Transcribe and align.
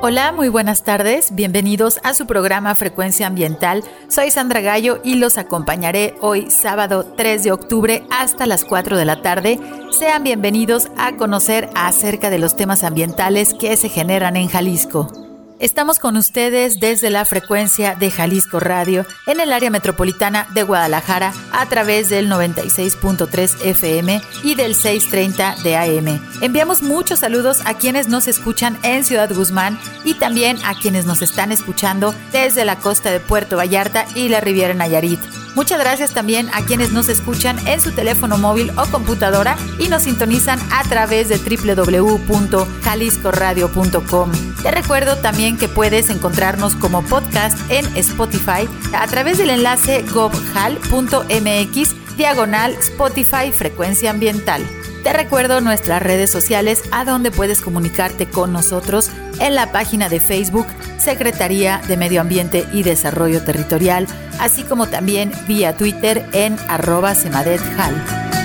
Hola, 0.00 0.30
muy 0.30 0.48
buenas 0.48 0.84
tardes. 0.84 1.34
Bienvenidos 1.34 1.98
a 2.04 2.14
su 2.14 2.28
programa 2.28 2.76
Frecuencia 2.76 3.26
Ambiental. 3.26 3.82
Soy 4.06 4.30
Sandra 4.30 4.60
Gallo 4.60 5.00
y 5.02 5.16
los 5.16 5.38
acompañaré 5.38 6.14
hoy 6.20 6.52
sábado 6.52 7.04
3 7.16 7.42
de 7.42 7.50
octubre 7.50 8.04
hasta 8.08 8.46
las 8.46 8.64
4 8.64 8.96
de 8.96 9.04
la 9.04 9.22
tarde. 9.22 9.58
Sean 9.90 10.22
bienvenidos 10.22 10.88
a 10.96 11.16
conocer 11.16 11.68
acerca 11.74 12.30
de 12.30 12.38
los 12.38 12.54
temas 12.54 12.84
ambientales 12.84 13.54
que 13.54 13.76
se 13.76 13.88
generan 13.88 14.36
en 14.36 14.46
Jalisco. 14.46 15.27
Estamos 15.60 15.98
con 15.98 16.16
ustedes 16.16 16.78
desde 16.78 17.10
la 17.10 17.24
frecuencia 17.24 17.96
de 17.96 18.12
Jalisco 18.12 18.60
Radio 18.60 19.04
en 19.26 19.40
el 19.40 19.52
área 19.52 19.70
metropolitana 19.70 20.46
de 20.54 20.62
Guadalajara 20.62 21.32
a 21.50 21.66
través 21.66 22.08
del 22.08 22.30
96.3 22.30 23.64
FM 23.64 24.22
y 24.44 24.54
del 24.54 24.76
630 24.76 25.56
de 25.64 25.76
AM. 25.76 26.20
Enviamos 26.42 26.82
muchos 26.82 27.18
saludos 27.18 27.60
a 27.64 27.74
quienes 27.74 28.06
nos 28.06 28.28
escuchan 28.28 28.78
en 28.84 29.04
Ciudad 29.04 29.34
Guzmán 29.34 29.80
y 30.04 30.14
también 30.14 30.58
a 30.64 30.78
quienes 30.78 31.06
nos 31.06 31.22
están 31.22 31.50
escuchando 31.50 32.14
desde 32.30 32.64
la 32.64 32.76
costa 32.76 33.10
de 33.10 33.18
Puerto 33.18 33.56
Vallarta 33.56 34.06
y 34.14 34.28
la 34.28 34.40
Riviera 34.40 34.74
Nayarit. 34.74 35.20
Muchas 35.58 35.80
gracias 35.80 36.14
también 36.14 36.48
a 36.52 36.64
quienes 36.64 36.92
nos 36.92 37.08
escuchan 37.08 37.58
en 37.66 37.80
su 37.80 37.90
teléfono 37.90 38.38
móvil 38.38 38.70
o 38.78 38.86
computadora 38.92 39.56
y 39.80 39.88
nos 39.88 40.04
sintonizan 40.04 40.60
a 40.70 40.84
través 40.84 41.28
de 41.28 41.38
www.jaliscoradio.com. 41.38 44.30
Te 44.62 44.70
recuerdo 44.70 45.16
también 45.16 45.58
que 45.58 45.66
puedes 45.66 46.10
encontrarnos 46.10 46.76
como 46.76 47.02
podcast 47.02 47.58
en 47.72 47.84
Spotify 47.96 48.68
a 48.92 49.08
través 49.08 49.38
del 49.38 49.50
enlace 49.50 50.04
gobhal.mx 50.12 52.16
diagonal 52.16 52.74
Spotify 52.74 53.50
Frecuencia 53.52 54.12
Ambiental. 54.12 54.64
Te 55.02 55.12
recuerdo 55.12 55.60
nuestras 55.60 56.02
redes 56.02 56.30
sociales 56.30 56.82
a 56.90 57.04
donde 57.04 57.30
puedes 57.30 57.60
comunicarte 57.60 58.26
con 58.26 58.52
nosotros 58.52 59.10
en 59.40 59.54
la 59.54 59.72
página 59.72 60.08
de 60.08 60.20
Facebook 60.20 60.66
Secretaría 60.98 61.80
de 61.88 61.96
Medio 61.96 62.20
Ambiente 62.20 62.66
y 62.72 62.82
Desarrollo 62.82 63.42
Territorial, 63.42 64.06
así 64.40 64.64
como 64.64 64.88
también 64.88 65.32
vía 65.46 65.76
Twitter 65.76 66.26
en 66.32 66.56
arroba 66.68 67.14
semadethal. 67.14 68.37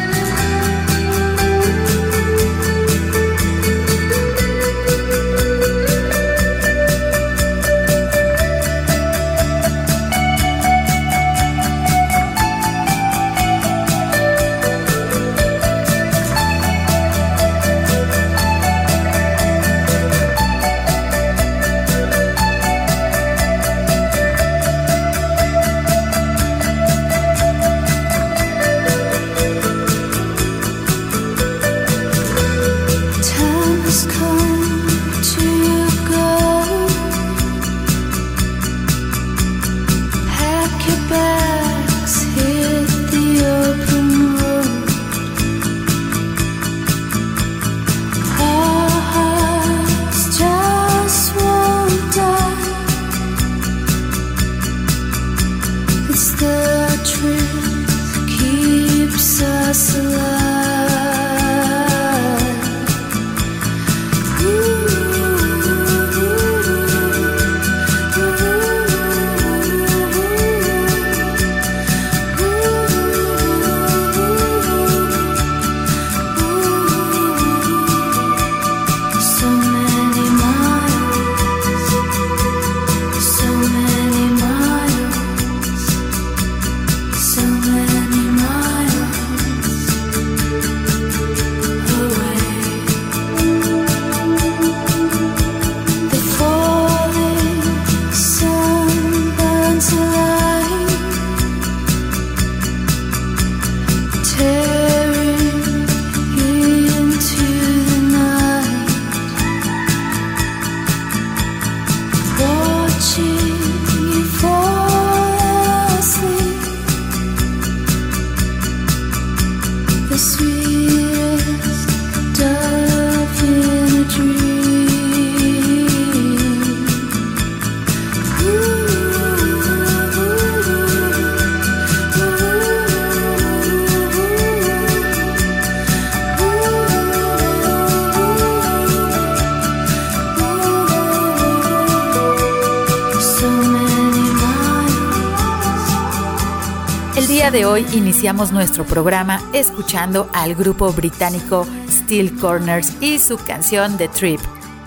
De 147.54 147.68
hoy 147.68 147.86
iniciamos 147.94 148.52
nuestro 148.52 148.84
programa 148.84 149.40
escuchando 149.54 150.28
al 150.34 150.56
grupo 150.56 150.92
británico 150.92 151.68
Steel 151.88 152.36
Corners 152.40 152.94
y 153.00 153.20
su 153.20 153.38
canción 153.38 153.96
The 153.96 154.08
Trip, 154.08 154.40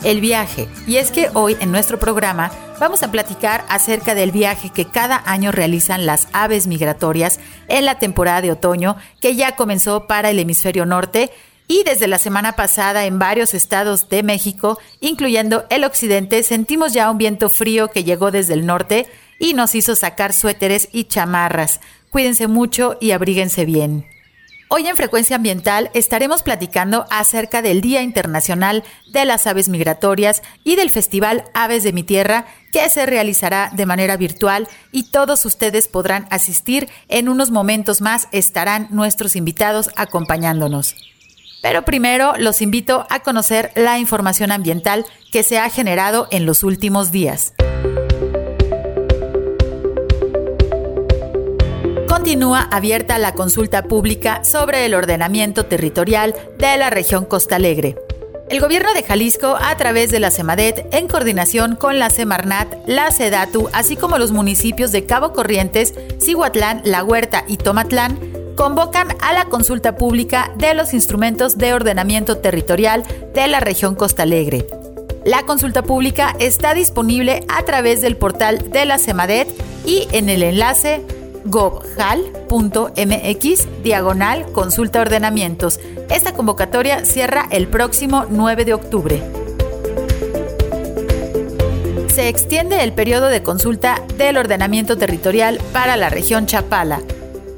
El 0.03 0.21
viaje. 0.21 0.69
Y 0.85 0.97
es 0.97 1.13
que 1.13 1.31
hoy 1.35 1.57
en 1.61 1.71
nuestro 1.71 2.01
programa 2.01 2.51
vamos 2.81 3.05
a 3.05 3.13
platicar 3.13 3.65
acerca 3.69 4.17
del 4.17 4.33
viaje 4.33 4.71
que 4.71 4.85
cada 4.85 5.23
año 5.27 5.53
realizan 5.53 6.07
las 6.07 6.27
aves 6.33 6.67
migratorias 6.67 7.39
en 7.69 7.85
la 7.85 8.01
temporada 8.01 8.43
de 8.43 8.51
otoño 8.51 8.97
que 9.21 9.37
ya 9.37 9.55
comenzó 9.55 10.09
para 10.09 10.31
el 10.31 10.41
hemisferio 10.41 10.87
norte 10.87 11.31
y 11.69 11.85
desde 11.85 12.09
la 12.09 12.19
semana 12.19 12.57
pasada 12.57 13.07
en 13.07 13.21
varios 13.21 13.55
estados 13.55 14.09
de 14.09 14.25
México, 14.25 14.81
incluyendo 15.01 15.67
el 15.71 15.85
occidente, 15.85 16.43
sentimos 16.43 16.93
ya 16.93 17.13
un 17.13 17.19
viento 17.19 17.49
frío 17.49 17.93
que 17.93 18.03
llegó 18.03 18.33
desde 18.33 18.55
el 18.55 18.67
norte 18.67 19.07
y 19.39 19.55
nos 19.55 19.75
hizo 19.75 19.95
sacar 19.95 20.33
suéteres 20.33 20.89
y 20.93 21.05
chamarras. 21.05 21.81
Cuídense 22.17 22.47
mucho 22.47 22.97
y 22.99 23.11
abríguense 23.11 23.67
bien. 23.67 24.07
Hoy 24.71 24.87
en 24.87 24.97
Frecuencia 24.97 25.37
Ambiental 25.37 25.91
estaremos 25.93 26.43
platicando 26.43 27.05
acerca 27.11 27.61
del 27.61 27.83
Día 27.83 28.01
Internacional 28.01 28.85
de 29.13 29.27
las 29.27 29.47
Aves 29.47 29.69
Migratorias 29.69 30.41
y 30.65 30.77
del 30.77 30.89
Festival 30.89 31.45
Aves 31.53 31.85
de 31.85 31.93
mi 31.93 32.05
Tierra 32.05 32.47
que 32.73 32.89
se 32.89 33.05
realizará 33.05 33.71
de 33.77 33.85
manera 33.85 34.17
virtual 34.17 34.67
y 34.93 35.11
todos 35.11 35.45
ustedes 35.45 35.89
podrán 35.89 36.27
asistir. 36.31 36.89
En 37.09 37.29
unos 37.29 37.51
momentos 37.51 38.01
más 38.01 38.29
estarán 38.33 38.89
nuestros 38.91 39.37
invitados 39.37 39.91
acompañándonos. 39.95 40.97
Pero 41.61 41.85
primero 41.85 42.33
los 42.39 42.63
invito 42.63 43.07
a 43.11 43.21
conocer 43.21 43.73
la 43.75 43.99
información 43.99 44.53
ambiental 44.53 45.05
que 45.33 45.43
se 45.43 45.59
ha 45.59 45.69
generado 45.69 46.29
en 46.31 46.47
los 46.47 46.65
últimos 46.65 47.11
días. 47.11 47.53
Continúa 52.27 52.63
abierta 52.73 53.19
la 53.19 53.35
consulta 53.35 53.85
pública 53.85 54.45
sobre 54.45 54.85
el 54.85 54.95
ordenamiento 54.95 55.67
territorial 55.67 56.35
de 56.59 56.77
la 56.77 56.91
región 56.91 57.25
Costa 57.25 57.55
Alegre. 57.55 57.95
El 58.51 58.59
gobierno 58.59 58.93
de 58.95 59.05
Jalisco, 59.05 59.57
a 59.57 59.77
través 59.77 60.11
de 60.11 60.19
la 60.19 60.33
CEMADET, 60.33 60.93
en 60.93 61.07
coordinación 61.07 61.77
con 61.77 62.01
la 62.01 62.11
Semarnat, 62.11 62.75
la 62.89 63.13
SEDATU, 63.13 63.69
así 63.73 63.95
como 63.95 64.19
los 64.19 64.33
municipios 64.33 64.91
de 64.91 65.07
Cabo 65.07 65.33
Corrientes, 65.35 65.95
Cihuatlán, 66.21 66.83
La 66.85 67.05
Huerta 67.05 67.45
y 67.47 67.59
Tomatlán, 67.59 68.19
convocan 68.57 69.07
a 69.21 69.33
la 69.33 69.45
consulta 69.45 69.95
pública 69.95 70.51
de 70.57 70.75
los 70.75 70.95
instrumentos 70.95 71.59
de 71.59 71.75
ordenamiento 71.75 72.39
territorial 72.39 73.05
de 73.35 73.47
la 73.47 73.61
región 73.61 73.95
Costa 73.95 74.25
Alegre. 74.25 74.67
La 75.25 75.45
consulta 75.45 75.83
pública 75.83 76.35
está 76.41 76.75
disponible 76.75 77.45
a 77.47 77.63
través 77.63 78.01
del 78.01 78.17
portal 78.17 78.69
de 78.73 78.85
la 78.85 78.99
CEMADET 78.99 79.47
y 79.87 80.09
en 80.11 80.29
el 80.29 80.43
enlace 80.43 81.05
gobjal.mx 81.47 82.49
diagonal 83.83 84.53
consulta 84.53 85.01
ordenamientos. 85.01 85.81
Esta 86.11 86.33
convocatoria 86.33 87.05
cierra 87.05 87.49
el 87.51 87.69
próximo 87.69 88.27
9 88.29 88.65
de 88.65 88.75
octubre. 88.75 89.23
Se 92.09 92.29
extiende 92.29 92.83
el 92.83 92.93
periodo 92.93 93.27
de 93.29 93.43
consulta 93.43 94.03
del 94.17 94.39
ordenamiento 94.39 94.97
territorial 94.97 95.61
para 95.73 95.97
la 95.97 96.09
región 96.09 96.47
Chapala. 96.47 97.01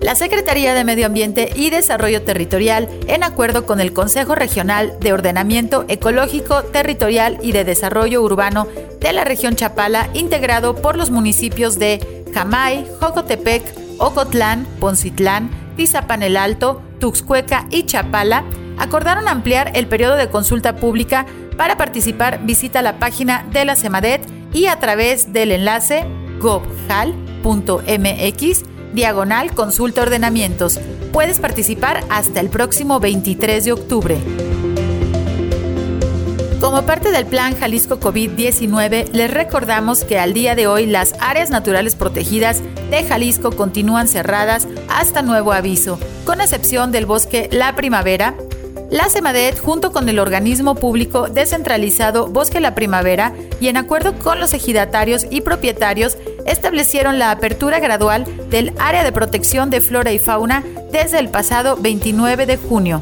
La 0.01 0.15
Secretaría 0.15 0.75
de 0.75 0.85
Medio 0.85 1.07
Ambiente 1.07 1.51
y 1.55 1.71
Desarrollo 1.71 2.23
Territorial, 2.23 2.89
en 3.09 3.25
acuerdo 3.25 3.67
con 3.67 3.81
el 3.81 3.93
Consejo 3.93 4.35
Regional 4.35 4.97
de 5.01 5.13
Ordenamiento 5.13 5.85
Ecológico, 5.89 6.63
Territorial 6.63 7.39
y 7.43 7.53
de 7.53 7.65
Desarrollo 7.65 8.23
Urbano 8.23 8.67
de 9.01 9.13
la 9.13 9.25
región 9.25 9.57
Chapala, 9.57 10.09
integrado 10.15 10.77
por 10.77 10.97
los 10.97 11.11
municipios 11.11 11.79
de 11.79 12.25
Jamay, 12.33 12.87
Jocotepec, 13.01 13.63
Ocotlán, 13.99 14.67
Poncitlán, 14.81 15.51
Tizapan 15.77 16.23
el 16.23 16.37
Alto, 16.37 16.83
Tuxcueca 16.99 17.67
y 17.71 17.85
Chapala, 17.85 18.45
acordaron 18.79 19.29
ampliar 19.29 19.73
el 19.75 19.87
periodo 19.87 20.17
de 20.17 20.29
consulta 20.29 20.77
pública 20.77 21.27
para 21.57 21.77
participar 21.77 22.41
visita 22.45 22.83
la 22.83 22.99
página 22.99 23.45
de 23.53 23.65
la 23.65 23.77
CEMADET 23.77 24.27
y 24.53 24.67
a 24.67 24.79
través 24.79 25.33
del 25.33 25.53
enlace 25.53 26.05
gobjal.mx 26.41 27.15
diagonal 28.95 29.53
consulta 29.53 30.03
ordenamientos. 30.03 30.81
Puedes 31.13 31.41
participar 31.41 32.05
hasta 32.09 32.41
el 32.41 32.49
próximo 32.49 33.01
23 33.01 33.65
de 33.65 33.73
octubre. 33.73 34.19
Como 36.61 36.83
parte 36.83 37.13
del 37.13 37.27
plan 37.27 37.57
Jalisco 37.57 38.01
COVID-19, 38.01 39.13
les 39.13 39.31
recordamos 39.33 40.03
que 40.05 40.19
al 40.19 40.35
día 40.35 40.57
de 40.57 40.67
hoy 40.67 40.87
las 40.87 41.15
áreas 41.21 41.51
naturales 41.51 41.95
protegidas 41.95 42.63
de 42.91 43.05
Jalisco 43.05 43.53
continúan 43.53 44.09
cerradas 44.09 44.67
hasta 44.89 45.23
nuevo 45.23 45.53
aviso, 45.53 45.99
con 46.25 46.41
excepción 46.41 46.93
del 46.93 47.07
bosque 47.07 47.49
La 47.53 47.75
Primavera. 47.75 48.35
La 48.91 49.11
CEMADET, 49.11 49.59
junto 49.59 49.93
con 49.93 50.09
el 50.09 50.19
organismo 50.19 50.75
público 50.75 51.29
descentralizado 51.29 52.29
Bosque 52.29 52.61
La 52.61 52.75
Primavera 52.75 53.35
y 53.61 53.69
en 53.69 53.77
acuerdo 53.77 54.19
con 54.19 54.41
los 54.41 54.55
ejidatarios 54.55 55.27
y 55.29 55.43
propietarios, 55.43 56.17
establecieron 56.47 57.19
la 57.19 57.31
apertura 57.31 57.81
gradual 57.81 58.25
del 58.49 58.73
área 58.79 59.05
de 59.05 59.13
protección 59.13 59.69
de 59.69 59.83
flora 59.83 60.13
y 60.13 60.19
fauna 60.19 60.65
desde 60.91 61.19
el 61.19 61.29
pasado 61.29 61.77
29 61.77 62.47
de 62.47 62.57
junio. 62.57 63.01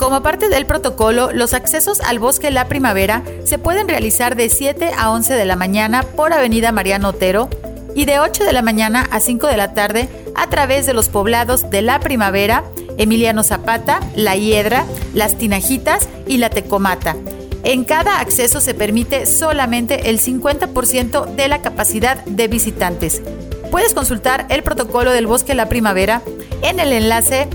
Como 0.00 0.22
parte 0.22 0.48
del 0.48 0.66
protocolo, 0.66 1.30
los 1.32 1.54
accesos 1.54 2.00
al 2.00 2.18
bosque 2.18 2.50
La 2.50 2.66
Primavera 2.66 3.22
se 3.44 3.58
pueden 3.58 3.88
realizar 3.88 4.34
de 4.34 4.48
7 4.48 4.90
a 4.96 5.10
11 5.10 5.34
de 5.34 5.44
la 5.44 5.56
mañana 5.56 6.02
por 6.02 6.32
Avenida 6.32 6.72
Mariano 6.72 7.10
Otero 7.10 7.48
y 7.94 8.04
de 8.04 8.20
8 8.20 8.44
de 8.44 8.52
la 8.52 8.62
mañana 8.62 9.06
a 9.10 9.20
5 9.20 9.46
de 9.46 9.56
la 9.56 9.74
tarde 9.74 10.08
a 10.34 10.48
través 10.48 10.86
de 10.86 10.94
los 10.94 11.08
poblados 11.08 11.70
de 11.70 11.82
La 11.82 12.00
Primavera, 12.00 12.64
Emiliano 12.96 13.42
Zapata, 13.42 14.00
La 14.14 14.36
Hiedra, 14.36 14.84
Las 15.14 15.36
Tinajitas 15.36 16.08
y 16.26 16.38
La 16.38 16.50
Tecomata. 16.50 17.16
En 17.64 17.84
cada 17.84 18.20
acceso 18.20 18.60
se 18.60 18.74
permite 18.74 19.26
solamente 19.26 20.10
el 20.10 20.20
50% 20.20 21.34
de 21.34 21.48
la 21.48 21.60
capacidad 21.60 22.24
de 22.24 22.48
visitantes. 22.48 23.20
Puedes 23.70 23.94
consultar 23.94 24.46
el 24.48 24.62
protocolo 24.62 25.10
del 25.12 25.26
Bosque 25.26 25.54
La 25.54 25.68
Primavera 25.68 26.22
en 26.62 26.80
el 26.80 26.92
enlace 26.92 27.48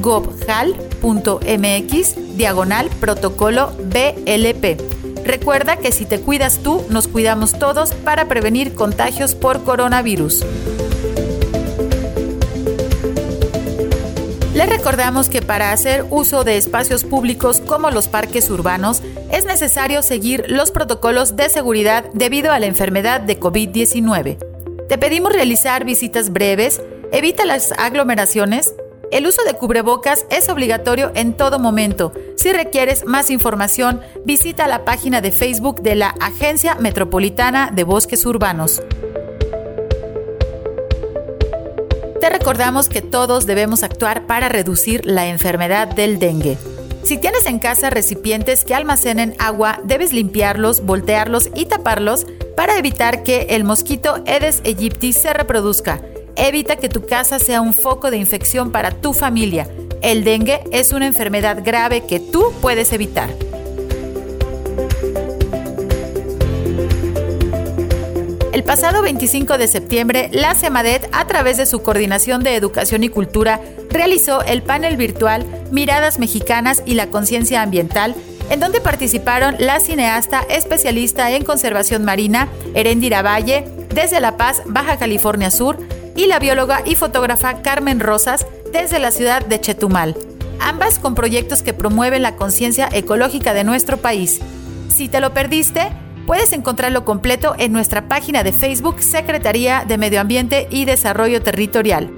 gobhal.mx 0.00 0.76
diagonal 2.36 2.88
protocolo 3.00 3.72
BLP. 3.84 4.97
Recuerda 5.28 5.76
que 5.76 5.92
si 5.92 6.06
te 6.06 6.20
cuidas 6.20 6.60
tú, 6.62 6.86
nos 6.88 7.06
cuidamos 7.06 7.58
todos 7.58 7.92
para 7.92 8.28
prevenir 8.28 8.72
contagios 8.72 9.34
por 9.34 9.62
coronavirus. 9.62 10.42
Les 14.54 14.70
recordamos 14.70 15.28
que 15.28 15.42
para 15.42 15.72
hacer 15.72 16.06
uso 16.08 16.44
de 16.44 16.56
espacios 16.56 17.04
públicos 17.04 17.60
como 17.60 17.90
los 17.90 18.08
parques 18.08 18.48
urbanos 18.48 19.02
es 19.30 19.44
necesario 19.44 20.00
seguir 20.00 20.46
los 20.48 20.70
protocolos 20.70 21.36
de 21.36 21.50
seguridad 21.50 22.06
debido 22.14 22.50
a 22.50 22.58
la 22.58 22.64
enfermedad 22.64 23.20
de 23.20 23.38
COVID-19. 23.38 24.38
Te 24.88 24.96
pedimos 24.96 25.34
realizar 25.34 25.84
visitas 25.84 26.32
breves, 26.32 26.80
evita 27.12 27.44
las 27.44 27.72
aglomeraciones, 27.72 28.72
el 29.10 29.26
uso 29.26 29.42
de 29.44 29.54
cubrebocas 29.54 30.26
es 30.30 30.48
obligatorio 30.48 31.12
en 31.14 31.32
todo 31.34 31.58
momento. 31.58 32.12
Si 32.36 32.52
requieres 32.52 33.04
más 33.04 33.30
información, 33.30 34.00
visita 34.24 34.66
la 34.66 34.84
página 34.84 35.20
de 35.20 35.32
Facebook 35.32 35.82
de 35.82 35.94
la 35.94 36.08
Agencia 36.20 36.74
Metropolitana 36.74 37.70
de 37.72 37.84
Bosques 37.84 38.24
Urbanos. 38.26 38.82
Te 42.20 42.30
recordamos 42.30 42.88
que 42.88 43.00
todos 43.00 43.46
debemos 43.46 43.82
actuar 43.82 44.26
para 44.26 44.48
reducir 44.48 45.06
la 45.06 45.28
enfermedad 45.28 45.88
del 45.88 46.18
dengue. 46.18 46.58
Si 47.04 47.16
tienes 47.16 47.46
en 47.46 47.58
casa 47.58 47.88
recipientes 47.90 48.64
que 48.64 48.74
almacenen 48.74 49.34
agua, 49.38 49.80
debes 49.84 50.12
limpiarlos, 50.12 50.84
voltearlos 50.84 51.48
y 51.54 51.66
taparlos 51.66 52.26
para 52.56 52.76
evitar 52.76 53.22
que 53.22 53.46
el 53.50 53.64
mosquito 53.64 54.16
Aedes 54.26 54.60
aegypti 54.64 55.12
se 55.12 55.32
reproduzca. 55.32 56.02
Evita 56.38 56.76
que 56.76 56.88
tu 56.88 57.04
casa 57.04 57.40
sea 57.40 57.60
un 57.60 57.74
foco 57.74 58.12
de 58.12 58.16
infección 58.16 58.70
para 58.70 58.92
tu 58.92 59.12
familia. 59.12 59.68
El 60.02 60.22
dengue 60.22 60.60
es 60.70 60.92
una 60.92 61.08
enfermedad 61.08 61.64
grave 61.64 62.04
que 62.06 62.20
tú 62.20 62.52
puedes 62.62 62.92
evitar. 62.92 63.28
El 68.52 68.62
pasado 68.62 69.02
25 69.02 69.58
de 69.58 69.66
septiembre, 69.66 70.30
la 70.32 70.54
CEMADET, 70.54 71.08
a 71.10 71.26
través 71.26 71.56
de 71.56 71.66
su 71.66 71.82
Coordinación 71.82 72.44
de 72.44 72.54
Educación 72.54 73.02
y 73.02 73.08
Cultura, 73.08 73.60
realizó 73.90 74.42
el 74.42 74.62
panel 74.62 74.96
virtual 74.96 75.44
Miradas 75.72 76.20
Mexicanas 76.20 76.84
y 76.86 76.94
la 76.94 77.08
Conciencia 77.08 77.62
Ambiental, 77.62 78.14
en 78.48 78.60
donde 78.60 78.80
participaron 78.80 79.56
la 79.58 79.80
cineasta 79.80 80.42
especialista 80.48 81.32
en 81.32 81.44
conservación 81.44 82.04
marina, 82.04 82.48
Erendira 82.74 83.22
Valle, 83.22 83.64
desde 83.92 84.20
La 84.20 84.36
Paz, 84.36 84.62
Baja 84.66 84.98
California 84.98 85.50
Sur, 85.50 85.78
y 86.18 86.26
la 86.26 86.40
bióloga 86.40 86.82
y 86.84 86.96
fotógrafa 86.96 87.62
Carmen 87.62 88.00
Rosas 88.00 88.44
desde 88.72 88.98
la 88.98 89.12
ciudad 89.12 89.46
de 89.46 89.60
Chetumal, 89.60 90.16
ambas 90.58 90.98
con 90.98 91.14
proyectos 91.14 91.62
que 91.62 91.72
promueven 91.72 92.22
la 92.22 92.34
conciencia 92.34 92.88
ecológica 92.92 93.54
de 93.54 93.62
nuestro 93.62 93.98
país. 93.98 94.40
Si 94.88 95.08
te 95.08 95.20
lo 95.20 95.32
perdiste, 95.32 95.92
puedes 96.26 96.52
encontrarlo 96.52 97.04
completo 97.04 97.54
en 97.56 97.72
nuestra 97.72 98.08
página 98.08 98.42
de 98.42 98.52
Facebook 98.52 99.00
Secretaría 99.00 99.84
de 99.86 99.96
Medio 99.96 100.20
Ambiente 100.20 100.66
y 100.72 100.86
Desarrollo 100.86 101.40
Territorial. 101.40 102.17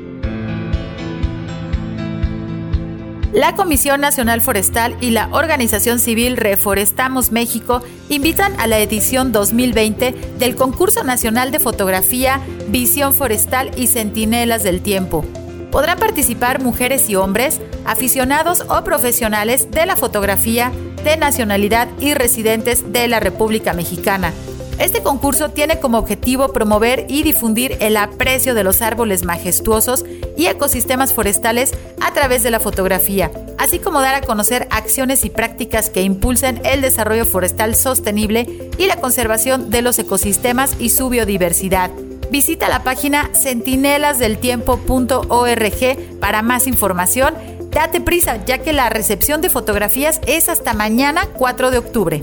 La 3.32 3.54
Comisión 3.54 4.00
Nacional 4.00 4.40
Forestal 4.40 4.96
y 5.00 5.10
la 5.10 5.28
organización 5.30 6.00
civil 6.00 6.37
Reforestamos 6.37 7.30
México 7.30 7.80
invitan 8.08 8.58
a 8.58 8.66
la 8.66 8.80
edición 8.80 9.30
2020 9.30 10.12
del 10.40 10.56
Concurso 10.56 11.04
Nacional 11.04 11.52
de 11.52 11.60
Fotografía 11.60 12.40
Visión 12.68 13.14
Forestal 13.14 13.70
y 13.76 13.87
Centinelas 13.87 14.64
del 14.64 14.80
Tiempo. 14.80 15.25
Podrán 15.70 16.00
participar 16.00 16.60
mujeres 16.60 17.08
y 17.08 17.14
hombres, 17.14 17.60
aficionados 17.84 18.64
o 18.68 18.82
profesionales 18.82 19.70
de 19.70 19.87
la 19.87 19.94
fotografía 19.94 20.72
de 21.04 21.16
nacionalidad 21.16 21.87
y 22.00 22.14
residentes 22.14 22.92
de 22.92 23.06
la 23.06 23.20
República 23.20 23.75
Mexicana 23.75 24.32
este 24.80 25.02
concurso 25.02 25.50
tiene 25.50 25.78
como 25.78 25.99
objetivo 25.99 26.54
promover 26.54 27.04
y 27.08 27.22
difundir 27.22 27.76
el 27.80 27.99
aprecio 27.99 28.54
de 28.54 28.64
los 28.64 28.80
árboles 28.80 29.25
majestuosos 29.25 30.06
y 30.38 30.46
ecosistemas 30.46 31.12
forestales 31.12 31.75
a 32.00 32.14
través 32.14 32.42
de 32.42 32.50
la 32.50 32.60
fotografía, 32.60 33.30
así 33.58 33.78
como 33.78 34.00
dar 34.00 34.14
a 34.14 34.22
conocer 34.22 34.66
acciones 34.70 35.26
y 35.26 35.30
prácticas 35.30 35.90
que 35.90 36.00
impulsen 36.00 36.62
el 36.64 36.80
desarrollo 36.80 37.26
forestal 37.26 37.75
sostenible 37.75 38.70
y 38.78 38.87
la 38.87 38.96
conservación 38.96 39.68
de 39.68 39.82
los 39.82 39.99
ecosistemas 39.99 40.75
y 40.78 40.88
su 40.88 41.10
biodiversidad. 41.10 41.90
Visita 42.30 42.70
la 42.70 42.82
página 42.82 43.28
centinelasdeltiempo.org 43.34 46.18
para 46.20 46.40
más 46.40 46.66
información. 46.66 47.34
Date 47.70 48.00
prisa, 48.00 48.42
ya 48.46 48.56
que 48.58 48.72
la 48.72 48.88
recepción 48.88 49.42
de 49.42 49.50
fotografías 49.50 50.22
es 50.26 50.49
hasta 50.49 50.72
mañana 50.72 51.28
4 51.34 51.70
de 51.70 51.78
octubre. 51.78 52.22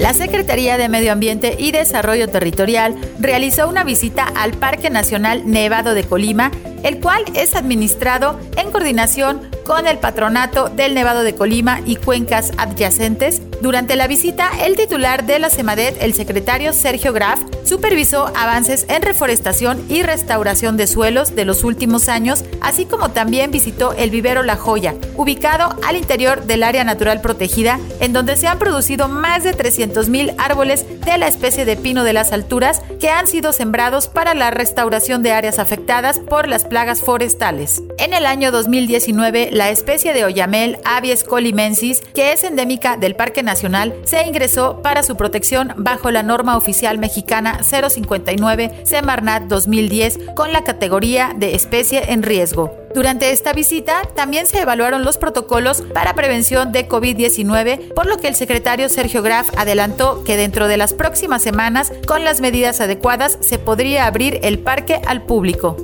La 0.00 0.14
Secretaría 0.14 0.78
de 0.78 0.88
Medio 0.88 1.12
Ambiente 1.12 1.56
y 1.58 1.72
Desarrollo 1.72 2.26
Territorial 2.28 2.96
realizó 3.18 3.68
una 3.68 3.84
visita 3.84 4.24
al 4.24 4.52
Parque 4.52 4.88
Nacional 4.88 5.42
Nevado 5.44 5.92
de 5.92 6.04
Colima, 6.04 6.50
el 6.82 7.00
cual 7.00 7.24
es 7.34 7.54
administrado 7.54 8.38
en 8.56 8.70
coordinación 8.70 9.40
con 9.64 9.86
el 9.86 9.98
patronato 9.98 10.68
del 10.68 10.94
Nevado 10.94 11.22
de 11.22 11.34
Colima 11.34 11.80
y 11.86 11.96
cuencas 11.96 12.52
adyacentes. 12.56 13.40
Durante 13.60 13.94
la 13.94 14.08
visita, 14.08 14.50
el 14.64 14.74
titular 14.74 15.24
de 15.26 15.38
la 15.38 15.50
CEMADET, 15.50 16.02
el 16.02 16.14
secretario 16.14 16.72
Sergio 16.72 17.12
Graf, 17.12 17.38
supervisó 17.64 18.32
avances 18.34 18.86
en 18.88 19.02
reforestación 19.02 19.84
y 19.88 20.02
restauración 20.02 20.76
de 20.76 20.86
suelos 20.86 21.36
de 21.36 21.44
los 21.44 21.62
últimos 21.62 22.08
años, 22.08 22.44
así 22.60 22.84
como 22.84 23.10
también 23.10 23.50
visitó 23.50 23.92
el 23.92 24.10
vivero 24.10 24.42
La 24.42 24.56
Joya, 24.56 24.94
ubicado 25.16 25.76
al 25.86 25.96
interior 25.96 26.42
del 26.44 26.64
área 26.64 26.82
natural 26.82 27.20
protegida, 27.20 27.78
en 28.00 28.12
donde 28.12 28.36
se 28.36 28.48
han 28.48 28.58
producido 28.58 29.08
más 29.08 29.44
de 29.44 29.54
300.000 29.54 30.34
árboles 30.38 30.84
de 31.04 31.18
la 31.18 31.28
especie 31.28 31.64
de 31.64 31.76
pino 31.76 32.02
de 32.02 32.12
las 32.12 32.32
alturas 32.32 32.82
que 32.98 33.10
han 33.10 33.26
sido 33.26 33.52
sembrados 33.52 34.08
para 34.08 34.34
la 34.34 34.50
restauración 34.50 35.22
de 35.22 35.32
áreas 35.32 35.58
afectadas 35.58 36.18
por 36.18 36.48
las 36.48 36.64
plagas 36.70 37.02
forestales. 37.02 37.82
En 37.98 38.14
el 38.14 38.24
año 38.24 38.50
2019, 38.50 39.50
la 39.52 39.68
especie 39.68 40.14
de 40.14 40.24
Oyamel 40.24 40.78
avies 40.86 41.24
colimensis, 41.24 42.00
que 42.14 42.32
es 42.32 42.44
endémica 42.44 42.96
del 42.96 43.16
Parque 43.16 43.42
Nacional, 43.42 43.94
se 44.04 44.22
ingresó 44.26 44.80
para 44.80 45.02
su 45.02 45.16
protección 45.16 45.74
bajo 45.76 46.10
la 46.10 46.22
norma 46.22 46.56
oficial 46.56 46.98
mexicana 46.98 47.60
059 47.62 48.84
Semarnat 48.84 49.42
2010 49.42 50.18
con 50.34 50.54
la 50.54 50.64
categoría 50.64 51.34
de 51.36 51.54
especie 51.54 52.12
en 52.12 52.22
riesgo. 52.22 52.74
Durante 52.94 53.30
esta 53.30 53.52
visita 53.52 54.02
también 54.14 54.46
se 54.46 54.60
evaluaron 54.60 55.04
los 55.04 55.18
protocolos 55.18 55.82
para 55.94 56.14
prevención 56.14 56.72
de 56.72 56.88
COVID-19, 56.88 57.94
por 57.94 58.06
lo 58.06 58.18
que 58.18 58.28
el 58.28 58.34
secretario 58.34 58.88
Sergio 58.88 59.22
Graf 59.22 59.48
adelantó 59.56 60.24
que 60.24 60.36
dentro 60.36 60.66
de 60.68 60.76
las 60.76 60.94
próximas 60.94 61.42
semanas, 61.42 61.92
con 62.06 62.24
las 62.24 62.40
medidas 62.40 62.80
adecuadas, 62.80 63.38
se 63.40 63.58
podría 63.58 64.06
abrir 64.06 64.40
el 64.42 64.58
parque 64.58 65.00
al 65.06 65.22
público. 65.22 65.76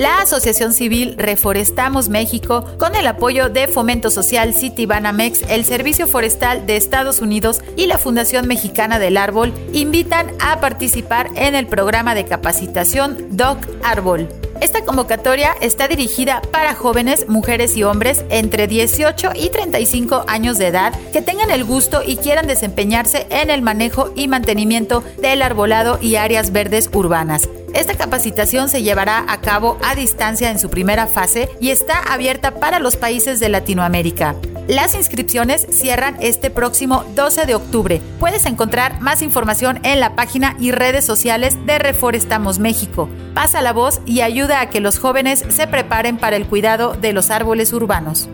La 0.00 0.22
Asociación 0.22 0.72
Civil 0.72 1.14
Reforestamos 1.18 2.08
México, 2.08 2.64
con 2.78 2.94
el 2.94 3.06
apoyo 3.06 3.50
de 3.50 3.68
Fomento 3.68 4.08
Social 4.08 4.54
City 4.54 4.86
Banamex, 4.86 5.42
el 5.50 5.66
Servicio 5.66 6.06
Forestal 6.06 6.64
de 6.64 6.78
Estados 6.78 7.20
Unidos 7.20 7.60
y 7.76 7.84
la 7.84 7.98
Fundación 7.98 8.48
Mexicana 8.48 8.98
del 8.98 9.18
Árbol, 9.18 9.52
invitan 9.74 10.30
a 10.40 10.58
participar 10.58 11.28
en 11.34 11.54
el 11.54 11.66
programa 11.66 12.14
de 12.14 12.24
capacitación 12.24 13.36
Doc 13.36 13.58
Árbol. 13.82 14.26
Esta 14.60 14.84
convocatoria 14.84 15.54
está 15.62 15.88
dirigida 15.88 16.42
para 16.52 16.74
jóvenes, 16.74 17.28
mujeres 17.28 17.76
y 17.76 17.82
hombres 17.82 18.24
entre 18.28 18.66
18 18.66 19.30
y 19.34 19.48
35 19.48 20.24
años 20.28 20.58
de 20.58 20.66
edad 20.66 20.92
que 21.12 21.22
tengan 21.22 21.50
el 21.50 21.64
gusto 21.64 22.02
y 22.06 22.16
quieran 22.16 22.46
desempeñarse 22.46 23.26
en 23.30 23.48
el 23.50 23.62
manejo 23.62 24.12
y 24.14 24.28
mantenimiento 24.28 25.02
del 25.18 25.40
arbolado 25.40 25.98
y 26.02 26.16
áreas 26.16 26.52
verdes 26.52 26.90
urbanas. 26.92 27.48
Esta 27.72 27.94
capacitación 27.94 28.68
se 28.68 28.82
llevará 28.82 29.24
a 29.28 29.40
cabo 29.40 29.78
a 29.82 29.94
distancia 29.94 30.50
en 30.50 30.58
su 30.58 30.68
primera 30.68 31.06
fase 31.06 31.48
y 31.60 31.70
está 31.70 31.98
abierta 31.98 32.56
para 32.56 32.80
los 32.80 32.96
países 32.96 33.40
de 33.40 33.48
Latinoamérica. 33.48 34.34
Las 34.70 34.94
inscripciones 34.94 35.66
cierran 35.68 36.16
este 36.20 36.48
próximo 36.48 37.04
12 37.16 37.44
de 37.44 37.56
octubre. 37.56 38.00
Puedes 38.20 38.46
encontrar 38.46 39.00
más 39.00 39.20
información 39.20 39.80
en 39.82 39.98
la 39.98 40.14
página 40.14 40.56
y 40.60 40.70
redes 40.70 41.04
sociales 41.04 41.58
de 41.66 41.80
Reforestamos 41.80 42.60
México. 42.60 43.08
Pasa 43.34 43.62
la 43.62 43.72
voz 43.72 44.00
y 44.06 44.20
ayuda 44.20 44.60
a 44.60 44.70
que 44.70 44.78
los 44.78 45.00
jóvenes 45.00 45.44
se 45.48 45.66
preparen 45.66 46.18
para 46.18 46.36
el 46.36 46.46
cuidado 46.46 46.92
de 46.92 47.12
los 47.12 47.30
árboles 47.32 47.72
urbanos. 47.72 48.28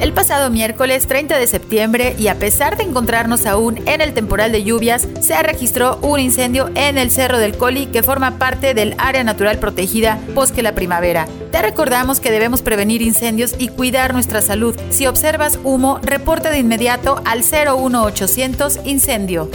El 0.00 0.14
pasado 0.14 0.48
miércoles 0.48 1.06
30 1.06 1.38
de 1.38 1.46
septiembre 1.46 2.16
y 2.18 2.28
a 2.28 2.38
pesar 2.38 2.78
de 2.78 2.84
encontrarnos 2.84 3.44
aún 3.44 3.86
en 3.86 4.00
el 4.00 4.14
temporal 4.14 4.50
de 4.50 4.64
lluvias, 4.64 5.06
se 5.20 5.42
registró 5.42 5.98
un 6.00 6.18
incendio 6.18 6.70
en 6.74 6.96
el 6.96 7.10
Cerro 7.10 7.36
del 7.38 7.54
Coli 7.54 7.84
que 7.84 8.02
forma 8.02 8.38
parte 8.38 8.72
del 8.72 8.94
área 8.96 9.22
natural 9.24 9.58
protegida 9.58 10.18
Bosque 10.34 10.62
La 10.62 10.74
Primavera. 10.74 11.28
Te 11.52 11.60
recordamos 11.60 12.18
que 12.18 12.30
debemos 12.30 12.62
prevenir 12.62 13.02
incendios 13.02 13.54
y 13.58 13.68
cuidar 13.68 14.14
nuestra 14.14 14.40
salud. 14.40 14.74
Si 14.88 15.06
observas 15.06 15.58
humo, 15.64 16.00
reporta 16.02 16.50
de 16.50 16.60
inmediato 16.60 17.20
al 17.26 17.40
01800 17.40 18.80
incendio. 18.86 19.50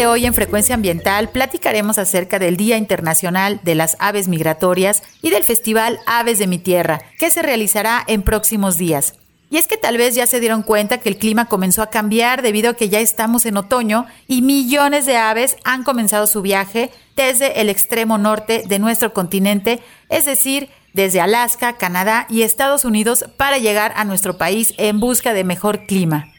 De 0.00 0.06
hoy 0.06 0.24
en 0.24 0.32
Frecuencia 0.32 0.74
Ambiental 0.74 1.28
platicaremos 1.28 1.98
acerca 1.98 2.38
del 2.38 2.56
Día 2.56 2.78
Internacional 2.78 3.60
de 3.64 3.74
las 3.74 3.98
Aves 3.98 4.28
Migratorias 4.28 5.02
y 5.20 5.28
del 5.28 5.44
Festival 5.44 5.98
Aves 6.06 6.38
de 6.38 6.46
mi 6.46 6.56
Tierra, 6.56 7.02
que 7.18 7.30
se 7.30 7.42
realizará 7.42 8.02
en 8.06 8.22
próximos 8.22 8.78
días. 8.78 9.12
Y 9.50 9.58
es 9.58 9.66
que 9.66 9.76
tal 9.76 9.98
vez 9.98 10.14
ya 10.14 10.26
se 10.26 10.40
dieron 10.40 10.62
cuenta 10.62 11.00
que 11.00 11.10
el 11.10 11.18
clima 11.18 11.48
comenzó 11.48 11.82
a 11.82 11.90
cambiar 11.90 12.40
debido 12.40 12.70
a 12.70 12.74
que 12.76 12.88
ya 12.88 12.98
estamos 12.98 13.44
en 13.44 13.58
otoño 13.58 14.06
y 14.26 14.40
millones 14.40 15.04
de 15.04 15.18
aves 15.18 15.58
han 15.64 15.84
comenzado 15.84 16.26
su 16.26 16.40
viaje 16.40 16.90
desde 17.14 17.60
el 17.60 17.68
extremo 17.68 18.16
norte 18.16 18.62
de 18.66 18.78
nuestro 18.78 19.12
continente, 19.12 19.80
es 20.08 20.24
decir, 20.24 20.70
desde 20.94 21.20
Alaska, 21.20 21.76
Canadá 21.76 22.26
y 22.30 22.40
Estados 22.40 22.86
Unidos 22.86 23.26
para 23.36 23.58
llegar 23.58 23.92
a 23.96 24.04
nuestro 24.04 24.38
país 24.38 24.72
en 24.78 24.98
busca 24.98 25.34
de 25.34 25.44
mejor 25.44 25.84
clima. 25.84 26.32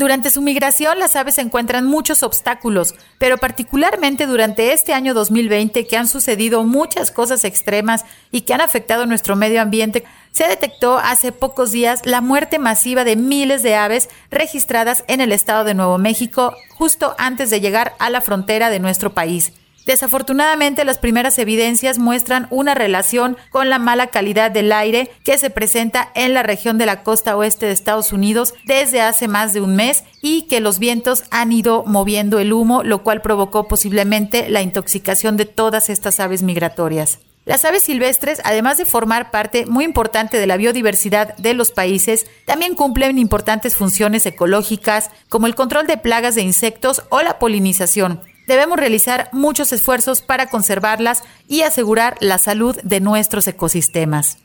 Durante 0.00 0.30
su 0.30 0.40
migración 0.40 0.98
las 0.98 1.14
aves 1.14 1.36
encuentran 1.36 1.84
muchos 1.84 2.22
obstáculos, 2.22 2.94
pero 3.18 3.36
particularmente 3.36 4.26
durante 4.26 4.72
este 4.72 4.94
año 4.94 5.12
2020 5.12 5.86
que 5.86 5.96
han 5.98 6.08
sucedido 6.08 6.64
muchas 6.64 7.10
cosas 7.10 7.44
extremas 7.44 8.06
y 8.30 8.40
que 8.40 8.54
han 8.54 8.62
afectado 8.62 9.04
nuestro 9.04 9.36
medio 9.36 9.60
ambiente, 9.60 10.04
se 10.32 10.48
detectó 10.48 10.96
hace 10.96 11.32
pocos 11.32 11.70
días 11.70 12.00
la 12.06 12.22
muerte 12.22 12.58
masiva 12.58 13.04
de 13.04 13.16
miles 13.16 13.62
de 13.62 13.74
aves 13.74 14.08
registradas 14.30 15.04
en 15.06 15.20
el 15.20 15.32
estado 15.32 15.64
de 15.64 15.74
Nuevo 15.74 15.98
México 15.98 16.54
justo 16.70 17.14
antes 17.18 17.50
de 17.50 17.60
llegar 17.60 17.94
a 17.98 18.08
la 18.08 18.22
frontera 18.22 18.70
de 18.70 18.80
nuestro 18.80 19.12
país. 19.12 19.52
Desafortunadamente, 19.86 20.84
las 20.84 20.98
primeras 20.98 21.38
evidencias 21.38 21.98
muestran 21.98 22.46
una 22.50 22.74
relación 22.74 23.36
con 23.50 23.68
la 23.70 23.78
mala 23.78 24.08
calidad 24.08 24.50
del 24.50 24.72
aire 24.72 25.10
que 25.24 25.38
se 25.38 25.50
presenta 25.50 26.10
en 26.14 26.34
la 26.34 26.42
región 26.42 26.78
de 26.78 26.86
la 26.86 27.02
costa 27.02 27.36
oeste 27.36 27.66
de 27.66 27.72
Estados 27.72 28.12
Unidos 28.12 28.54
desde 28.66 29.00
hace 29.00 29.26
más 29.26 29.52
de 29.52 29.60
un 29.60 29.76
mes 29.76 30.04
y 30.20 30.42
que 30.42 30.60
los 30.60 30.78
vientos 30.78 31.24
han 31.30 31.52
ido 31.52 31.84
moviendo 31.86 32.38
el 32.38 32.52
humo, 32.52 32.82
lo 32.82 33.02
cual 33.02 33.22
provocó 33.22 33.68
posiblemente 33.68 34.48
la 34.48 34.62
intoxicación 34.62 35.36
de 35.36 35.46
todas 35.46 35.90
estas 35.90 36.20
aves 36.20 36.42
migratorias. 36.42 37.20
Las 37.46 37.64
aves 37.64 37.82
silvestres, 37.84 38.40
además 38.44 38.76
de 38.76 38.84
formar 38.84 39.30
parte 39.30 39.64
muy 39.64 39.84
importante 39.84 40.38
de 40.38 40.46
la 40.46 40.58
biodiversidad 40.58 41.36
de 41.36 41.54
los 41.54 41.72
países, 41.72 42.26
también 42.44 42.74
cumplen 42.74 43.18
importantes 43.18 43.76
funciones 43.76 44.26
ecológicas 44.26 45.10
como 45.30 45.46
el 45.46 45.54
control 45.54 45.86
de 45.86 45.96
plagas 45.96 46.34
de 46.34 46.42
insectos 46.42 47.02
o 47.08 47.22
la 47.22 47.38
polinización, 47.38 48.20
debemos 48.50 48.80
realizar 48.80 49.28
muchos 49.30 49.72
esfuerzos 49.72 50.22
para 50.22 50.48
conservarlas 50.48 51.22
y 51.46 51.62
asegurar 51.62 52.16
la 52.18 52.36
salud 52.36 52.76
de 52.82 52.98
nuestros 52.98 53.46
ecosistemas. 53.46 54.38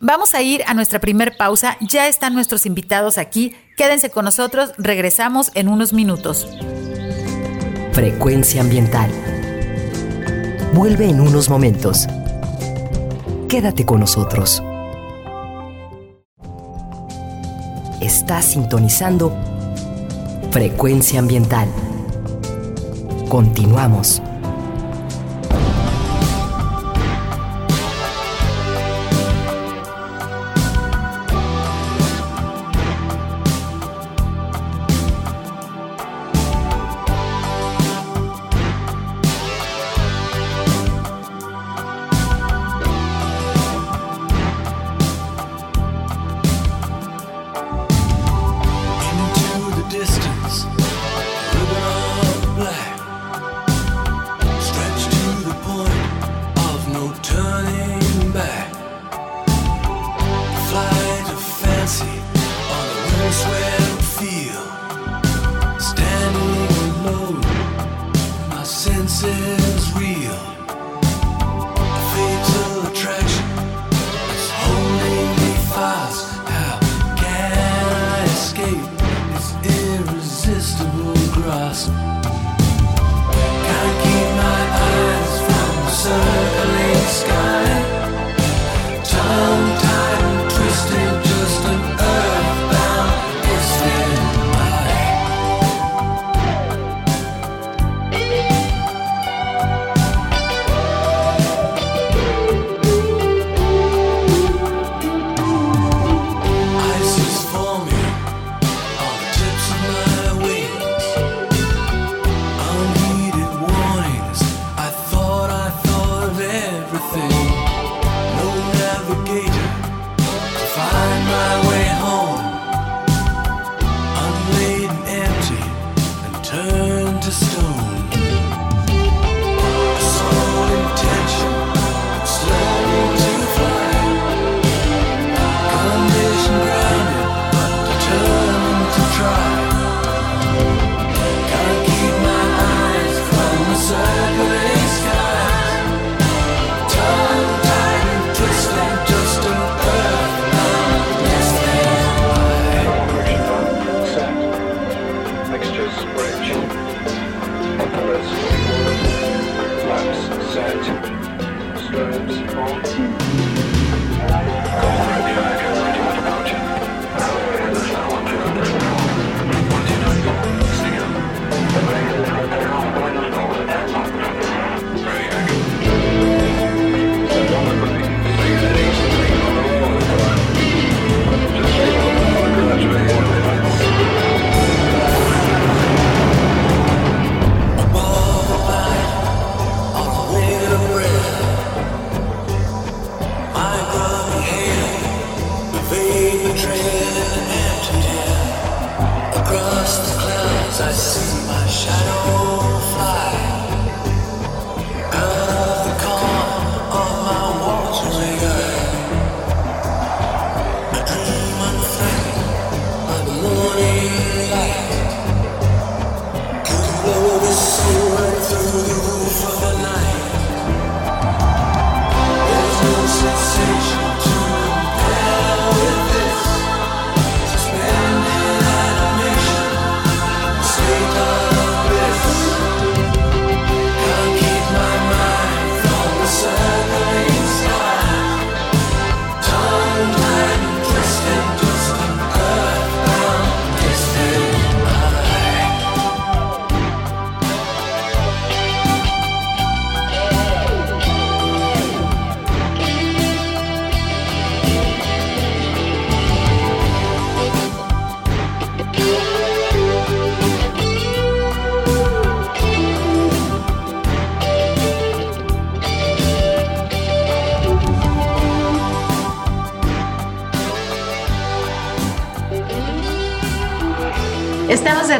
Vamos 0.00 0.34
a 0.34 0.42
ir 0.42 0.64
a 0.66 0.74
nuestra 0.74 0.98
primer 0.98 1.36
pausa, 1.36 1.76
ya 1.80 2.08
están 2.08 2.34
nuestros 2.34 2.66
invitados 2.66 3.16
aquí, 3.16 3.54
quédense 3.76 4.10
con 4.10 4.24
nosotros, 4.24 4.72
regresamos 4.76 5.52
en 5.54 5.68
unos 5.68 5.92
minutos. 5.92 6.48
Frecuencia 7.92 8.60
ambiental. 8.60 9.08
Vuelve 10.72 11.08
en 11.08 11.20
unos 11.20 11.48
momentos. 11.48 12.08
Quédate 13.48 13.86
con 13.86 14.00
nosotros. 14.00 14.64
Estás 18.00 18.46
sintonizando 18.46 19.32
Frecuencia 20.50 21.20
ambiental. 21.20 21.68
Continuamos. 23.34 24.22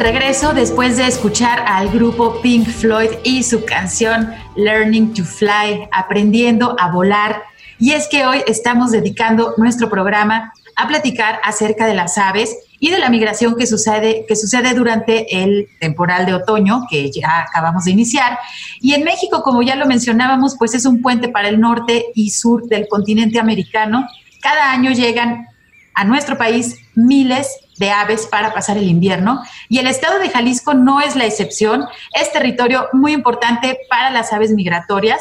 Regreso 0.05 0.53
después 0.53 0.97
de 0.97 1.07
escuchar 1.07 1.65
al 1.65 1.89
grupo 1.89 2.39
Pink 2.43 2.67
Floyd 2.67 3.09
y 3.23 3.41
su 3.41 3.65
canción 3.65 4.31
Learning 4.55 5.15
to 5.15 5.23
Fly, 5.23 5.89
aprendiendo 5.91 6.75
a 6.79 6.91
volar. 6.91 7.41
Y 7.79 7.93
es 7.93 8.07
que 8.07 8.23
hoy 8.23 8.43
estamos 8.45 8.91
dedicando 8.91 9.55
nuestro 9.57 9.89
programa 9.89 10.53
a 10.75 10.87
platicar 10.87 11.39
acerca 11.43 11.87
de 11.87 11.95
las 11.95 12.19
aves 12.19 12.55
y 12.79 12.91
de 12.91 12.99
la 12.99 13.09
migración 13.09 13.55
que 13.55 13.65
sucede, 13.65 14.25
que 14.27 14.35
sucede 14.35 14.75
durante 14.75 15.43
el 15.43 15.69
temporal 15.79 16.27
de 16.27 16.35
otoño 16.35 16.81
que 16.87 17.09
ya 17.11 17.41
acabamos 17.41 17.85
de 17.85 17.91
iniciar. 17.91 18.37
Y 18.81 18.93
en 18.93 19.03
México, 19.05 19.41
como 19.41 19.63
ya 19.63 19.75
lo 19.75 19.87
mencionábamos, 19.87 20.55
pues 20.55 20.75
es 20.75 20.85
un 20.85 21.01
puente 21.01 21.29
para 21.29 21.49
el 21.49 21.59
norte 21.59 22.05
y 22.13 22.29
sur 22.29 22.67
del 22.67 22.87
continente 22.87 23.39
americano. 23.39 24.07
Cada 24.39 24.71
año 24.71 24.91
llegan 24.91 25.47
a 25.95 26.03
nuestro 26.03 26.37
país 26.37 26.77
miles 26.93 27.47
de 27.77 27.91
aves 27.91 28.27
para 28.27 28.53
pasar 28.53 28.77
el 28.77 28.87
invierno 28.87 29.41
y 29.69 29.79
el 29.79 29.87
estado 29.87 30.19
de 30.19 30.29
Jalisco 30.29 30.73
no 30.73 31.01
es 31.01 31.15
la 31.15 31.25
excepción, 31.25 31.85
es 32.13 32.31
territorio 32.31 32.87
muy 32.93 33.13
importante 33.13 33.79
para 33.89 34.11
las 34.11 34.31
aves 34.31 34.51
migratorias, 34.51 35.19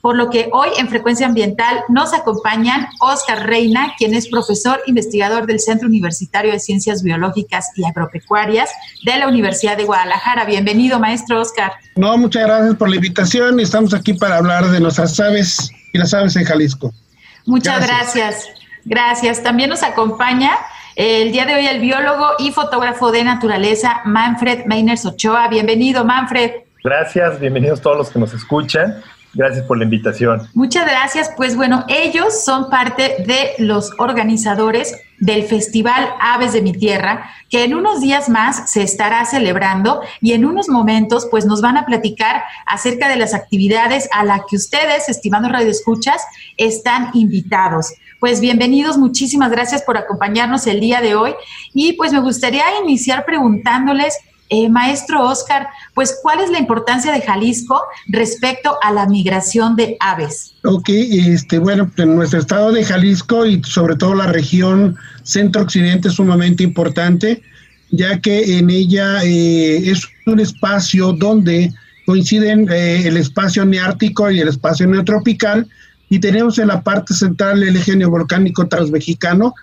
por 0.00 0.14
lo 0.14 0.30
que 0.30 0.48
hoy 0.52 0.68
en 0.78 0.88
Frecuencia 0.88 1.26
Ambiental 1.26 1.80
nos 1.88 2.12
acompañan 2.14 2.86
Oscar 3.00 3.46
Reina, 3.46 3.94
quien 3.98 4.14
es 4.14 4.28
profesor 4.28 4.80
investigador 4.86 5.46
del 5.46 5.58
Centro 5.58 5.88
Universitario 5.88 6.52
de 6.52 6.60
Ciencias 6.60 7.02
Biológicas 7.02 7.70
y 7.74 7.84
Agropecuarias 7.84 8.70
de 9.04 9.16
la 9.16 9.26
Universidad 9.26 9.76
de 9.76 9.84
Guadalajara. 9.84 10.44
Bienvenido, 10.44 11.00
maestro 11.00 11.40
Oscar. 11.40 11.72
No, 11.96 12.16
muchas 12.18 12.44
gracias 12.44 12.76
por 12.76 12.88
la 12.88 12.96
invitación. 12.96 13.58
Estamos 13.58 13.94
aquí 13.94 14.12
para 14.14 14.36
hablar 14.36 14.68
de 14.70 14.80
nuestras 14.80 15.18
aves 15.18 15.70
y 15.92 15.98
las 15.98 16.14
aves 16.14 16.36
en 16.36 16.44
Jalisco. 16.44 16.92
Muchas 17.44 17.84
gracias. 17.84 18.44
Gracias. 18.44 18.65
También 19.42 19.70
nos 19.70 19.82
acompaña 19.82 20.52
el 20.94 21.32
día 21.32 21.44
de 21.44 21.54
hoy 21.54 21.66
el 21.66 21.80
biólogo 21.80 22.28
y 22.38 22.52
fotógrafo 22.52 23.10
de 23.10 23.24
naturaleza 23.24 24.00
Manfred 24.04 24.64
Meiners 24.66 25.04
Ochoa. 25.04 25.48
Bienvenido, 25.48 26.04
Manfred. 26.04 26.52
Gracias, 26.84 27.40
bienvenidos 27.40 27.80
todos 27.80 27.96
los 27.96 28.10
que 28.10 28.18
nos 28.18 28.32
escuchan. 28.32 29.02
Gracias 29.34 29.66
por 29.66 29.76
la 29.76 29.84
invitación. 29.84 30.48
Muchas 30.54 30.86
gracias. 30.86 31.30
Pues 31.36 31.56
bueno, 31.56 31.84
ellos 31.88 32.42
son 32.42 32.70
parte 32.70 33.16
de 33.26 33.50
los 33.58 33.90
organizadores 33.98 34.98
del 35.18 35.42
Festival 35.42 36.08
Aves 36.20 36.54
de 36.54 36.62
mi 36.62 36.72
Tierra, 36.72 37.30
que 37.50 37.64
en 37.64 37.74
unos 37.74 38.00
días 38.00 38.30
más 38.30 38.70
se 38.70 38.82
estará 38.82 39.24
celebrando 39.26 40.00
y 40.22 40.32
en 40.32 40.46
unos 40.46 40.68
momentos 40.68 41.26
pues 41.30 41.44
nos 41.44 41.60
van 41.60 41.76
a 41.76 41.84
platicar 41.84 42.44
acerca 42.66 43.08
de 43.08 43.16
las 43.16 43.34
actividades 43.34 44.08
a 44.12 44.24
las 44.24 44.40
que 44.48 44.56
ustedes, 44.56 45.08
estimados 45.10 45.52
radioescuchas, 45.52 46.24
están 46.56 47.10
invitados. 47.12 47.92
Pues 48.18 48.40
bienvenidos, 48.40 48.96
muchísimas 48.96 49.50
gracias 49.50 49.82
por 49.82 49.98
acompañarnos 49.98 50.66
el 50.66 50.80
día 50.80 51.02
de 51.02 51.14
hoy 51.14 51.34
y 51.74 51.92
pues 51.94 52.12
me 52.12 52.20
gustaría 52.20 52.64
iniciar 52.82 53.26
preguntándoles 53.26 54.14
eh, 54.48 54.68
maestro 54.70 55.24
Oscar, 55.24 55.68
pues 55.92 56.18
¿cuál 56.22 56.40
es 56.40 56.50
la 56.50 56.58
importancia 56.58 57.12
de 57.12 57.20
Jalisco 57.20 57.82
respecto 58.06 58.78
a 58.80 58.92
la 58.92 59.06
migración 59.06 59.76
de 59.76 59.96
aves? 59.98 60.54
Ok, 60.64 60.88
este, 60.88 61.58
bueno, 61.58 61.90
en 61.96 62.16
nuestro 62.16 62.38
estado 62.38 62.72
de 62.72 62.84
Jalisco 62.84 63.44
y 63.44 63.60
sobre 63.64 63.96
todo 63.96 64.14
la 64.14 64.28
región 64.28 64.96
centro-occidente 65.24 66.08
es 66.08 66.14
sumamente 66.14 66.62
importante, 66.62 67.42
ya 67.90 68.20
que 68.20 68.58
en 68.58 68.70
ella 68.70 69.24
eh, 69.24 69.90
es 69.90 70.08
un 70.26 70.40
espacio 70.40 71.12
donde 71.12 71.72
coinciden 72.06 72.68
eh, 72.70 73.02
el 73.06 73.16
espacio 73.16 73.64
neártico 73.64 74.30
y 74.30 74.40
el 74.40 74.48
espacio 74.48 74.86
neotropical, 74.86 75.68
y 76.08 76.18
tenemos 76.18 76.58
en 76.58 76.68
la 76.68 76.82
parte 76.82 77.14
central 77.14 77.62
el 77.62 77.76
eje 77.76 77.96
neovolcánico 77.96 78.66
transmexicano, 78.68 79.54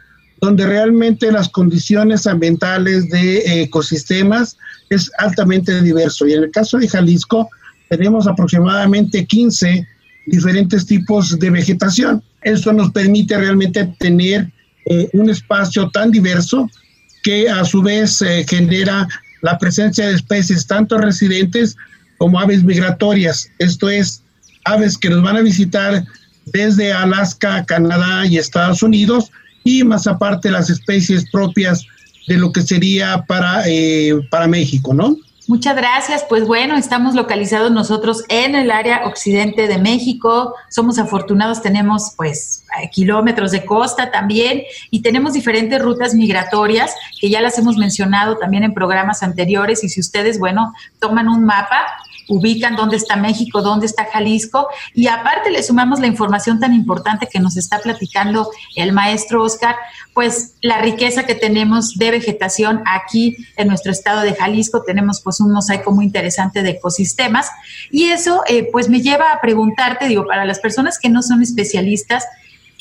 donde 0.42 0.66
realmente 0.66 1.32
las 1.32 1.48
condiciones 1.48 2.28
ambientales 2.28 3.10
de 3.10 3.62
ecosistemas 3.62 4.58
es 4.90 5.10
altamente 5.20 5.82
diverso. 5.82 6.28
Y 6.28 6.34
en 6.34 6.44
el 6.44 6.52
caso 6.52 6.78
de 6.78 6.90
Jalisco, 6.90 7.50
tenemos 7.90 8.28
aproximadamente 8.28 9.26
15 9.26 9.88
diferentes 10.26 10.86
tipos 10.86 11.40
de 11.40 11.50
vegetación. 11.50 12.22
Esto 12.42 12.74
nos 12.74 12.92
permite 12.92 13.38
realmente 13.38 13.96
tener 14.00 14.52
eh, 14.86 15.10
un 15.14 15.30
espacio 15.30 15.90
tan 15.92 16.12
diverso 16.12 16.70
que 17.24 17.50
a 17.50 17.64
su 17.64 17.82
vez 17.82 18.22
eh, 18.22 18.46
genera 18.48 19.08
la 19.42 19.58
presencia 19.58 20.08
de 20.08 20.16
especies 20.16 20.68
tanto 20.68 20.98
residentes 20.98 21.78
como 22.18 22.40
aves 22.40 22.64
migratorias. 22.64 23.50
Esto 23.60 23.90
es, 23.90 24.24
aves 24.66 24.98
que 24.98 25.10
nos 25.10 25.24
van 25.24 25.38
a 25.38 25.42
visitar 25.42 26.04
desde 26.46 26.94
Alaska, 26.94 27.66
Canadá 27.66 28.26
y 28.26 28.38
Estados 28.38 28.84
Unidos, 28.84 29.32
y 29.64 29.84
más 29.84 30.08
aparte 30.08 30.52
las 30.52 30.70
especies 30.70 31.30
propias 31.32 31.86
de 32.28 32.38
lo 32.38 32.52
que 32.52 32.62
sería 32.62 33.24
para, 33.28 33.64
eh, 33.68 34.14
para 34.30 34.48
México, 34.48 34.94
¿no? 34.94 35.18
Muchas 35.48 35.76
gracias. 35.76 36.26
Pues 36.30 36.48
bueno, 36.48 36.78
estamos 36.78 37.16
localizados 37.16 37.70
nosotros 37.70 38.24
en 38.30 38.56
el 38.56 38.72
área 38.72 39.06
occidente 39.06 39.68
de 39.68 39.78
México. 39.78 40.56
Somos 40.70 41.00
afortunados, 41.00 41.62
tenemos 41.62 42.14
pues 42.16 42.66
kilómetros 42.94 43.52
de 43.52 43.66
costa 43.66 44.10
también 44.10 44.64
y 44.90 45.02
tenemos 45.02 45.34
diferentes 45.34 45.82
rutas 45.82 46.14
migratorias 46.16 46.96
que 47.20 47.30
ya 47.30 47.42
las 47.42 47.58
hemos 47.60 47.78
mencionado 47.78 48.38
también 48.38 48.64
en 48.64 48.74
programas 48.74 49.22
anteriores 49.22 49.84
y 49.84 49.90
si 49.90 50.00
ustedes, 50.00 50.40
bueno, 50.40 50.74
toman 51.00 51.28
un 51.28 51.44
mapa 51.44 51.88
ubican 52.28 52.76
dónde 52.76 52.98
está 52.98 53.16
México, 53.16 53.62
dónde 53.62 53.86
está 53.86 54.06
Jalisco. 54.06 54.68
Y 54.94 55.08
aparte 55.08 55.52
le 55.52 55.64
sumamos 55.64 56.00
la 56.00 56.08
información 56.08 56.60
tan 56.60 56.74
importante 56.74 57.28
que 57.32 57.40
nos 57.40 57.58
está 57.58 57.80
platicando 57.80 58.50
el 58.76 58.94
maestro 58.94 59.44
Oscar, 59.44 59.76
pues 60.14 60.56
la 60.62 60.80
riqueza 60.80 61.26
que 61.26 61.36
tenemos 61.36 61.96
de 61.96 62.12
vegetación 62.12 62.84
aquí 62.86 63.36
en 63.58 63.68
nuestro 63.68 63.92
estado 63.92 64.22
de 64.22 64.36
Jalisco, 64.36 64.84
tenemos 64.84 65.22
pues 65.22 65.40
un 65.40 65.52
mosaico 65.52 65.92
muy 65.92 66.06
interesante 66.06 66.64
de 66.64 66.72
ecosistemas. 66.72 67.50
Y 67.92 68.06
eso 68.06 68.44
eh, 68.48 68.70
pues 68.72 68.90
me 68.90 69.02
lleva 69.02 69.32
a 69.32 69.42
preguntarte, 69.42 70.08
digo, 70.08 70.26
para 70.28 70.46
las 70.46 70.60
personas 70.60 71.00
que 71.00 71.10
no 71.10 71.22
son 71.22 71.42
especialistas, 71.42 72.26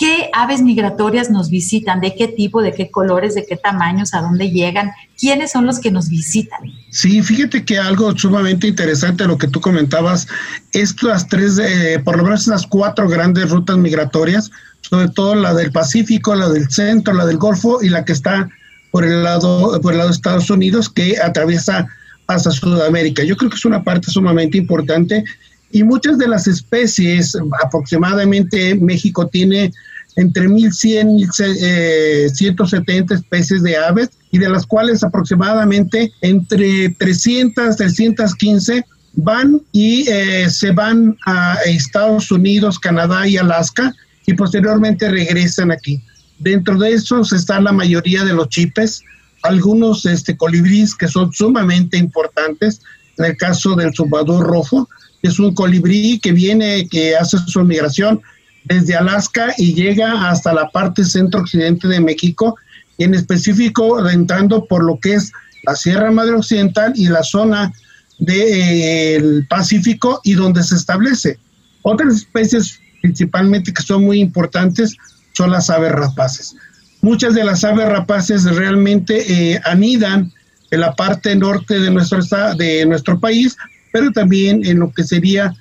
¿Qué 0.03 0.31
aves 0.33 0.63
migratorias 0.63 1.31
nos 1.31 1.49
visitan? 1.49 2.01
¿De 2.01 2.17
qué 2.17 2.27
tipo, 2.27 2.61
de 2.61 2.73
qué 2.73 2.91
colores, 2.91 3.37
de 3.37 3.47
qué 3.47 3.57
tamaños, 3.57 4.15
a 4.15 4.21
dónde 4.21 4.51
llegan? 4.51 4.91
¿Quiénes 5.17 5.53
son 5.53 5.65
los 5.65 5.79
que 5.79 5.93
nos 5.93 6.09
visitan? 6.09 6.59
Sí, 6.91 7.23
fíjate 7.23 7.65
que 7.65 7.79
algo 7.79 8.11
sumamente 8.19 8.67
interesante 8.67 9.25
lo 9.29 9.39
que 9.39 9.47
tú 9.47 9.61
comentabas, 9.61 10.27
estas 10.73 11.29
tres, 11.29 11.57
eh, 11.63 12.01
por 12.05 12.17
lo 12.17 12.25
menos 12.25 12.49
esas 12.49 12.67
cuatro 12.67 13.09
grandes 13.09 13.49
rutas 13.51 13.79
migratorias, 13.79 14.51
sobre 14.81 15.09
todo 15.09 15.37
la 15.37 15.55
del 15.55 15.71
Pacífico, 15.71 16.35
la 16.35 16.49
del 16.49 16.69
centro, 16.69 17.15
la 17.15 17.25
del 17.25 17.39
Golfo 17.39 17.81
y 17.81 17.89
la 17.89 18.05
que 18.05 18.11
está 18.11 18.49
por 18.91 19.05
el 19.05 19.23
lado, 19.23 19.81
por 19.81 19.93
el 19.93 19.99
lado 19.99 20.11
de 20.11 20.17
Estados 20.17 20.51
Unidos, 20.51 20.89
que 20.89 21.21
atraviesa 21.23 21.87
hasta 22.27 22.51
Sudamérica. 22.51 23.23
Yo 23.23 23.37
creo 23.37 23.51
que 23.51 23.57
es 23.57 23.65
una 23.65 23.85
parte 23.85 24.11
sumamente 24.11 24.59
importante 24.59 25.23
y 25.71 25.85
muchas 25.85 26.19
de 26.19 26.27
las 26.27 26.49
especies, 26.49 27.37
aproximadamente 27.63 28.75
México 28.75 29.29
tiene 29.29 29.73
entre 30.17 30.49
1100 30.49 31.19
y 31.19 31.27
170 31.27 33.15
especies 33.15 33.63
de 33.63 33.77
aves 33.77 34.11
y 34.31 34.39
de 34.39 34.49
las 34.49 34.67
cuales 34.67 35.03
aproximadamente 35.03 36.13
entre 36.21 36.91
300 36.91 37.77
315 37.77 38.85
van 39.15 39.61
y 39.73 40.09
eh, 40.09 40.49
se 40.51 40.73
van 40.73 41.17
a 41.27 41.57
Estados 41.67 42.31
Unidos, 42.31 42.79
Canadá 42.79 43.27
y 43.27 43.37
Alaska 43.37 43.95
y 44.27 44.35
posteriormente 44.35 45.11
regresan 45.11 45.71
aquí. 45.71 46.03
Dentro 46.39 46.79
de 46.79 46.93
esos 46.93 47.33
están 47.33 47.65
la 47.65 47.73
mayoría 47.73 48.25
de 48.25 48.33
los 48.33 48.49
chipes, 48.49 49.03
algunos 49.43 50.07
este, 50.07 50.37
colibríes 50.37 50.95
que 50.95 51.09
son 51.09 51.33
sumamente 51.33 51.97
importantes. 51.97 52.81
En 53.19 53.27
el 53.27 53.37
caso 53.37 53.75
del 53.75 53.95
zumbador 53.95 54.47
rojo, 54.47 54.89
es 55.23 55.39
un 55.39 55.55
colibrí 55.55 56.19
que 56.21 56.33
viene, 56.33 56.89
que 56.89 57.15
hace 57.15 57.39
su 57.47 57.63
migración 57.63 58.21
desde 58.65 58.95
Alaska 58.95 59.53
y 59.57 59.75
llega 59.75 60.29
hasta 60.29 60.53
la 60.53 60.69
parte 60.71 61.05
centro-occidente 61.05 61.89
de 61.89 62.01
México, 62.01 62.57
en 62.99 63.15
específico 63.15 64.09
entrando 64.09 64.65
por 64.67 64.85
lo 64.85 64.99
que 64.99 65.15
es 65.15 65.33
la 65.65 65.75
Sierra 65.75 66.11
Madre 66.11 66.35
Occidental 66.35 66.93
y 66.95 67.09
la 67.09 67.23
zona 67.23 67.73
del 68.19 69.47
Pacífico 69.49 70.21
y 70.25 70.35
donde 70.35 70.63
se 70.63 70.77
establece. 70.77 71.39
Otras 71.83 72.17
especies 72.17 72.79
principalmente 73.01 73.73
que 73.73 73.83
son 73.83 74.05
muy 74.05 74.21
importantes 74.21 74.97
son 75.33 75.51
las 75.51 75.71
aves 75.71 75.93
rapaces. 75.93 76.55
Muchas 77.01 77.35
de 77.35 77.45
las 77.45 77.65
aves 77.65 77.89
rapaces 77.89 78.45
realmente 78.45 79.25
eh, 79.53 79.61
anidan 79.65 80.33
en 80.71 80.81
la 80.81 80.95
parte 80.95 81.35
norte 81.35 81.81
de 81.81 81.91
nuestro, 81.91 82.21
de 82.57 82.87
nuestro 82.87 83.19
país, 83.19 83.57
pero 83.93 84.11
también 84.13 84.65
en 84.65 84.79
lo 84.79 84.93
que 84.93 85.03
sería 85.03 85.53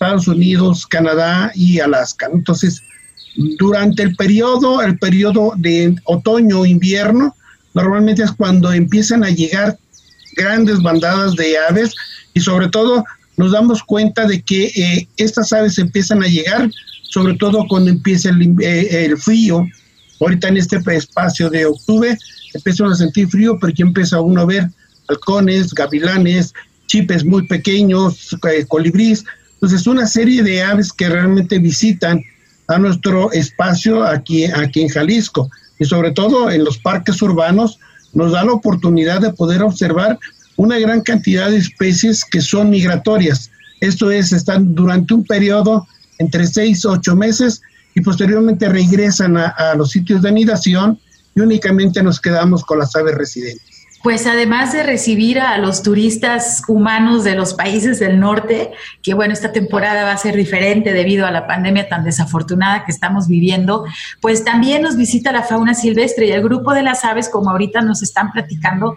Estados 0.00 0.28
Unidos, 0.28 0.86
Canadá 0.86 1.52
y 1.54 1.78
Alaska. 1.78 2.30
Entonces, 2.32 2.82
durante 3.58 4.02
el 4.02 4.16
periodo, 4.16 4.80
el 4.80 4.98
periodo 4.98 5.52
de 5.58 5.94
otoño-invierno, 6.04 7.36
normalmente 7.74 8.22
es 8.22 8.32
cuando 8.32 8.72
empiezan 8.72 9.24
a 9.24 9.28
llegar 9.28 9.78
grandes 10.36 10.80
bandadas 10.80 11.36
de 11.36 11.58
aves 11.68 11.94
y 12.32 12.40
sobre 12.40 12.70
todo 12.70 13.04
nos 13.36 13.52
damos 13.52 13.82
cuenta 13.82 14.26
de 14.26 14.40
que 14.40 14.72
eh, 14.74 15.06
estas 15.18 15.52
aves 15.52 15.76
empiezan 15.76 16.22
a 16.22 16.28
llegar, 16.28 16.70
sobre 17.02 17.34
todo 17.34 17.66
cuando 17.68 17.90
empieza 17.90 18.30
el, 18.30 18.56
eh, 18.62 19.04
el, 19.04 19.18
frío. 19.18 19.66
Ahorita 20.18 20.48
en 20.48 20.56
este 20.56 20.80
espacio 20.96 21.50
de 21.50 21.66
octubre 21.66 22.16
empiezan 22.54 22.90
a 22.90 22.94
sentir 22.94 23.28
frío, 23.28 23.58
pero 23.60 23.74
ya 23.74 23.84
empieza 23.84 24.18
uno 24.18 24.40
a 24.40 24.46
ver 24.46 24.66
halcones, 25.08 25.74
gavilanes, 25.74 26.54
chipes 26.86 27.22
muy 27.22 27.46
pequeños, 27.46 28.34
eh, 28.50 28.64
colibrís. 28.66 29.24
Entonces, 29.60 29.86
una 29.86 30.06
serie 30.06 30.42
de 30.42 30.62
aves 30.62 30.90
que 30.90 31.08
realmente 31.08 31.58
visitan 31.58 32.22
a 32.68 32.78
nuestro 32.78 33.30
espacio 33.32 34.04
aquí, 34.04 34.46
aquí 34.46 34.80
en 34.80 34.88
Jalisco 34.88 35.50
y 35.78 35.84
sobre 35.84 36.12
todo 36.12 36.50
en 36.50 36.64
los 36.64 36.78
parques 36.78 37.20
urbanos 37.20 37.78
nos 38.14 38.32
da 38.32 38.42
la 38.44 38.52
oportunidad 38.52 39.20
de 39.20 39.32
poder 39.34 39.62
observar 39.62 40.18
una 40.56 40.78
gran 40.78 41.02
cantidad 41.02 41.50
de 41.50 41.58
especies 41.58 42.24
que 42.24 42.40
son 42.40 42.70
migratorias. 42.70 43.50
Esto 43.80 44.10
es, 44.10 44.32
están 44.32 44.74
durante 44.74 45.12
un 45.12 45.24
periodo 45.24 45.86
entre 46.18 46.46
seis 46.46 46.84
o 46.86 46.92
ocho 46.92 47.14
meses 47.14 47.60
y 47.94 48.00
posteriormente 48.00 48.68
regresan 48.68 49.36
a, 49.36 49.48
a 49.48 49.74
los 49.74 49.90
sitios 49.90 50.22
de 50.22 50.30
anidación 50.30 50.98
y 51.34 51.40
únicamente 51.40 52.02
nos 52.02 52.18
quedamos 52.18 52.64
con 52.64 52.78
las 52.78 52.96
aves 52.96 53.14
residentes. 53.14 53.69
Pues 54.02 54.26
además 54.26 54.72
de 54.72 54.82
recibir 54.82 55.38
a 55.40 55.58
los 55.58 55.82
turistas 55.82 56.62
humanos 56.68 57.22
de 57.22 57.34
los 57.34 57.52
países 57.52 57.98
del 57.98 58.18
norte, 58.18 58.70
que 59.02 59.12
bueno, 59.12 59.34
esta 59.34 59.52
temporada 59.52 60.04
va 60.04 60.12
a 60.12 60.16
ser 60.16 60.36
diferente 60.36 60.94
debido 60.94 61.26
a 61.26 61.30
la 61.30 61.46
pandemia 61.46 61.86
tan 61.86 62.02
desafortunada 62.02 62.86
que 62.86 62.92
estamos 62.92 63.28
viviendo, 63.28 63.84
pues 64.22 64.42
también 64.42 64.80
nos 64.80 64.96
visita 64.96 65.32
la 65.32 65.42
fauna 65.42 65.74
silvestre 65.74 66.26
y 66.26 66.30
el 66.30 66.42
grupo 66.42 66.72
de 66.72 66.82
las 66.82 67.04
aves, 67.04 67.28
como 67.28 67.50
ahorita 67.50 67.82
nos 67.82 68.02
están 68.02 68.32
platicando, 68.32 68.96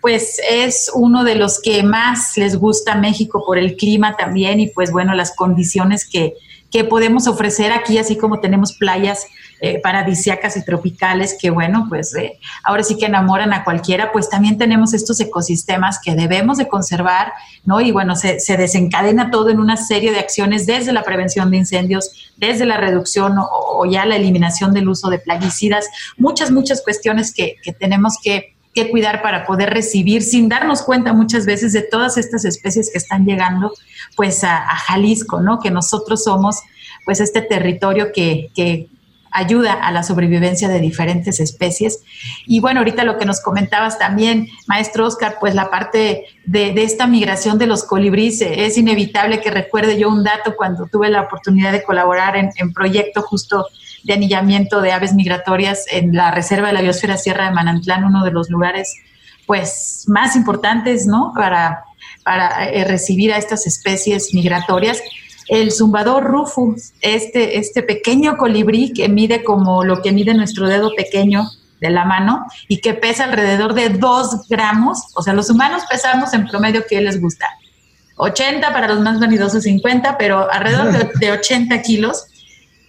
pues 0.00 0.40
es 0.48 0.88
uno 0.94 1.24
de 1.24 1.34
los 1.34 1.60
que 1.60 1.82
más 1.82 2.36
les 2.36 2.54
gusta 2.54 2.94
México 2.94 3.42
por 3.44 3.58
el 3.58 3.74
clima 3.74 4.16
también 4.16 4.60
y 4.60 4.68
pues 4.68 4.92
bueno, 4.92 5.14
las 5.14 5.34
condiciones 5.34 6.08
que, 6.08 6.34
que 6.70 6.84
podemos 6.84 7.26
ofrecer 7.26 7.72
aquí, 7.72 7.98
así 7.98 8.16
como 8.16 8.38
tenemos 8.38 8.74
playas 8.74 9.26
eh, 9.64 9.80
paradisiacas 9.82 10.58
y 10.58 10.62
tropicales 10.62 11.38
que, 11.40 11.48
bueno, 11.48 11.86
pues 11.88 12.14
eh, 12.14 12.38
ahora 12.62 12.82
sí 12.82 12.98
que 12.98 13.06
enamoran 13.06 13.54
a 13.54 13.64
cualquiera, 13.64 14.12
pues 14.12 14.28
también 14.28 14.58
tenemos 14.58 14.92
estos 14.92 15.18
ecosistemas 15.20 15.98
que 16.04 16.14
debemos 16.14 16.58
de 16.58 16.68
conservar, 16.68 17.32
¿no? 17.64 17.80
Y 17.80 17.90
bueno, 17.90 18.14
se, 18.14 18.36
desencadena 18.58 19.30
todo 19.30 19.48
en 19.48 19.60
una 19.60 19.78
serie 19.78 20.12
de 20.12 20.18
acciones 20.18 20.66
desde 20.66 20.92
la 20.92 21.02
prevención 21.02 21.50
de 21.50 21.56
incendios, 21.56 22.10
desde 22.36 22.66
la 22.66 22.76
reducción 22.76 23.36
o, 23.38 23.86
ya 23.86 24.04
la 24.04 24.16
eliminación 24.16 24.74
del 24.74 24.86
uso 24.86 25.08
de 25.08 25.18
plaguicidas, 25.18 25.86
muchas, 26.18 26.50
muchas 26.50 26.82
cuestiones 26.82 27.32
que, 27.32 27.56
tenemos 27.80 28.18
que 28.22 28.52
que 28.74 28.90
cuidar 28.90 29.22
para 29.22 29.46
poder 29.46 29.70
recibir 29.70 30.20
sin 30.20 30.48
darnos 30.48 30.82
cuenta 30.82 31.12
muchas 31.12 31.46
veces 31.46 31.72
de 31.72 31.82
todas 31.82 32.18
estas 32.18 32.44
especies 32.44 32.90
que 32.90 32.98
están 32.98 33.24
llegando 33.24 33.72
pues 34.16 34.42
a, 34.42 34.56
a 34.56 34.76
Jalisco, 34.76 35.40
¿no? 35.40 35.60
Que 35.60 35.70
nosotros 35.70 36.24
somos 36.24 36.60
pues 37.04 37.20
este 37.20 37.42
territorio 37.42 38.12
que, 38.12 38.50
que, 38.54 38.88
ayuda 39.34 39.72
a 39.74 39.90
la 39.90 40.04
sobrevivencia 40.04 40.68
de 40.68 40.80
diferentes 40.80 41.40
especies. 41.40 42.00
Y 42.46 42.60
bueno, 42.60 42.80
ahorita 42.80 43.04
lo 43.04 43.18
que 43.18 43.26
nos 43.26 43.40
comentabas 43.40 43.98
también, 43.98 44.48
maestro 44.66 45.06
Oscar, 45.06 45.38
pues 45.40 45.54
la 45.54 45.70
parte 45.70 46.26
de, 46.46 46.72
esta 46.76 47.06
migración 47.08 47.58
de 47.58 47.66
los 47.66 47.82
colibríes, 47.84 48.40
eh, 48.40 48.64
es 48.64 48.78
inevitable 48.78 49.40
que 49.40 49.50
recuerde 49.50 49.98
yo 49.98 50.08
un 50.08 50.22
dato 50.22 50.54
cuando 50.56 50.86
tuve 50.86 51.10
la 51.10 51.22
oportunidad 51.22 51.72
de 51.72 51.82
colaborar 51.82 52.36
en, 52.36 52.50
en 52.56 52.72
proyecto 52.72 53.22
justo 53.22 53.66
de 54.04 54.14
anillamiento 54.14 54.80
de 54.80 54.92
aves 54.92 55.14
migratorias 55.14 55.86
en 55.90 56.14
la 56.14 56.30
Reserva 56.30 56.68
de 56.68 56.74
la 56.74 56.82
Biosfera 56.82 57.16
Sierra 57.16 57.46
de 57.46 57.54
Manantlán, 57.54 58.04
uno 58.04 58.24
de 58.24 58.30
los 58.30 58.48
lugares 58.50 58.94
pues 59.46 60.04
más 60.06 60.36
importantes, 60.36 61.06
¿no? 61.06 61.32
Para, 61.34 61.84
para 62.22 62.68
eh, 62.70 62.84
recibir 62.84 63.32
a 63.32 63.36
estas 63.36 63.66
especies 63.66 64.32
migratorias 64.32 65.02
el 65.48 65.72
zumbador 65.72 66.24
rufus, 66.24 66.92
este, 67.00 67.58
este 67.58 67.82
pequeño 67.82 68.36
colibrí 68.36 68.92
que 68.92 69.08
mide 69.08 69.44
como 69.44 69.84
lo 69.84 70.00
que 70.02 70.12
mide 70.12 70.34
nuestro 70.34 70.68
dedo 70.68 70.94
pequeño 70.94 71.44
de 71.80 71.90
la 71.90 72.04
mano 72.04 72.46
y 72.68 72.80
que 72.80 72.94
pesa 72.94 73.24
alrededor 73.24 73.74
de 73.74 73.90
2 73.90 74.48
gramos. 74.48 74.98
O 75.14 75.22
sea, 75.22 75.34
los 75.34 75.50
humanos 75.50 75.82
pesamos 75.90 76.32
en 76.32 76.46
promedio, 76.46 76.84
¿qué 76.88 77.00
les 77.00 77.20
gusta? 77.20 77.46
80 78.16 78.72
para 78.72 78.88
los 78.88 79.00
más 79.00 79.20
vanidosos, 79.20 79.64
50, 79.64 80.16
pero 80.16 80.50
alrededor 80.50 81.18
de, 81.18 81.32
80 81.32 81.82
kilos. 81.82 82.26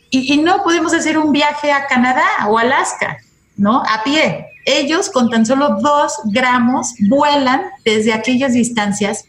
Y, 0.09 0.33
y, 0.33 0.37
no 0.37 0.63
podemos 0.63 0.93
hacer 0.93 1.17
un 1.17 1.31
viaje 1.31 1.71
a 1.71 1.87
Canadá 1.87 2.23
o 2.47 2.57
Alaska, 2.57 3.17
¿no? 3.57 3.81
A 3.81 4.03
pie. 4.03 4.45
Ellos 4.65 5.09
con 5.09 5.29
tan 5.29 5.45
solo 5.45 5.77
2 5.81 6.13
gramos 6.25 6.93
vuelan 7.09 7.63
desde 7.83 8.13
aquellas 8.13 8.53
distancias 8.53 9.25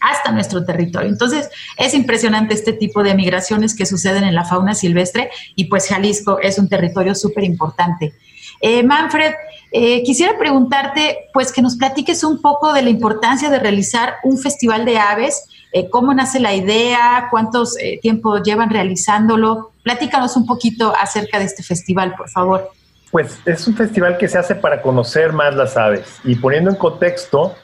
hasta 0.00 0.32
nuestro 0.32 0.64
territorio. 0.64 1.08
Entonces, 1.08 1.48
es 1.76 1.94
impresionante 1.94 2.54
este 2.54 2.72
tipo 2.72 3.02
de 3.02 3.14
migraciones 3.14 3.74
que 3.74 3.86
suceden 3.86 4.24
en 4.24 4.34
la 4.34 4.44
fauna 4.44 4.74
silvestre 4.74 5.30
y 5.54 5.64
pues 5.66 5.88
Jalisco 5.88 6.38
es 6.40 6.58
un 6.58 6.68
territorio 6.68 7.14
súper 7.14 7.44
importante. 7.44 8.14
Eh, 8.60 8.82
Manfred, 8.82 9.34
eh, 9.70 10.02
quisiera 10.02 10.36
preguntarte, 10.38 11.28
pues 11.32 11.52
que 11.52 11.62
nos 11.62 11.76
platiques 11.76 12.24
un 12.24 12.40
poco 12.40 12.72
de 12.72 12.82
la 12.82 12.90
importancia 12.90 13.50
de 13.50 13.58
realizar 13.58 14.16
un 14.24 14.38
festival 14.38 14.84
de 14.84 14.98
aves, 14.98 15.44
eh, 15.72 15.88
cómo 15.90 16.14
nace 16.14 16.40
la 16.40 16.54
idea, 16.54 17.28
cuántos 17.30 17.76
tiempo 18.00 18.38
llevan 18.38 18.70
realizándolo. 18.70 19.72
Platícanos 19.82 20.36
un 20.36 20.46
poquito 20.46 20.92
acerca 20.98 21.38
de 21.38 21.44
este 21.44 21.62
festival, 21.62 22.14
por 22.16 22.28
favor. 22.30 22.70
Pues 23.10 23.38
es 23.46 23.66
un 23.66 23.74
festival 23.74 24.18
que 24.18 24.28
se 24.28 24.38
hace 24.38 24.54
para 24.54 24.82
conocer 24.82 25.32
más 25.32 25.54
las 25.54 25.76
aves 25.76 26.06
y 26.24 26.34
poniendo 26.34 26.70
en 26.70 26.76
contexto, 26.76 27.54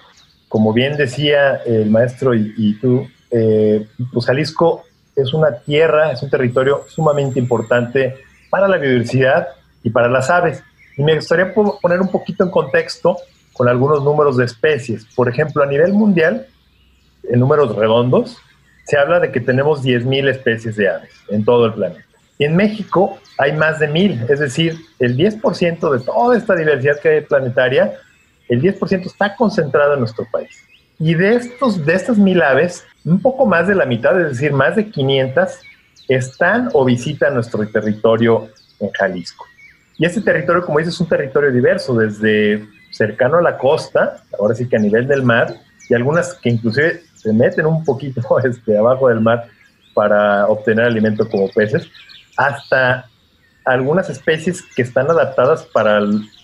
como 0.55 0.73
bien 0.73 0.97
decía 0.97 1.62
el 1.67 1.90
maestro 1.90 2.33
y, 2.33 2.79
tú, 2.81 3.09
eh, 3.29 3.88
pues 4.12 4.25
Jalisco 4.25 4.85
es 5.17 5.35
una 5.35 5.59
tierra, 5.59 6.12
es 6.12 6.23
un 6.23 6.31
territorio 6.31 6.85
sumamente 6.87 7.40
importante 7.40 8.14
para 8.51 8.69
la 8.69 8.77
biodiversidad 8.77 9.49
y 9.83 9.90
para 9.90 10.09
las 10.09 10.31
aves. 10.31 10.62
Y 10.97 11.03
me 11.03 11.17
gustaría 11.17 11.53
poner 11.53 12.01
un 12.01 12.07
poquito 12.07 12.45
en 12.45 12.53
contexto 12.53 13.17
con 13.53 13.67
algunos 13.67 14.05
números 14.05 14.37
de 14.37 14.45
especies. 14.45 15.05
Por 15.17 15.29
ejemplo, 15.29 15.61
a 15.61 15.67
nivel 15.67 15.93
mundial, 15.93 16.47
en 17.25 17.40
números 17.40 17.75
redondos, 17.75 18.38
se 18.85 18.97
habla 18.97 19.19
de 19.19 19.33
que 19.33 19.40
tenemos 19.40 19.83
10.000 19.83 20.29
especies 20.29 20.77
de 20.77 20.88
aves 20.88 21.11
en 21.31 21.45
todo 21.45 21.67
el 21.67 21.75
planeta. 21.75 22.05
Y 22.38 22.45
en 22.45 22.55
México 22.55 23.19
hay 23.38 23.55
más 23.55 23.81
de 23.81 23.90
1.000, 23.90 24.31
es 24.31 24.38
decir, 24.38 24.77
el 25.01 25.17
10% 25.17 25.99
de 25.99 26.05
toda 26.05 26.38
esta 26.38 26.55
diversidad 26.55 27.01
que 27.01 27.09
hay 27.09 27.21
planetaria 27.23 27.99
el 28.48 28.62
10% 28.62 29.07
está 29.07 29.37
concentrado 29.37 29.94
en 29.94 30.00
nuestro 30.00 30.26
país. 30.30 30.64
Y 30.98 31.14
de, 31.14 31.35
estos, 31.37 31.85
de 31.85 31.94
estas 31.94 32.18
mil 32.18 32.40
aves, 32.42 32.85
un 33.04 33.20
poco 33.20 33.46
más 33.46 33.66
de 33.66 33.74
la 33.74 33.85
mitad, 33.85 34.20
es 34.20 34.38
decir, 34.38 34.52
más 34.52 34.76
de 34.76 34.90
500, 34.90 35.59
están 36.09 36.68
o 36.72 36.85
visitan 36.85 37.35
nuestro 37.35 37.66
territorio 37.68 38.48
en 38.80 38.90
Jalisco. 38.90 39.44
Y 39.98 40.07
este 40.07 40.20
territorio, 40.20 40.64
como 40.64 40.78
dices, 40.78 40.94
es 40.94 41.00
un 41.00 41.09
territorio 41.09 41.50
diverso, 41.50 41.94
desde 41.94 42.66
cercano 42.90 43.38
a 43.38 43.42
la 43.42 43.59
costa, 43.59 44.22
ahora 44.38 44.54
sí 44.54 44.68
que 44.68 44.76
a 44.76 44.80
nivel 44.80 45.07
del 45.07 45.22
mar, 45.22 45.57
y 45.88 45.94
algunas 45.94 46.35
que 46.35 46.50
inclusive 46.50 47.02
se 47.14 47.33
meten 47.33 47.66
un 47.66 47.85
poquito 47.85 48.22
este, 48.44 48.76
abajo 48.76 49.09
del 49.09 49.20
mar 49.20 49.46
para 49.94 50.46
obtener 50.46 50.87
alimento 50.87 51.28
como 51.28 51.48
peces, 51.48 51.88
hasta 52.37 53.09
algunas 53.64 54.11
especies 54.11 54.62
que 54.62 54.83
están 54.83 55.11
adaptadas 55.11 55.64
para 55.64 56.00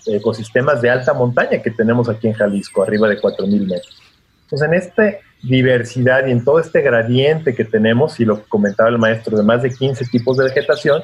ecosistemas 0.07 0.81
de 0.81 0.89
alta 0.89 1.13
montaña 1.13 1.61
que 1.61 1.71
tenemos 1.71 2.09
aquí 2.09 2.27
en 2.27 2.33
Jalisco, 2.33 2.83
arriba 2.83 3.07
de 3.07 3.19
4.000 3.19 3.67
metros. 3.67 4.01
Entonces, 4.43 4.67
en 4.67 4.73
esta 4.73 5.17
diversidad 5.43 6.25
y 6.27 6.31
en 6.31 6.43
todo 6.43 6.59
este 6.59 6.81
gradiente 6.81 7.55
que 7.55 7.63
tenemos, 7.63 8.19
y 8.19 8.25
lo 8.25 8.41
que 8.41 8.49
comentaba 8.49 8.89
el 8.89 8.97
maestro, 8.97 9.37
de 9.37 9.43
más 9.43 9.61
de 9.61 9.71
15 9.71 10.05
tipos 10.05 10.37
de 10.37 10.45
vegetación, 10.45 11.01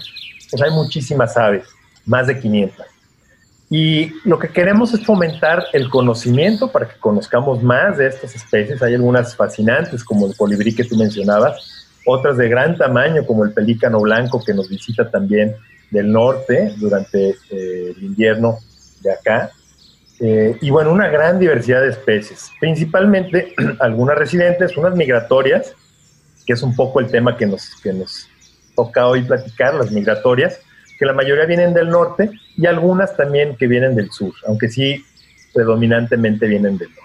pues 0.49 0.61
hay 0.61 0.71
muchísimas 0.71 1.37
aves, 1.37 1.67
más 2.05 2.27
de 2.27 2.39
500. 2.39 2.85
Y 3.69 4.13
lo 4.27 4.39
que 4.39 4.49
queremos 4.49 4.93
es 4.93 5.05
fomentar 5.05 5.65
el 5.73 5.89
conocimiento 5.89 6.71
para 6.71 6.87
que 6.87 6.97
conozcamos 6.99 7.61
más 7.61 7.97
de 7.97 8.07
estas 8.07 8.33
especies. 8.33 8.81
Hay 8.81 8.95
algunas 8.95 9.35
fascinantes, 9.35 10.03
como 10.03 10.27
el 10.27 10.35
colibrí 10.37 10.73
que 10.73 10.85
tú 10.85 10.95
mencionabas, 10.95 11.85
otras 12.05 12.37
de 12.37 12.47
gran 12.47 12.77
tamaño, 12.77 13.25
como 13.25 13.43
el 13.43 13.51
pelícano 13.51 13.99
blanco 13.99 14.41
que 14.45 14.53
nos 14.53 14.69
visita 14.69 15.11
también 15.11 15.55
del 15.89 16.11
norte 16.11 16.73
durante 16.77 17.29
eh, 17.49 17.93
el 17.95 18.03
invierno 18.03 18.57
de 19.01 19.11
acá. 19.11 19.51
Eh, 20.19 20.57
y 20.61 20.69
bueno, 20.69 20.91
una 20.91 21.07
gran 21.09 21.39
diversidad 21.39 21.81
de 21.81 21.89
especies, 21.89 22.51
principalmente 22.59 23.53
algunas 23.79 24.17
residentes, 24.17 24.75
unas 24.77 24.95
migratorias, 24.95 25.73
que 26.45 26.53
es 26.53 26.63
un 26.63 26.75
poco 26.75 26.99
el 26.99 27.07
tema 27.07 27.37
que 27.37 27.45
nos, 27.45 27.75
que 27.81 27.93
nos 27.93 28.27
toca 28.75 29.07
hoy 29.07 29.23
platicar, 29.23 29.75
las 29.75 29.91
migratorias, 29.91 30.59
que 30.97 31.05
la 31.05 31.13
mayoría 31.13 31.45
vienen 31.45 31.73
del 31.73 31.89
norte 31.89 32.31
y 32.55 32.65
algunas 32.65 33.15
también 33.15 33.55
que 33.55 33.67
vienen 33.67 33.95
del 33.95 34.11
sur, 34.11 34.33
aunque 34.47 34.69
sí 34.69 35.05
predominantemente 35.53 36.47
vienen 36.47 36.77
del 36.77 36.89
norte. 36.89 37.01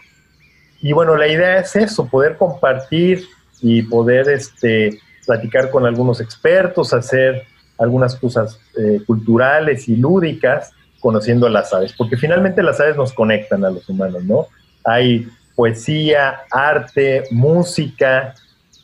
Y 0.80 0.92
bueno, 0.92 1.16
la 1.16 1.28
idea 1.28 1.58
es 1.58 1.76
eso, 1.76 2.08
poder 2.08 2.36
compartir 2.36 3.24
y 3.60 3.82
poder 3.82 4.28
este, 4.28 4.98
platicar 5.26 5.70
con 5.70 5.86
algunos 5.86 6.20
expertos, 6.20 6.92
hacer 6.92 7.44
algunas 7.82 8.14
cosas 8.16 8.58
eh, 8.78 9.00
culturales 9.06 9.88
y 9.88 9.96
lúdicas 9.96 10.72
conociendo 11.00 11.46
a 11.46 11.50
las 11.50 11.72
aves, 11.74 11.92
porque 11.98 12.16
finalmente 12.16 12.62
las 12.62 12.78
aves 12.78 12.96
nos 12.96 13.12
conectan 13.12 13.64
a 13.64 13.70
los 13.70 13.88
humanos, 13.88 14.22
¿no? 14.22 14.46
Hay 14.84 15.28
poesía, 15.56 16.42
arte, 16.50 17.24
música, 17.32 18.34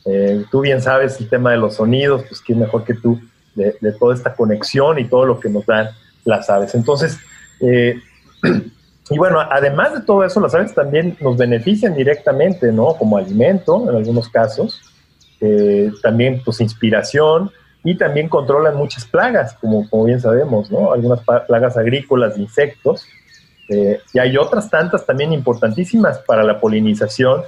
eh, 0.04 0.44
tú 0.50 0.62
bien 0.62 0.82
sabes 0.82 1.20
el 1.20 1.28
tema 1.28 1.52
de 1.52 1.58
los 1.58 1.76
sonidos, 1.76 2.24
pues 2.28 2.40
quién 2.40 2.58
mejor 2.58 2.84
que 2.84 2.94
tú 2.94 3.20
de, 3.54 3.72
toda 3.98 4.14
esta 4.14 4.34
conexión 4.34 4.98
y 4.98 5.04
todo 5.04 5.26
lo 5.26 5.38
que 5.38 5.48
nos 5.48 5.64
dan 5.66 5.88
las 6.24 6.50
aves. 6.50 6.74
Entonces, 6.74 7.18
eh, 7.60 8.00
y 9.10 9.18
bueno, 9.18 9.40
además 9.40 9.94
de 9.94 10.00
todo 10.00 10.24
eso, 10.24 10.40
las 10.40 10.54
aves 10.54 10.74
también 10.74 11.16
nos 11.20 11.36
benefician 11.36 11.94
directamente, 11.94 12.72
¿no? 12.72 12.94
Como 12.94 13.16
alimento 13.16 13.88
en 13.88 13.96
algunos 13.96 14.28
casos, 14.28 14.80
también 16.02 16.42
pues 16.44 16.60
inspiración, 16.60 17.52
y 17.84 17.96
también 17.96 18.28
controlan 18.28 18.76
muchas 18.76 19.04
plagas, 19.04 19.54
como, 19.54 19.88
como 19.88 20.04
bien 20.04 20.20
sabemos, 20.20 20.70
¿no? 20.70 20.92
Algunas 20.92 21.20
plagas 21.46 21.76
agrícolas, 21.76 22.36
insectos, 22.36 23.06
eh, 23.68 24.00
y 24.12 24.18
hay 24.18 24.36
otras 24.36 24.70
tantas 24.70 25.04
también 25.04 25.32
importantísimas 25.32 26.18
para 26.20 26.42
la 26.42 26.58
polinización 26.58 27.42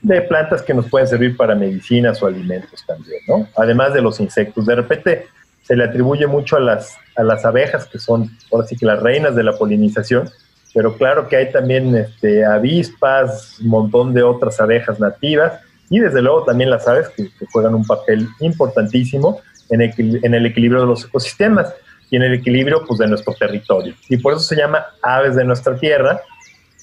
de 0.00 0.20
plantas 0.22 0.62
que 0.62 0.74
nos 0.74 0.88
pueden 0.88 1.08
servir 1.08 1.36
para 1.36 1.54
medicinas 1.54 2.22
o 2.22 2.26
alimentos 2.26 2.84
también, 2.86 3.20
¿no? 3.26 3.48
Además 3.56 3.92
de 3.92 4.02
los 4.02 4.20
insectos. 4.20 4.66
De 4.66 4.76
repente 4.76 5.26
se 5.62 5.74
le 5.74 5.84
atribuye 5.84 6.26
mucho 6.26 6.56
a 6.56 6.60
las, 6.60 6.96
a 7.16 7.24
las 7.24 7.44
abejas, 7.44 7.86
que 7.86 7.98
son 7.98 8.30
ahora 8.52 8.66
sí 8.66 8.76
que 8.76 8.86
las 8.86 9.02
reinas 9.02 9.34
de 9.34 9.42
la 9.42 9.52
polinización, 9.52 10.30
pero 10.72 10.96
claro 10.96 11.26
que 11.28 11.36
hay 11.36 11.50
también 11.50 11.94
este, 11.96 12.44
avispas, 12.44 13.58
un 13.60 13.68
montón 13.68 14.14
de 14.14 14.22
otras 14.22 14.60
abejas 14.60 15.00
nativas, 15.00 15.60
y 15.90 15.98
desde 15.98 16.22
luego 16.22 16.44
también 16.44 16.70
las 16.70 16.86
aves 16.86 17.08
que, 17.08 17.24
que 17.24 17.46
juegan 17.52 17.74
un 17.74 17.84
papel 17.84 18.28
importantísimo 18.40 19.40
en 19.70 19.80
el, 19.80 20.20
en 20.22 20.34
el 20.34 20.46
equilibrio 20.46 20.82
de 20.82 20.86
los 20.86 21.04
ecosistemas 21.04 21.72
y 22.10 22.16
en 22.16 22.22
el 22.22 22.34
equilibrio 22.34 22.84
pues, 22.86 22.98
de 22.98 23.06
nuestro 23.06 23.34
territorio. 23.34 23.94
Y 24.08 24.16
por 24.18 24.34
eso 24.34 24.42
se 24.42 24.56
llama 24.56 24.84
Aves 25.02 25.36
de 25.36 25.44
nuestra 25.44 25.76
Tierra, 25.76 26.20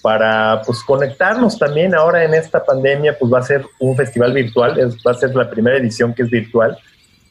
para 0.04 0.62
pues, 0.65 0.84
conectarnos 0.84 1.58
también 1.58 1.96
ahora 1.96 2.26
en 2.26 2.34
esta 2.34 2.63
pandemia, 2.63 3.17
pues 3.17 3.32
va 3.32 3.39
a 3.39 3.43
ser 3.43 3.65
un 3.80 3.96
festival 3.96 4.34
virtual, 4.34 4.78
va 5.08 5.12
a 5.12 5.15
ser 5.15 5.34
la 5.34 5.50
primera 5.50 5.78
edición 5.78 6.13
que 6.13 6.24
es 6.24 6.30
virtual. 6.30 6.78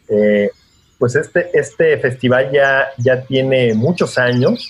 Eh, 0.09 0.51
pues 0.99 1.15
este, 1.17 1.51
este 1.53 1.99
festival 1.99 2.51
ya, 2.51 2.89
ya 2.97 3.21
tiene 3.23 3.75
muchos 3.75 4.17
años, 4.17 4.67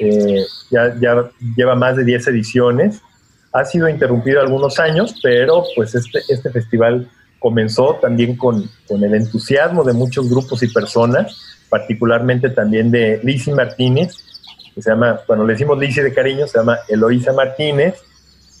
eh, 0.00 0.42
ya, 0.70 0.94
ya 1.00 1.30
lleva 1.56 1.74
más 1.76 1.96
de 1.96 2.04
10 2.04 2.28
ediciones, 2.28 3.00
ha 3.52 3.64
sido 3.64 3.88
interrumpido 3.88 4.40
algunos 4.40 4.78
años, 4.78 5.14
pero 5.22 5.64
pues 5.74 5.94
este, 5.94 6.20
este 6.28 6.50
festival 6.50 7.08
comenzó 7.40 7.96
también 7.96 8.36
con, 8.36 8.70
con, 8.86 9.02
el 9.02 9.14
entusiasmo 9.14 9.82
de 9.82 9.94
muchos 9.94 10.30
grupos 10.30 10.62
y 10.62 10.68
personas, 10.68 11.58
particularmente 11.68 12.50
también 12.50 12.92
de 12.92 13.18
Lizzie 13.24 13.54
Martínez, 13.54 14.14
que 14.74 14.82
se 14.82 14.90
llama, 14.90 15.20
bueno, 15.26 15.44
le 15.44 15.54
decimos 15.54 15.78
Lizzie 15.78 16.04
de 16.04 16.14
cariño, 16.14 16.46
se 16.46 16.58
llama 16.58 16.78
Eloísa 16.88 17.32
Martínez, 17.32 17.96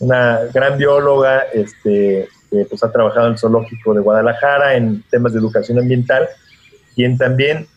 una 0.00 0.40
gran 0.52 0.78
bióloga 0.78 1.42
este, 1.52 2.28
que 2.50 2.64
pues, 2.64 2.82
ha 2.82 2.90
trabajado 2.90 3.26
en 3.26 3.34
el 3.34 3.38
Zoológico 3.38 3.94
de 3.94 4.00
Guadalajara 4.00 4.74
en 4.74 5.04
temas 5.10 5.34
de 5.34 5.38
educación 5.38 5.78
ambiental, 5.78 6.28
quien 6.94 7.16
también 7.16 7.68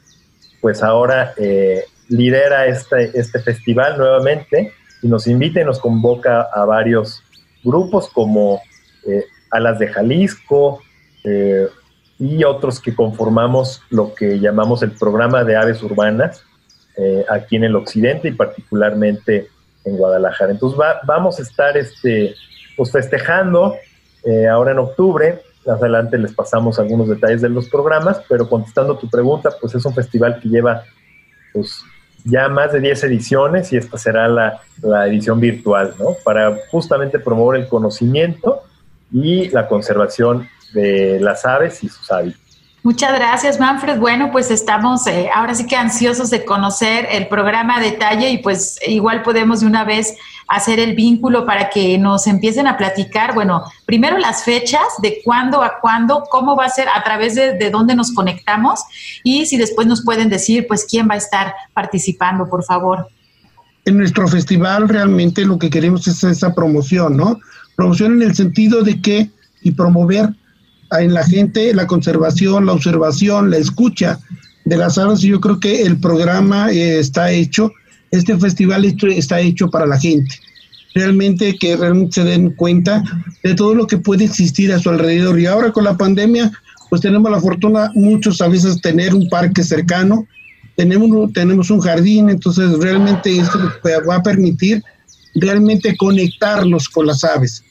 pues 0.62 0.82
ahora 0.82 1.34
eh, 1.38 1.84
lidera 2.08 2.66
este, 2.68 3.12
este 3.20 3.40
festival 3.40 3.98
nuevamente 3.98 4.72
y 5.02 5.10
nos 5.10 5.28
invita 5.28 5.60
y 5.60 5.66
nos 5.66 5.80
convoca 5.80 6.44
a 6.44 6.64
varios 6.64 7.22
grupos 7.64 8.10
como 8.10 8.62
eh, 9.06 9.26
Alas 9.52 9.78
de 9.78 9.88
Jalisco, 9.90 10.82
eh, 11.24 11.68
y 12.20 12.44
otros 12.44 12.80
que 12.80 12.96
conformamos 12.96 13.82
lo 13.90 14.14
que 14.14 14.40
llamamos 14.40 14.84
el 14.84 14.92
programa 14.92 15.44
de 15.44 15.56
aves 15.56 15.82
urbanas 15.84 16.44
eh, 16.96 17.26
aquí 17.30 17.56
en 17.56 17.64
el 17.64 17.76
occidente 17.76 18.28
y 18.28 18.32
particularmente 18.32 19.48
en 19.84 19.98
Guadalajara. 19.98 20.52
Entonces 20.52 20.80
vamos 21.06 21.40
a 21.40 21.42
estar 21.42 21.76
este, 21.76 22.36
pues 22.78 22.92
festejando 22.92 23.76
eh, 24.24 24.48
ahora 24.48 24.72
en 24.72 24.80
octubre. 24.80 25.42
Más 25.66 25.82
adelante 25.82 26.18
les 26.18 26.34
pasamos 26.34 26.78
algunos 26.80 27.10
detalles 27.10 27.42
de 27.42 27.50
los 27.50 27.68
programas, 27.68 28.22
pero 28.30 28.48
contestando 28.48 28.98
tu 28.98 29.10
pregunta, 29.10 29.50
pues 29.60 29.74
es 29.76 29.84
un 29.86 29.94
festival 29.94 30.40
que 30.40 30.50
lleva 30.50 30.84
pues, 31.52 31.84
ya 32.24 32.48
más 32.48 32.72
de 32.74 32.80
10 32.80 33.06
ediciones 33.06 33.74
y 33.74 33.78
esta 33.78 33.98
será 33.98 34.28
la, 34.28 34.62
la 34.82 35.08
edición 35.08 35.40
virtual, 35.40 35.96
¿no? 36.00 36.16
Para 36.24 36.58
justamente 36.70 37.20
promover 37.20 37.62
el 37.62 37.68
conocimiento 37.68 38.64
y 39.12 39.50
la 39.50 39.68
conservación 39.68 40.48
de 40.74 41.20
las 41.20 41.46
aves 41.46 41.84
y 41.84 41.90
sus 41.90 42.12
hábitos. 42.12 42.44
Muchas 42.84 43.14
gracias, 43.18 43.62
Manfred. 43.62 43.98
Bueno, 43.98 44.30
pues 44.30 44.52
estamos 44.52 45.08
eh, 45.08 45.30
ahora 45.34 45.56
sí 45.56 45.66
que 45.66 45.78
ansiosos 45.78 46.30
de 46.30 46.44
conocer 46.44 47.08
el 47.10 47.30
programa 47.30 47.78
a 47.78 47.80
detalle 47.80 48.30
y 48.30 48.40
pues 48.40 48.78
igual 48.86 49.24
podemos 49.24 49.62
de 49.62 49.68
una 49.68 49.86
vez 49.86 50.18
hacer 50.50 50.82
el 50.82 50.94
vínculo 50.94 51.46
para 51.46 51.70
que 51.70 51.98
nos 51.98 52.28
empiecen 52.28 52.68
a 52.68 52.76
platicar, 52.76 53.34
bueno, 53.34 53.64
primero 53.86 54.18
las 54.18 54.44
fechas, 54.44 54.82
de 55.02 55.22
cuándo 55.24 55.64
a 55.64 55.80
cuándo, 55.80 56.26
cómo 56.30 56.58
va 56.58 56.66
a 56.66 56.70
ser, 56.70 56.90
a 56.94 57.02
través 57.04 57.36
de, 57.36 57.54
de 57.54 57.70
dónde 57.70 57.96
nos 57.96 58.12
conectamos 58.12 58.82
y 59.24 59.46
si 59.46 59.56
después 59.56 59.88
nos 59.88 60.04
pueden 60.04 60.28
decir, 60.28 60.68
pues, 60.68 60.86
quién 60.86 61.08
va 61.10 61.14
a 61.14 61.20
estar 61.20 61.56
participando, 61.74 62.50
por 62.50 62.66
favor. 62.66 63.08
En 63.86 63.98
nuestro 63.98 64.28
festival 64.28 64.90
realmente 64.90 65.46
lo 65.46 65.58
que 65.58 65.70
queremos 65.70 66.06
es 66.08 66.22
esa 66.26 66.54
promoción, 66.54 67.16
¿no? 67.16 67.40
Promoción 67.78 68.14
en 68.16 68.24
el 68.24 68.36
sentido 68.36 68.82
de 68.84 69.02
que 69.02 69.30
y 69.62 69.72
promover 69.72 70.36
en 71.02 71.14
la 71.14 71.24
gente 71.24 71.74
la 71.74 71.88
conservación, 71.88 72.66
la 72.66 72.74
observación, 72.74 73.50
la 73.50 73.58
escucha 73.58 74.20
de 74.66 74.78
las 74.78 74.98
aves. 74.98 75.22
Yo 75.22 75.40
creo 75.40 75.60
que 75.60 75.82
el 75.82 76.00
programa 76.00 76.72
eh, 76.72 77.00
está 77.00 77.32
hecho, 77.32 77.72
este 78.12 78.38
festival 78.38 78.86
está 78.86 79.40
hecho 79.40 79.70
para 79.70 79.86
la 79.86 80.00
gente. 80.00 80.36
Realmente 80.94 81.58
que 81.58 81.76
realmente 81.76 82.22
se 82.22 82.24
den 82.24 82.52
cuenta 82.52 83.04
de 83.44 83.56
todo 83.56 83.74
lo 83.74 83.88
que 83.88 83.98
puede 83.98 84.26
existir 84.26 84.72
a 84.72 84.80
su 84.80 84.90
alrededor. 84.90 85.40
Y 85.40 85.48
ahora 85.48 85.72
con 85.72 85.84
la 85.84 85.98
pandemia, 85.98 86.52
pues 86.90 87.02
tenemos 87.02 87.32
la 87.32 87.42
fortuna 87.42 87.92
muchos 87.96 88.42
a 88.42 88.48
veces 88.48 88.80
tener 88.82 89.16
un 89.16 89.28
parque 89.30 89.64
cercano, 89.64 90.28
tenemos, 90.76 91.34
tenemos 91.34 91.72
un 91.72 91.80
jardín, 91.80 92.30
entonces 92.30 92.78
realmente 92.80 93.36
esto 93.38 93.60
va 94.08 94.16
a 94.16 94.24
permitir 94.24 94.84
realmente 95.36 95.96
conectarnos 95.98 96.88
con 96.90 97.08
las 97.08 97.24
aves 97.24 97.64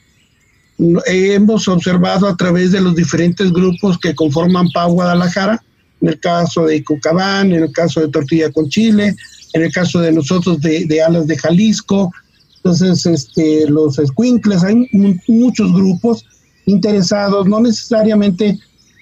hemos 1.05 1.67
observado 1.67 2.27
a 2.27 2.35
través 2.35 2.71
de 2.71 2.81
los 2.81 2.95
diferentes 2.95 3.51
grupos 3.51 3.97
que 3.99 4.15
conforman 4.15 4.69
PAU 4.71 4.93
Guadalajara, 4.93 5.61
en 6.01 6.09
el 6.09 6.19
caso 6.19 6.65
de 6.65 6.83
Cucabán, 6.83 7.53
en 7.53 7.63
el 7.63 7.71
caso 7.71 8.01
de 8.01 8.09
Tortilla 8.09 8.51
con 8.51 8.69
Chile, 8.69 9.15
en 9.53 9.61
el 9.61 9.71
caso 9.71 9.99
de 9.99 10.11
nosotros 10.11 10.59
de, 10.61 11.01
Alas 11.01 11.27
de 11.27 11.37
Jalisco, 11.37 12.11
entonces 12.57 13.05
este, 13.05 13.69
los 13.69 13.95
squinkles, 13.95 14.63
hay 14.63 14.87
muchos 15.27 15.71
grupos 15.73 16.25
interesados, 16.65 17.47
no 17.47 17.61
necesariamente 17.61 18.57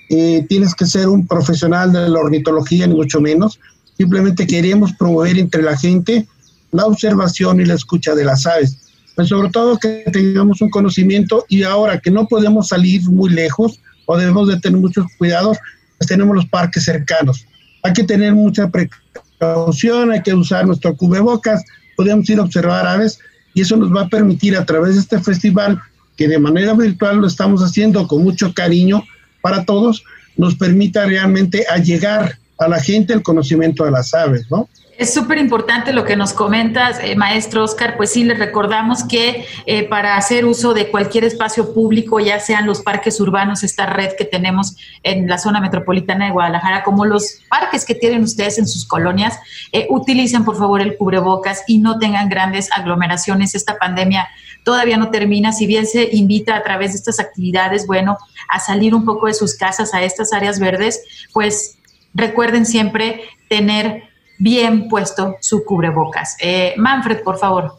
eh, 0.10 0.46
tienes 0.50 0.76
que 0.76 0.86
ser 0.86 1.08
un 1.08 1.26
profesional 1.26 1.94
de 1.94 2.10
la 2.10 2.20
ornitología, 2.20 2.86
ni 2.86 2.96
mucho 2.96 3.22
menos, 3.22 3.60
simplemente 3.98 4.46
queremos 4.46 4.92
promover 4.94 5.38
entre 5.38 5.62
la 5.62 5.78
gente 5.78 6.28
la 6.72 6.86
observación 6.86 7.62
y 7.62 7.66
la 7.66 7.76
escucha 7.76 8.16
de 8.16 8.26
las 8.26 8.46
aves 8.46 8.81
pues 9.16 9.28
sobre 9.28 9.50
todo 9.50 9.78
que 9.78 10.04
tengamos 10.12 10.62
un 10.62 10.70
conocimiento 10.70 11.46
y 11.50 11.64
ahora 11.64 12.00
que 12.00 12.12
no 12.12 12.28
podemos 12.28 12.70
salir 12.70 13.04
muy 13.10 13.30
lejos 13.30 13.80
o 14.06 14.18
debemos 14.18 14.48
de 14.48 14.60
tener 14.60 14.80
muchos 14.80 15.06
cuidados, 15.18 15.58
pues 15.98 16.08
tenemos 16.08 16.36
los 16.36 16.48
parques 16.48 16.84
cercanos. 16.84 17.46
Hay 17.84 17.94
que 17.94 18.04
tener 18.04 18.34
mucha 18.34 18.70
precaución, 18.70 20.12
hay 20.12 20.22
que 20.22 20.34
usar 20.34 20.66
nuestro 20.66 20.96
cubrebocas, 20.96 21.64
podemos 21.96 22.30
ir 22.30 22.40
a 22.40 22.44
observar 22.44 22.88
aves 22.88 23.20
y 23.54 23.62
eso 23.62 23.78
nos 23.78 23.94
va 23.94 24.02
a 24.02 24.10
permitir 24.10 24.56
a 24.56 24.66
través 24.66 24.96
de 24.96 25.02
este 25.02 25.20
festival, 25.20 25.80
que 26.16 26.28
de 26.28 26.40
manera 26.40 26.74
virtual 26.74 27.18
lo 27.18 27.28
estamos 27.28 27.62
haciendo 27.62 28.08
con 28.08 28.24
mucho 28.24 28.54
cariño 28.54 29.04
para 29.42 29.66
todos, 29.66 30.04
nos 30.38 30.56
permita 30.56 31.06
realmente 31.06 31.66
allegar 31.70 32.38
a 32.58 32.68
la 32.68 32.80
gente 32.80 33.14
el 33.14 33.24
conocimiento 33.24 33.84
de 33.86 33.92
las 33.92 34.14
aves, 34.14 34.46
¿no? 34.50 34.70
Es 35.02 35.16
súper 35.16 35.40
importante 35.40 35.94
lo 35.94 36.06
que 36.06 36.16
nos 36.16 36.32
comentas, 36.32 37.00
eh, 37.02 37.16
maestro 37.16 37.64
Oscar. 37.64 37.98
Pues 37.98 38.12
sí, 38.12 38.24
les 38.24 38.38
recordamos 38.38 39.04
que 39.04 39.48
eh, 39.66 39.90
para 39.90 40.16
hacer 40.16 40.46
uso 40.46 40.76
de 40.76 40.92
cualquier 40.92 41.24
espacio 41.24 41.74
público, 41.74 42.20
ya 42.20 42.40
sean 42.40 42.68
los 42.68 42.82
parques 42.82 43.20
urbanos, 43.20 43.64
esta 43.64 43.88
red 43.88 44.12
que 44.16 44.26
tenemos 44.26 44.78
en 45.02 45.28
la 45.28 45.40
zona 45.40 45.60
metropolitana 45.60 46.26
de 46.26 46.32
Guadalajara, 46.34 46.84
como 46.84 47.06
los 47.06 47.40
parques 47.50 47.84
que 47.84 47.96
tienen 47.96 48.22
ustedes 48.22 48.60
en 48.60 48.68
sus 48.68 48.86
colonias, 48.86 49.40
eh, 49.72 49.88
utilicen 49.90 50.46
por 50.46 50.56
favor 50.56 50.82
el 50.82 50.96
cubrebocas 50.98 51.64
y 51.66 51.80
no 51.80 51.98
tengan 51.98 52.30
grandes 52.30 52.70
aglomeraciones. 52.72 53.56
Esta 53.56 53.80
pandemia 53.80 54.28
todavía 54.64 54.98
no 54.98 55.10
termina. 55.10 55.52
Si 55.52 55.66
bien 55.66 55.88
se 55.88 56.10
invita 56.12 56.56
a 56.56 56.62
través 56.62 56.92
de 56.92 57.00
estas 57.00 57.20
actividades, 57.20 57.88
bueno, 57.88 58.20
a 58.48 58.60
salir 58.60 58.94
un 58.94 59.04
poco 59.04 59.26
de 59.26 59.34
sus 59.34 59.56
casas 59.56 59.96
a 59.96 60.04
estas 60.04 60.32
áreas 60.32 60.60
verdes, 60.60 61.02
pues 61.34 61.80
recuerden 62.14 62.68
siempre 62.68 63.24
tener 63.50 64.11
bien 64.42 64.88
puesto 64.88 65.38
su 65.40 65.64
cubrebocas. 65.64 66.36
Eh, 66.42 66.74
Manfred, 66.78 67.22
por 67.24 67.38
favor. 67.38 67.74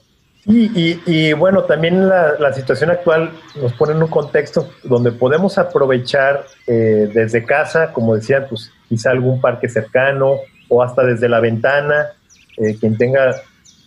Y, 0.44 1.32
bueno, 1.34 1.64
también 1.64 2.08
la, 2.08 2.52
situación 2.52 2.90
actual 2.90 3.30
nos 3.60 3.72
pone 3.74 3.92
en 3.92 4.02
un 4.02 4.08
contexto 4.08 4.68
donde 4.82 5.12
podemos 5.12 5.56
aprovechar 5.56 6.46
eh, 6.66 7.08
desde 7.14 7.44
casa, 7.44 7.92
como 7.92 8.16
decía, 8.16 8.48
pues 8.48 8.72
quizá 8.88 9.10
algún 9.10 9.40
parque 9.40 9.68
cercano 9.68 10.36
o 10.68 10.82
hasta 10.82 11.04
desde 11.04 11.28
la 11.28 11.38
ventana, 11.38 12.08
eh, 12.56 12.76
quien 12.78 12.96
tenga, 12.96 13.36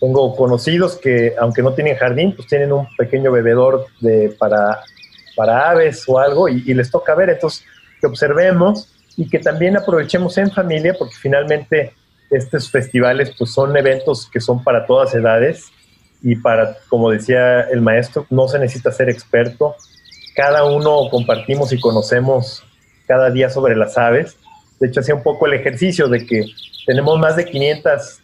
tengo 0.00 0.34
conocidos 0.34 0.96
que 0.96 1.34
aunque 1.38 1.62
no 1.62 1.74
tienen 1.74 1.96
jardín, 1.96 2.34
pues 2.34 2.48
tienen 2.48 2.72
un 2.72 2.86
pequeño 2.96 3.32
bebedor 3.32 3.86
de, 4.00 4.34
para, 4.38 4.80
para 5.36 5.70
aves 5.70 6.04
o 6.06 6.18
algo 6.18 6.48
y, 6.48 6.62
y 6.66 6.72
les 6.72 6.90
toca 6.90 7.14
ver, 7.14 7.28
entonces 7.28 7.64
que 8.00 8.06
observemos 8.06 8.88
y 9.16 9.28
que 9.28 9.38
también 9.40 9.76
aprovechemos 9.76 10.38
en 10.38 10.50
familia 10.50 10.94
porque 10.98 11.14
finalmente 11.20 11.92
estos 12.30 12.70
festivales 12.70 13.32
pues 13.36 13.52
son 13.52 13.76
eventos 13.76 14.28
que 14.30 14.40
son 14.40 14.62
para 14.62 14.86
todas 14.86 15.14
edades 15.14 15.70
y 16.22 16.36
para, 16.36 16.76
como 16.88 17.10
decía 17.10 17.62
el 17.62 17.80
maestro, 17.80 18.26
no 18.30 18.48
se 18.48 18.58
necesita 18.58 18.90
ser 18.90 19.08
experto. 19.08 19.76
Cada 20.34 20.64
uno 20.64 21.08
compartimos 21.10 21.72
y 21.72 21.80
conocemos 21.80 22.64
cada 23.06 23.30
día 23.30 23.48
sobre 23.48 23.76
las 23.76 23.96
aves. 23.96 24.36
De 24.80 24.88
hecho, 24.88 25.00
hacía 25.00 25.14
un 25.14 25.22
poco 25.22 25.46
el 25.46 25.54
ejercicio 25.54 26.08
de 26.08 26.26
que 26.26 26.44
tenemos 26.86 27.18
más 27.18 27.36
de 27.36 27.44
500 27.44 28.20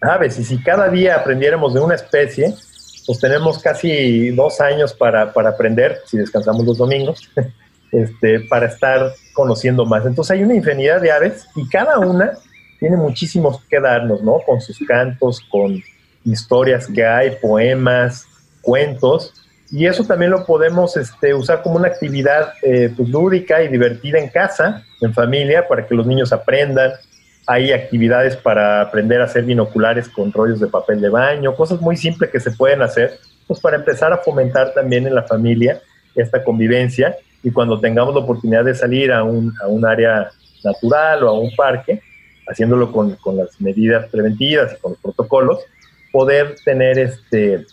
aves 0.00 0.38
y 0.38 0.44
si 0.44 0.62
cada 0.62 0.88
día 0.88 1.16
aprendiéramos 1.16 1.74
de 1.74 1.80
una 1.80 1.94
especie, 1.94 2.54
pues 3.06 3.18
tenemos 3.20 3.58
casi 3.58 4.30
dos 4.30 4.60
años 4.60 4.94
para, 4.94 5.32
para 5.32 5.50
aprender, 5.50 5.98
si 6.06 6.18
descansamos 6.18 6.64
los 6.64 6.78
domingos, 6.78 7.28
este, 7.92 8.40
para 8.40 8.66
estar 8.66 9.12
conociendo 9.32 9.84
más. 9.84 10.06
Entonces 10.06 10.30
hay 10.32 10.42
una 10.42 10.54
infinidad 10.54 11.00
de 11.00 11.10
aves 11.10 11.46
y 11.56 11.68
cada 11.68 11.98
una 11.98 12.32
tiene 12.80 12.96
muchísimos 12.96 13.62
que 13.68 13.78
darnos, 13.78 14.22
¿no? 14.22 14.40
Con 14.44 14.60
sus 14.60 14.78
cantos, 14.88 15.40
con 15.50 15.80
historias 16.24 16.88
que 16.88 17.04
hay, 17.06 17.36
poemas, 17.40 18.26
cuentos, 18.62 19.34
y 19.70 19.86
eso 19.86 20.04
también 20.04 20.32
lo 20.32 20.44
podemos 20.44 20.96
este, 20.96 21.32
usar 21.32 21.62
como 21.62 21.76
una 21.76 21.88
actividad 21.88 22.54
eh, 22.62 22.92
pues, 22.96 23.08
lúdica 23.08 23.62
y 23.62 23.68
divertida 23.68 24.18
en 24.18 24.28
casa, 24.28 24.82
en 25.00 25.14
familia, 25.14 25.68
para 25.68 25.86
que 25.86 25.94
los 25.94 26.06
niños 26.06 26.32
aprendan. 26.32 26.92
Hay 27.46 27.72
actividades 27.72 28.36
para 28.36 28.80
aprender 28.80 29.20
a 29.20 29.24
hacer 29.24 29.44
binoculares 29.44 30.08
con 30.08 30.32
rollos 30.32 30.58
de 30.58 30.66
papel 30.66 31.00
de 31.00 31.08
baño, 31.08 31.54
cosas 31.54 31.80
muy 31.80 31.96
simples 31.96 32.30
que 32.30 32.40
se 32.40 32.50
pueden 32.50 32.82
hacer, 32.82 33.18
pues 33.46 33.60
para 33.60 33.76
empezar 33.76 34.12
a 34.12 34.18
fomentar 34.18 34.74
también 34.74 35.06
en 35.06 35.14
la 35.14 35.22
familia 35.22 35.80
esta 36.16 36.42
convivencia 36.42 37.16
y 37.42 37.50
cuando 37.50 37.78
tengamos 37.78 38.14
la 38.14 38.20
oportunidad 38.20 38.64
de 38.64 38.74
salir 38.74 39.12
a 39.12 39.22
un, 39.22 39.54
a 39.62 39.68
un 39.68 39.86
área 39.86 40.30
natural 40.64 41.22
o 41.22 41.28
a 41.28 41.38
un 41.38 41.54
parque, 41.54 42.02
haciéndolo 42.50 42.92
con, 42.92 43.14
con, 43.16 43.36
las 43.36 43.60
medidas 43.60 44.08
preventivas 44.10 44.72
y 44.72 44.80
con 44.80 44.92
los 44.92 45.00
protocolos, 45.00 45.60
poder 46.12 46.56
tener 46.64 46.98
este, 46.98 47.64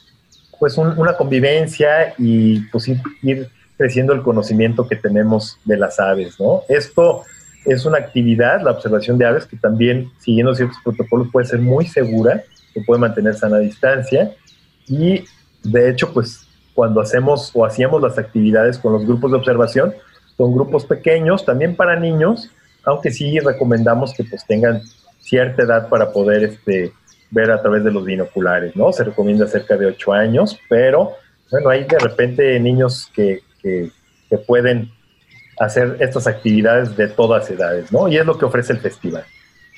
pues 0.60 0.78
una 0.78 1.16
convivencia 1.18 2.14
y 2.18 2.60
pues 2.70 2.88
ir, 2.88 3.50
creciendo 3.78 4.14
el 4.14 4.24
conocimiento 4.24 4.88
que 4.88 4.96
tenemos 4.96 5.60
de 5.66 5.78
las 5.78 6.00
aves, 6.00 6.40
¿no? 6.40 6.64
Esto 6.68 7.24
es 7.66 7.86
una 7.86 8.00
actividad, 8.00 8.62
la 8.62 8.72
observación 8.72 9.18
de 9.18 9.26
aves, 9.26 9.46
que 9.46 9.58
también, 9.58 10.10
siguiendo 10.20 10.56
ciertos 10.56 10.78
protocolos, 10.84 11.28
puede 11.32 11.46
ser 11.46 11.60
muy 11.60 11.86
segura, 11.86 12.44
se 12.74 12.82
puede 12.82 13.02
mantener 13.02 13.36
sana 13.36 13.60
distancia 13.60 14.34
y, 14.88 15.26
de 15.64 15.90
hecho, 15.90 16.12
pues 16.12 16.48
cuando 16.74 17.02
hacemos 17.02 17.52
o 17.54 17.66
hacíamos 17.66 18.02
las 18.02 18.18
actividades 18.18 18.80
con 18.80 18.94
los 18.94 19.06
grupos 19.06 19.32
de 19.32 19.38
observación, 19.38 19.94
son 20.38 20.54
grupos 20.54 20.86
pequeños, 20.86 21.46
también 21.46 21.76
para 21.76 22.00
niños, 22.00 22.52
aunque 22.88 23.12
sí 23.12 23.40
recomendamos 23.40 24.14
que 24.14 24.24
pues 24.24 24.46
tengan 24.46 24.82
cierta 25.20 25.64
edad 25.64 25.90
para 25.90 26.12
poder 26.12 26.44
este, 26.44 26.94
ver 27.30 27.52
a 27.52 27.62
través 27.62 27.84
de 27.84 27.92
los 27.92 28.06
binoculares, 28.06 28.76
¿no? 28.76 28.92
Se 28.94 29.04
recomienda 29.04 29.46
cerca 29.46 29.78
de 29.78 29.88
8 29.88 30.14
años, 30.14 30.58
pero 30.70 31.12
bueno, 31.52 31.70
hay 31.70 31.84
de 31.84 32.00
repente 32.00 32.60
niños 32.60 33.12
que, 33.14 33.42
que, 33.62 33.92
que 34.30 34.38
pueden 34.38 34.92
hacer 35.60 35.98
estas 36.00 36.28
actividades 36.28 36.96
de 36.96 37.08
todas 37.10 37.50
edades, 37.50 37.92
¿no? 37.92 38.08
Y 38.08 38.18
es 38.18 38.26
lo 38.26 38.38
que 38.38 38.46
ofrece 38.46 38.74
el 38.74 38.80
festival 38.80 39.26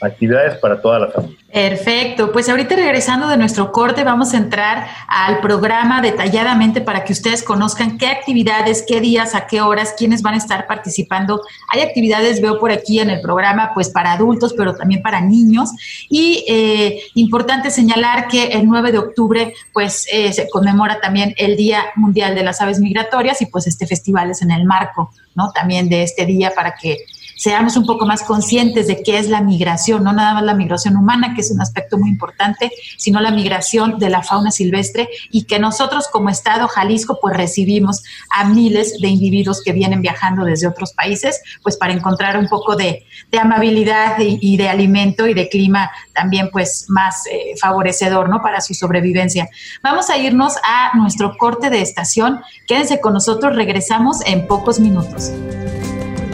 actividades 0.02 0.58
para 0.60 0.82
toda 0.82 1.00
la 1.00 1.08
familia. 1.08 1.38
Perfecto, 1.52 2.32
pues 2.32 2.48
ahorita 2.48 2.76
regresando 2.76 3.28
de 3.28 3.36
nuestro 3.36 3.72
corte 3.72 4.04
vamos 4.04 4.36
a 4.36 4.38
entrar 4.38 4.88
al 5.08 5.40
programa 5.40 6.00
detalladamente 6.00 6.80
para 6.80 7.04
que 7.04 7.12
ustedes 7.12 7.42
conozcan 7.42 7.98
qué 7.98 8.06
actividades, 8.06 8.86
qué 8.88 9.02
días, 9.02 9.34
a 9.34 9.48
qué 9.48 9.60
horas, 9.60 9.96
quiénes 9.98 10.22
van 10.22 10.36
a 10.36 10.38
estar 10.38 10.68
participando. 10.68 11.42
Hay 11.70 11.82
actividades, 11.82 12.40
veo 12.40 12.60
por 12.60 12.72
aquí 12.72 13.00
en 13.00 13.10
el 13.10 13.20
programa, 13.22 13.72
pues 13.74 13.90
para 13.90 14.14
adultos, 14.14 14.54
pero 14.56 14.76
también 14.76 15.02
para 15.02 15.22
niños. 15.22 15.72
Y 16.08 16.46
eh, 16.48 17.02
importante 17.16 17.72
señalar 17.72 18.28
que 18.28 18.44
el 18.50 18.68
9 18.68 18.92
de 18.92 19.00
octubre 19.00 19.54
pues 19.74 20.06
eh, 20.12 20.32
se 20.32 20.48
conmemora 20.50 21.00
también 21.02 21.34
el 21.38 21.58
Día 21.58 21.86
Mundial 21.96 22.36
de 22.36 22.44
las 22.44 22.62
Aves 22.62 22.80
Migratorias 22.80 23.42
y 23.42 23.48
pues 23.48 23.66
este 23.66 23.88
festival 23.88 24.30
es 24.30 24.44
en 24.44 24.52
el 24.52 24.66
marco, 24.66 25.12
¿no? 25.34 25.52
También 25.52 25.90
de 25.90 26.04
este 26.04 26.28
día 26.28 26.52
para 26.56 26.76
que 26.76 27.06
seamos 27.40 27.78
un 27.78 27.86
poco 27.86 28.06
más 28.06 28.24
conscientes 28.24 28.88
de 28.88 29.02
qué 29.02 29.18
es 29.18 29.30
la 29.30 29.42
migración, 29.42 30.04
no 30.04 30.12
nada 30.12 30.34
más 30.34 30.44
la 30.44 30.54
migración 30.54 30.98
humana, 30.98 31.34
que 31.34 31.42
es 31.42 31.52
un 31.52 31.62
aspecto 31.62 31.98
muy 31.98 32.10
importante, 32.10 32.70
sino 32.98 33.22
la 33.22 33.32
migración 33.32 33.98
de 33.98 34.10
la 34.10 34.24
fauna 34.24 34.52
silvestre 34.52 35.08
y 35.32 35.46
que 35.46 35.58
nosotros 35.58 36.10
como 36.12 36.30
Estado 36.30 36.68
Jalisco 36.68 37.18
pues 37.22 37.38
recibimos 37.38 38.04
a 38.30 38.44
miles 38.44 39.00
de 39.00 39.08
individuos 39.08 39.62
que 39.64 39.72
vienen 39.72 40.02
viajando 40.02 40.44
desde 40.44 40.68
otros 40.68 40.92
países, 40.92 41.42
pues 41.64 41.78
para 41.78 41.94
encontrar 41.94 42.38
un 42.38 42.50
poco 42.50 42.76
de, 42.76 43.06
amabilidad 43.40 44.18
y, 44.20 44.58
de 44.58 44.68
alimento 44.68 45.26
y 45.26 45.34
de 45.34 45.48
clima 45.48 45.90
también 46.14 46.50
pues 46.52 46.88
más 46.90 47.26
eh, 47.28 47.56
favorecedor, 47.62 48.28
¿no? 48.28 48.42
Para 48.42 48.60
su 48.60 48.74
sobrevivencia. 48.74 49.48
Vamos 49.82 50.10
a 50.10 50.18
irnos 50.18 50.56
a 50.58 50.98
nuestro 50.98 51.38
corte 51.38 51.70
de 51.70 51.82
estación. 51.82 52.42
Quédense 52.68 53.00
con 53.00 53.14
nosotros, 53.14 53.56
regresamos 53.56 54.20
en 54.26 54.46
pocos 54.46 54.82
minutos. 54.82 55.32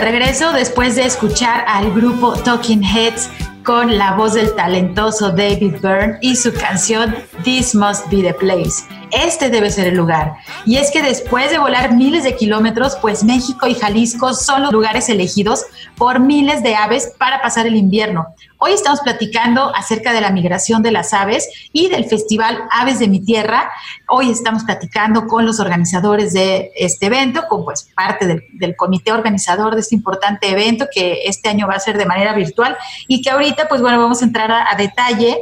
regreso 0.00 0.52
después 0.52 0.96
de 0.96 1.04
escuchar 1.04 1.64
al 1.68 1.92
grupo 1.92 2.32
Talking 2.32 2.82
Heads 2.82 3.28
con 3.64 3.98
la 3.98 4.14
voz 4.14 4.34
del 4.34 4.54
talentoso 4.54 5.30
David 5.30 5.76
Byrne 5.82 6.18
y 6.22 6.36
su 6.36 6.52
canción 6.54 7.14
This 7.44 7.74
Must 7.74 8.08
Be 8.10 8.22
the 8.22 8.34
Place. 8.34 8.82
Este 9.12 9.50
debe 9.50 9.70
ser 9.70 9.88
el 9.88 9.96
lugar. 9.96 10.34
Y 10.66 10.76
es 10.76 10.90
que 10.90 11.02
después 11.02 11.50
de 11.50 11.58
volar 11.58 11.94
miles 11.94 12.24
de 12.24 12.36
kilómetros, 12.36 12.96
pues 13.00 13.24
México 13.24 13.66
y 13.66 13.74
Jalisco 13.74 14.34
son 14.34 14.62
los 14.62 14.72
lugares 14.72 15.08
elegidos 15.08 15.64
por 15.96 16.20
miles 16.20 16.62
de 16.62 16.76
aves 16.76 17.12
para 17.18 17.40
pasar 17.40 17.66
el 17.66 17.76
invierno. 17.76 18.26
Hoy 18.58 18.72
estamos 18.72 19.00
platicando 19.00 19.74
acerca 19.74 20.12
de 20.12 20.20
la 20.20 20.30
migración 20.30 20.82
de 20.82 20.92
las 20.92 21.14
aves 21.14 21.48
y 21.72 21.88
del 21.88 22.04
festival 22.04 22.58
Aves 22.70 22.98
de 22.98 23.08
mi 23.08 23.20
Tierra. 23.20 23.70
Hoy 24.06 24.30
estamos 24.30 24.64
platicando 24.64 25.26
con 25.26 25.46
los 25.46 25.60
organizadores 25.60 26.34
de 26.34 26.70
este 26.76 27.06
evento, 27.06 27.44
con 27.48 27.64
pues 27.64 27.88
parte 27.96 28.26
del, 28.26 28.76
comité 28.76 29.12
organizador 29.12 29.74
de 29.74 29.80
este 29.80 29.94
importante 29.94 30.50
evento 30.50 30.88
que 30.92 31.22
este 31.24 31.48
año 31.48 31.66
va 31.66 31.74
a 31.74 31.80
ser 31.80 31.96
de 31.96 32.04
manera 32.04 32.34
virtual 32.34 32.76
y 33.08 33.22
que 33.22 33.30
ahorita 33.30 33.66
pues 33.66 33.80
bueno 33.80 33.98
vamos 33.98 34.20
a 34.20 34.26
entrar 34.26 34.50
a 34.52 34.76
detalle 34.76 35.38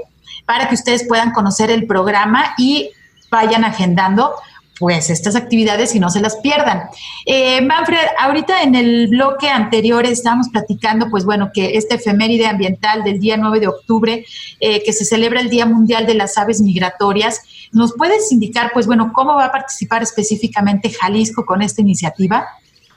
para 0.46 0.68
que 0.68 0.76
ustedes 0.76 1.06
puedan 1.08 1.32
conocer 1.32 1.72
el 1.72 1.86
programa 1.86 2.54
y 2.56 2.90
vayan 3.30 3.64
agendando 3.64 4.32
pues 4.78 5.10
estas 5.10 5.34
actividades 5.34 5.94
y 5.94 6.00
no 6.00 6.08
se 6.08 6.20
las 6.20 6.36
pierdan. 6.36 6.84
Eh, 7.26 7.60
Manfred, 7.62 7.98
ahorita 8.18 8.62
en 8.62 8.74
el 8.74 9.08
bloque 9.08 9.48
anterior 9.48 10.06
estábamos 10.06 10.48
platicando, 10.50 11.08
pues 11.10 11.24
bueno, 11.24 11.50
que 11.52 11.76
este 11.76 11.96
efeméride 11.96 12.46
ambiental 12.46 13.02
del 13.02 13.18
día 13.18 13.36
9 13.36 13.60
de 13.60 13.66
octubre, 13.66 14.24
eh, 14.60 14.82
que 14.84 14.92
se 14.92 15.04
celebra 15.04 15.40
el 15.40 15.50
Día 15.50 15.66
Mundial 15.66 16.06
de 16.06 16.14
las 16.14 16.38
Aves 16.38 16.60
Migratorias, 16.60 17.42
¿nos 17.72 17.94
puedes 17.94 18.30
indicar, 18.30 18.70
pues 18.72 18.86
bueno, 18.86 19.12
cómo 19.12 19.34
va 19.34 19.46
a 19.46 19.52
participar 19.52 20.02
específicamente 20.02 20.90
Jalisco 20.90 21.44
con 21.44 21.62
esta 21.62 21.80
iniciativa? 21.80 22.46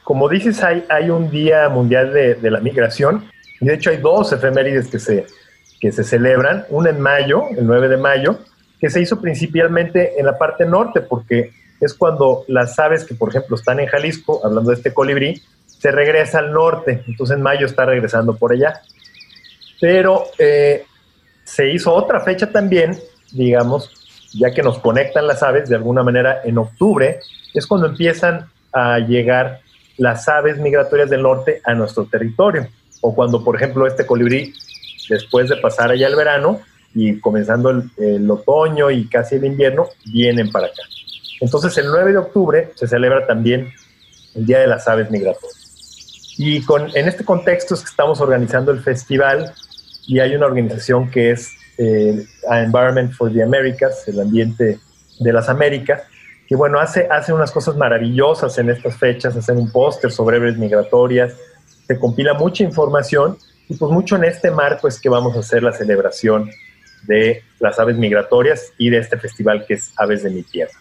Como 0.03 0.29
dices, 0.29 0.61
hay, 0.63 0.83
hay 0.89 1.09
un 1.09 1.29
Día 1.29 1.67
Mundial 1.69 2.13
de, 2.13 2.51
la 2.51 2.59
Migración, 2.59 3.25
y 3.59 3.65
de 3.65 3.75
hecho 3.75 3.89
hay 3.89 3.97
dos 3.97 4.31
efemérides 4.31 4.87
que 4.87 4.99
se, 4.99 5.25
que 5.79 5.91
se 5.91 6.03
celebran, 6.03 6.65
una 6.69 6.89
en 6.89 6.99
mayo, 6.99 7.45
el 7.57 7.65
9 7.65 7.87
de 7.87 7.97
mayo, 7.97 8.39
que 8.79 8.89
se 8.89 9.01
hizo 9.01 9.21
principalmente 9.21 10.19
en 10.19 10.25
la 10.25 10.37
parte 10.37 10.65
norte, 10.65 11.01
porque 11.01 11.51
es 11.81 11.93
cuando 11.93 12.45
las 12.47 12.77
aves 12.79 13.03
que, 13.03 13.15
por 13.15 13.29
ejemplo, 13.29 13.55
están 13.55 13.79
en 13.79 13.87
Jalisco, 13.87 14.41
hablando 14.43 14.69
de 14.69 14.77
este 14.77 14.93
colibrí, 14.93 15.41
se 15.65 15.91
regresa 15.91 16.39
al 16.39 16.51
norte, 16.51 17.03
entonces 17.07 17.35
en 17.35 17.41
mayo 17.41 17.65
está 17.65 17.85
regresando 17.85 18.35
por 18.35 18.53
allá. 18.53 18.81
Pero 19.79 20.25
eh, 20.37 20.85
se 21.43 21.71
hizo 21.71 21.93
otra 21.93 22.19
fecha 22.19 22.51
también, 22.51 22.97
digamos, 23.31 23.89
ya 24.33 24.51
que 24.51 24.61
nos 24.61 24.79
conectan 24.79 25.27
las 25.27 25.41
aves 25.43 25.69
de 25.69 25.75
alguna 25.75 26.03
manera 26.03 26.41
en 26.43 26.57
octubre, 26.57 27.19
es 27.53 27.65
cuando 27.65 27.87
empiezan 27.87 28.49
a 28.71 28.99
llegar 28.99 29.59
las 29.97 30.29
aves 30.29 30.57
migratorias 30.57 31.09
del 31.09 31.23
norte 31.23 31.61
a 31.65 31.73
nuestro 31.73 32.05
territorio, 32.05 32.67
o 33.01 33.13
cuando, 33.15 33.43
por 33.43 33.55
ejemplo, 33.55 33.87
este 33.87 34.05
colibrí, 34.05 34.53
después 35.09 35.49
de 35.49 35.57
pasar 35.57 35.89
allá 35.89 36.07
el 36.07 36.15
verano, 36.15 36.61
y 36.93 37.19
comenzando 37.19 37.69
el, 37.97 38.29
otoño 38.29 38.91
y 38.91 39.07
casi 39.07 39.35
el 39.35 39.45
invierno, 39.45 39.87
vienen 40.05 40.51
para 40.51 40.67
acá. 40.67 40.83
Entonces 41.41 41.77
el 41.77 41.87
9 41.87 42.11
de 42.11 42.17
octubre 42.19 42.71
se 42.75 42.87
celebra 42.87 43.27
también 43.27 43.73
el 44.35 44.45
Día 44.45 44.59
de 44.59 44.67
las 44.67 44.87
Aves 44.87 45.11
Migratorias. 45.11 46.35
Y 46.37 46.63
con, 46.63 46.95
en 46.95 47.07
este 47.07 47.25
contexto 47.25 47.73
es 47.73 47.81
que 47.81 47.89
estamos 47.89 48.21
organizando 48.21 48.71
el 48.71 48.79
festival 48.79 49.53
y 50.07 50.19
hay 50.19 50.35
una 50.35 50.45
organización 50.45 51.09
que 51.09 51.31
es 51.31 51.49
eh, 51.77 52.25
Environment 52.49 53.11
for 53.11 53.31
the 53.33 53.43
Americas, 53.43 54.07
el 54.07 54.19
ambiente 54.19 54.79
de 55.19 55.33
las 55.33 55.49
Américas, 55.49 56.03
que 56.47 56.55
bueno, 56.55 56.79
hace, 56.79 57.07
hace 57.09 57.33
unas 57.33 57.51
cosas 57.51 57.75
maravillosas 57.75 58.57
en 58.57 58.69
estas 58.69 58.97
fechas, 58.97 59.35
hacen 59.35 59.57
un 59.57 59.71
póster 59.71 60.11
sobre 60.11 60.37
aves 60.37 60.57
migratorias, 60.57 61.33
se 61.87 61.97
compila 61.99 62.33
mucha 62.33 62.63
información 62.63 63.37
y 63.67 63.75
pues 63.75 63.91
mucho 63.91 64.15
en 64.15 64.25
este 64.25 64.51
marco 64.51 64.87
es 64.87 64.99
que 64.99 65.09
vamos 65.09 65.35
a 65.35 65.39
hacer 65.39 65.63
la 65.63 65.71
celebración 65.71 66.49
de 67.03 67.43
las 67.59 67.79
aves 67.79 67.97
migratorias 67.97 68.73
y 68.77 68.89
de 68.89 68.97
este 68.97 69.17
festival 69.17 69.65
que 69.65 69.75
es 69.75 69.93
Aves 69.97 70.23
de 70.23 70.29
mi 70.29 70.43
Tierra. 70.43 70.73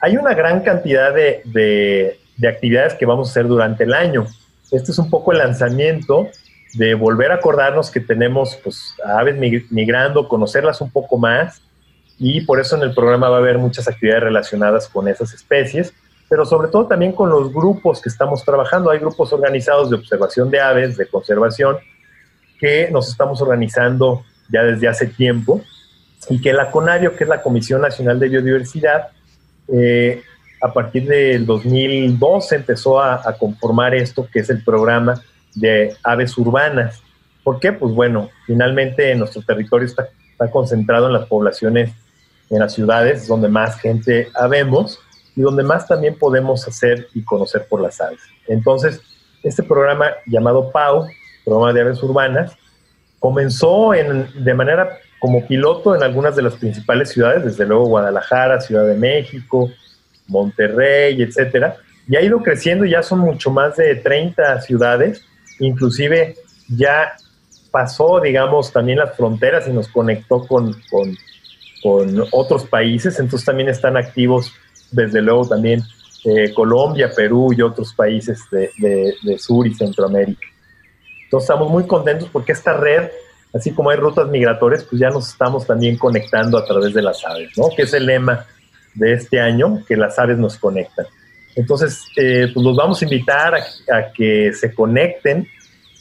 Hay 0.00 0.16
una 0.16 0.34
gran 0.34 0.60
cantidad 0.60 1.14
de, 1.14 2.18
actividades 2.46 2.94
que 2.94 3.06
vamos 3.06 3.28
a 3.28 3.30
hacer 3.30 3.46
durante 3.46 3.84
el 3.84 3.94
año. 3.94 4.26
Este 4.70 4.92
es 4.92 4.98
un 4.98 5.10
poco 5.10 5.32
el 5.32 5.38
lanzamiento 5.38 6.28
de 6.74 6.94
volver 6.94 7.32
a 7.32 7.36
acordarnos 7.36 7.90
que 7.90 8.00
tenemos 8.00 8.58
pues, 8.62 8.94
aves 9.04 9.36
migrando, 9.70 10.28
conocerlas 10.28 10.80
un 10.80 10.90
poco 10.90 11.16
más 11.16 11.62
y 12.18 12.42
por 12.42 12.60
eso 12.60 12.76
en 12.76 12.82
el 12.82 12.94
programa 12.94 13.28
va 13.28 13.36
a 13.36 13.40
haber 13.40 13.58
muchas 13.58 13.88
actividades 13.88 14.24
relacionadas 14.24 14.88
con 14.88 15.08
esas 15.08 15.32
especies, 15.34 15.92
pero 16.28 16.44
sobre 16.44 16.68
todo 16.68 16.86
también 16.86 17.12
con 17.12 17.30
los 17.30 17.52
grupos 17.52 18.00
que 18.00 18.08
estamos 18.08 18.44
trabajando. 18.44 18.90
Hay 18.90 18.98
grupos 18.98 19.32
organizados 19.32 19.90
de 19.90 19.96
observación 19.96 20.50
de 20.50 20.60
aves, 20.60 20.96
de 20.96 21.06
conservación, 21.06 21.76
que 22.58 22.90
nos 22.90 23.08
estamos 23.08 23.40
organizando 23.42 24.24
ya 24.50 24.62
desde 24.62 24.88
hace 24.88 25.06
tiempo, 25.06 25.62
y 26.28 26.40
que 26.40 26.52
la 26.52 26.70
CONAVIO, 26.70 27.16
que 27.16 27.24
es 27.24 27.30
la 27.30 27.42
Comisión 27.42 27.82
Nacional 27.82 28.18
de 28.18 28.28
Biodiversidad, 28.28 29.08
eh, 29.68 30.22
a 30.60 30.72
partir 30.72 31.06
del 31.06 31.44
2012 31.46 32.56
empezó 32.56 33.00
a, 33.00 33.20
conformar 33.38 33.94
esto, 33.94 34.28
que 34.32 34.40
es 34.40 34.50
el 34.50 34.62
programa 34.64 35.20
de 35.54 35.94
aves 36.02 36.36
urbanas. 36.38 37.02
¿Por 37.44 37.60
qué? 37.60 37.72
Pues 37.72 37.94
bueno, 37.94 38.30
finalmente 38.46 39.14
nuestro 39.14 39.42
territorio 39.42 39.86
está, 39.86 40.08
está 40.30 40.50
concentrado 40.50 41.06
en 41.06 41.12
las 41.12 41.26
poblaciones, 41.26 41.92
en 42.50 42.58
las 42.58 42.74
ciudades 42.74 43.26
donde 43.28 43.48
más 43.48 43.78
gente 43.80 44.28
habemos 44.34 44.98
y 45.34 45.42
donde 45.42 45.62
más 45.62 45.86
también 45.86 46.18
podemos 46.18 46.66
hacer 46.66 47.08
y 47.14 47.22
conocer 47.22 47.66
por 47.68 47.80
las 47.80 48.00
aves. 48.00 48.20
Entonces, 48.48 49.00
este 49.42 49.62
programa 49.62 50.06
llamado 50.26 50.70
PAU, 50.72 51.06
Programa 51.44 51.72
de 51.72 51.82
Aves 51.82 52.02
Urbanas, 52.02 52.56
Comenzó 53.18 53.94
en, 53.94 54.44
de 54.44 54.54
manera 54.54 54.98
como 55.18 55.46
piloto 55.46 55.94
en 55.94 56.02
algunas 56.02 56.36
de 56.36 56.42
las 56.42 56.54
principales 56.54 57.10
ciudades, 57.10 57.44
desde 57.44 57.66
luego 57.66 57.86
Guadalajara, 57.86 58.60
Ciudad 58.60 58.86
de 58.86 58.94
México, 58.94 59.70
Monterrey, 60.28 61.20
etcétera, 61.22 61.76
y 62.08 62.16
ha 62.16 62.22
ido 62.22 62.42
creciendo, 62.42 62.84
ya 62.84 63.02
son 63.02 63.20
mucho 63.20 63.50
más 63.50 63.76
de 63.76 63.96
30 63.96 64.60
ciudades, 64.60 65.24
inclusive 65.58 66.36
ya 66.68 67.16
pasó, 67.70 68.20
digamos, 68.20 68.72
también 68.72 68.98
las 68.98 69.16
fronteras 69.16 69.66
y 69.68 69.72
nos 69.72 69.88
conectó 69.88 70.46
con, 70.46 70.74
con, 70.90 71.16
otros 72.32 72.64
países, 72.64 73.20
entonces 73.20 73.46
también 73.46 73.68
están 73.68 73.96
activos, 73.96 74.52
desde 74.90 75.22
luego 75.22 75.46
también 75.46 75.82
eh, 76.24 76.52
Colombia, 76.52 77.12
Perú 77.14 77.52
y 77.56 77.62
otros 77.62 77.94
países 77.94 78.40
de, 78.50 78.70
de 79.22 79.38
Sur 79.38 79.68
y 79.68 79.74
Centroamérica. 79.74 80.48
Entonces 81.26 81.48
estamos 81.48 81.70
muy 81.70 81.86
contentos 81.86 82.28
porque 82.32 82.52
esta 82.52 82.72
red, 82.72 83.08
así 83.56 83.72
como 83.72 83.90
hay 83.90 83.96
rutas 83.96 84.28
migratorias, 84.28 84.84
pues 84.84 85.00
ya 85.00 85.10
nos 85.10 85.28
estamos 85.28 85.66
también 85.66 85.96
conectando 85.96 86.58
a 86.58 86.64
través 86.64 86.92
de 86.94 87.02
las 87.02 87.24
aves, 87.24 87.50
¿no? 87.56 87.68
Que 87.74 87.82
es 87.82 87.94
el 87.94 88.06
lema 88.06 88.46
de 88.94 89.12
este 89.14 89.40
año, 89.40 89.82
que 89.86 89.96
las 89.96 90.18
aves 90.18 90.38
nos 90.38 90.56
conectan. 90.56 91.06
Entonces, 91.54 92.04
eh, 92.16 92.48
pues 92.52 92.64
los 92.64 92.76
vamos 92.76 93.00
a 93.00 93.04
invitar 93.04 93.54
a, 93.54 94.12
que 94.12 94.52
se 94.52 94.74
conecten 94.74 95.48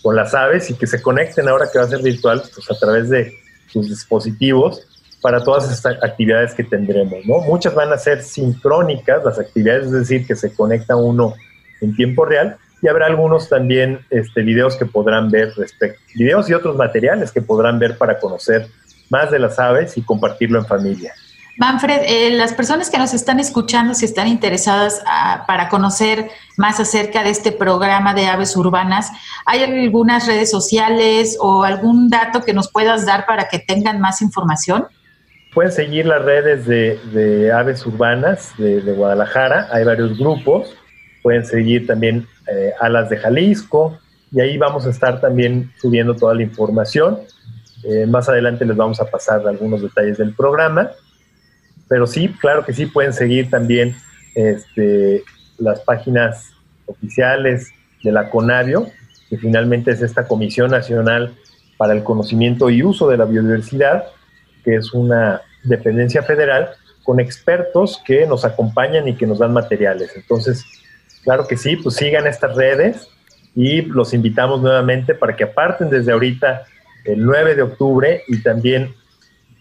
con 0.04 0.16
las 0.16 0.34
aves 0.34 0.70
y 0.70 0.76
que 0.76 0.86
se 0.86 1.02
conecten 1.02 1.48
ahora 1.48 1.68
que 1.72 1.80
va 1.80 1.86
a 1.86 1.88
ser 1.88 2.02
virtual, 2.02 2.44
pues 2.54 2.70
a 2.70 2.78
través 2.78 3.10
de 3.10 3.34
sus 3.68 3.90
dispositivos 3.90 4.86
para 5.22 5.44
todas 5.44 5.72
estas 5.72 5.98
actividades 6.04 6.54
que 6.54 6.64
tendremos, 6.64 7.26
¿no? 7.26 7.40
Muchas 7.40 7.74
van 7.74 7.92
a 7.92 7.98
ser 7.98 8.22
sincrónicas 8.22 9.24
las 9.24 9.40
actividades, 9.40 9.86
es 9.86 9.92
decir, 9.92 10.28
que 10.28 10.36
se 10.36 10.54
conecta 10.54 10.96
uno 10.96 11.34
en 11.82 11.96
tiempo 11.96 12.26
real, 12.26 12.58
y 12.82 12.88
habrá 12.88 13.08
algunos 13.08 13.50
también 13.50 14.00
este, 14.10 14.42
videos 14.42 14.78
que 14.78 14.86
podrán 14.86 15.30
ver, 15.30 15.54
respecto, 15.58 16.00
videos 16.16 16.50
y 16.50 16.54
otros 16.54 16.76
materiales 16.76 17.32
que 17.32 17.42
podrán 17.42 17.80
ver 17.80 17.98
para 17.98 18.20
conocer 18.20 18.68
más 19.10 19.32
de 19.32 19.40
las 19.40 19.60
aves 19.60 19.98
y 19.98 20.02
compartirlo 20.02 20.60
en 20.60 20.66
familia. 20.66 21.14
Manfred, 21.58 22.02
eh, 22.06 22.32
las 22.32 22.54
personas 22.54 22.90
que 22.90 22.98
nos 22.98 23.14
están 23.14 23.40
escuchando, 23.40 23.94
si 23.94 24.04
están 24.04 24.28
interesadas 24.28 25.02
ah, 25.08 25.46
para 25.48 25.70
conocer 25.70 26.30
más 26.58 26.82
acerca 26.82 27.24
de 27.24 27.30
este 27.30 27.54
programa 27.54 28.14
de 28.14 28.28
aves 28.28 28.58
urbanas, 28.58 29.10
¿hay 29.46 29.64
algunas 29.64 30.28
redes 30.28 30.52
sociales 30.52 31.38
o 31.40 31.64
algún 31.64 32.10
dato 32.10 32.42
que 32.42 32.54
nos 32.54 32.70
puedas 32.70 33.06
dar 33.06 33.26
para 33.26 33.48
que 33.48 33.60
tengan 33.60 34.02
más 34.02 34.22
información? 34.22 34.88
Pueden 35.54 35.72
seguir 35.72 36.06
las 36.06 36.22
redes 36.24 36.66
de, 36.66 37.52
aves 37.54 37.86
urbanas 37.86 38.52
de, 38.58 38.82
de 38.82 38.92
Guadalajara, 38.92 39.70
hay 39.72 39.86
varios 39.86 40.20
grupos, 40.20 40.76
pueden 41.24 41.46
seguir 41.46 41.88
también 41.88 42.28
eh, 42.48 42.74
Alas 42.80 43.10
de 43.10 43.18
Jalisco, 43.18 44.00
y 44.32 44.42
ahí 44.42 44.58
vamos 44.58 44.86
a 44.86 44.90
estar 44.90 45.22
también 45.22 45.72
subiendo 45.80 46.16
toda 46.16 46.36
la 46.36 46.44
información. 46.44 47.20
Eh, 47.84 48.06
más 48.06 48.28
adelante 48.28 48.66
les 48.66 48.76
vamos 48.76 49.00
a 49.00 49.06
pasar 49.06 49.48
algunos 49.48 49.82
detalles 49.82 50.18
del 50.18 50.34
programa, 50.34 50.92
pero 51.88 52.08
sí, 52.08 52.30
claro 52.40 52.66
que 52.66 52.74
sí, 52.74 52.88
pueden 52.88 53.14
seguir 53.14 53.50
también 53.50 53.96
este, 54.34 55.24
las 55.58 55.82
páginas 55.82 56.52
oficiales 56.86 57.70
de 58.04 58.12
la 58.12 58.30
CONAVIO, 58.30 58.88
que 59.30 59.38
finalmente 59.38 59.92
es 59.92 60.02
esta 60.02 60.28
Comisión 60.28 60.72
Nacional 60.72 61.36
para 61.78 61.94
el 61.94 62.04
Conocimiento 62.04 62.70
y 62.70 62.84
Uso 62.84 63.10
de 63.10 63.18
la 63.18 63.26
Biodiversidad, 63.26 64.06
que 64.64 64.76
es 64.76 64.94
una 64.94 65.42
dependencia 65.64 66.24
federal 66.24 66.70
con 67.04 67.20
expertos 67.20 68.02
que 68.06 68.26
nos 68.26 68.46
acompañan 68.46 69.08
y 69.08 69.16
que 69.16 69.28
nos 69.28 69.40
dan 69.40 69.54
materiales. 69.54 70.12
Entonces, 70.16 70.66
Claro 71.26 71.48
que 71.48 71.58
sí, 71.58 71.76
pues 71.76 71.96
sigan 71.96 72.28
estas 72.28 72.56
redes 72.56 73.10
y 73.56 73.82
los 73.82 74.14
invitamos 74.14 74.62
nuevamente 74.62 75.16
para 75.16 75.36
que 75.36 75.44
aparten 75.44 75.90
desde 75.90 76.12
ahorita 76.12 76.64
el 77.04 77.26
9 77.26 77.56
de 77.56 77.64
octubre 77.64 78.22
y 78.28 78.42
también 78.42 78.94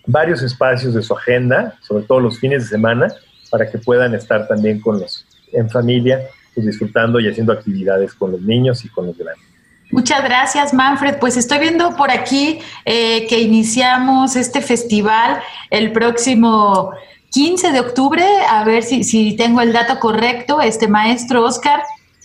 varios 0.07 0.43
espacios 0.43 0.95
de 0.95 1.03
su 1.03 1.15
agenda, 1.17 1.77
sobre 1.81 2.05
todo 2.05 2.21
los 2.21 2.39
fines 2.39 2.65
de 2.65 2.69
semana, 2.69 3.09
para 3.51 3.71
que 3.71 3.79
puedan 3.79 4.15
estar 4.15 4.47
también 4.47 4.81
con 4.81 5.01
los 5.01 5.27
en 5.53 5.71
familia, 5.71 6.21
pues 6.55 6.67
disfrutando 6.67 7.19
y 7.19 7.29
haciendo 7.29 7.53
actividades 7.53 8.13
con 8.15 8.33
los 8.33 8.43
niños 8.43 8.85
y 8.85 8.89
con 8.89 9.07
los 9.07 9.17
grandes. 9.17 9.45
Muchas 9.91 10.25
gracias, 10.25 10.75
Manfred. 10.75 11.19
Pues 11.19 11.37
estoy 11.37 11.61
viendo 11.61 11.97
por 11.97 12.11
aquí 12.11 12.59
eh, 12.85 13.27
que 13.29 13.41
iniciamos 13.41 14.35
este 14.35 14.61
festival 14.61 15.41
el 15.71 15.93
próximo 15.93 16.93
15 17.35 17.73
de 17.73 17.81
octubre. 17.81 18.23
A 18.49 18.65
ver 18.65 18.85
si, 18.85 19.03
si 19.03 19.35
tengo 19.37 19.61
el 19.61 19.73
dato 19.73 19.99
correcto, 19.99 20.61
este 20.61 20.87
maestro 20.87 21.45
Oscar. 21.45 21.81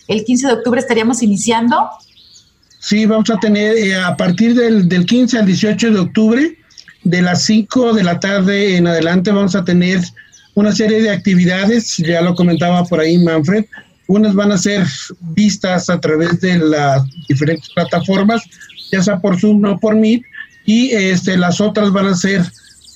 El 0.06 0.24
15 0.24 0.46
de 0.46 0.52
octubre 0.54 0.80
estaríamos 0.80 1.22
iniciando. 1.22 1.76
Sí, 2.78 3.06
vamos 3.06 3.28
a 3.28 3.36
tener 3.36 3.76
eh, 3.76 3.96
a 3.96 4.16
partir 4.16 4.54
del, 4.54 4.88
del 4.88 5.04
15 5.04 5.38
al 5.38 5.46
18 5.46 5.90
de 5.90 5.98
octubre, 5.98 6.58
de 7.02 7.22
las 7.22 7.44
5 7.44 7.92
de 7.92 8.04
la 8.04 8.20
tarde 8.20 8.76
en 8.76 8.86
adelante, 8.86 9.30
vamos 9.32 9.54
a 9.54 9.64
tener 9.64 10.00
una 10.54 10.72
serie 10.72 11.02
de 11.02 11.10
actividades, 11.10 11.98
ya 11.98 12.22
lo 12.22 12.34
comentaba 12.34 12.84
por 12.84 13.00
ahí 13.00 13.18
Manfred, 13.18 13.66
unas 14.06 14.34
van 14.34 14.52
a 14.52 14.58
ser 14.58 14.86
vistas 15.20 15.90
a 15.90 16.00
través 16.00 16.40
de 16.40 16.58
las 16.58 17.02
diferentes 17.28 17.68
plataformas, 17.74 18.42
ya 18.90 19.02
sea 19.02 19.18
por 19.18 19.38
Zoom 19.38 19.64
o 19.64 19.78
por 19.78 19.94
Meet, 19.94 20.22
y 20.64 20.90
este, 20.90 21.36
las 21.36 21.60
otras 21.60 21.92
van 21.92 22.06
a 22.06 22.14
ser 22.14 22.42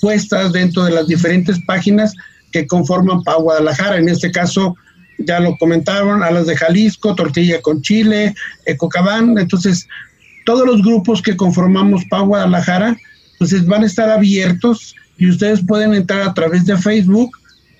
puestas 0.04 0.52
dentro 0.52 0.84
de 0.84 0.90
las 0.90 1.06
diferentes 1.06 1.58
páginas 1.64 2.12
que 2.52 2.66
conforman 2.66 3.22
PA 3.22 3.36
Guadalajara. 3.36 3.96
En 3.96 4.10
este 4.10 4.30
caso, 4.30 4.76
ya 5.16 5.40
lo 5.40 5.56
comentaron, 5.56 6.22
a 6.22 6.30
las 6.30 6.46
de 6.46 6.54
Jalisco, 6.54 7.14
Tortilla 7.14 7.62
con 7.62 7.80
Chile, 7.80 8.34
Ecocabán. 8.66 9.38
Entonces, 9.38 9.88
todos 10.44 10.66
los 10.66 10.82
grupos 10.82 11.22
que 11.22 11.38
conformamos 11.38 12.04
PA 12.10 12.20
Guadalajara, 12.20 12.98
pues 13.38 13.66
van 13.66 13.82
a 13.82 13.86
estar 13.86 14.10
abiertos 14.10 14.94
y 15.16 15.30
ustedes 15.30 15.62
pueden 15.66 15.94
entrar 15.94 16.20
a 16.20 16.34
través 16.34 16.66
de 16.66 16.76
Facebook 16.76 17.30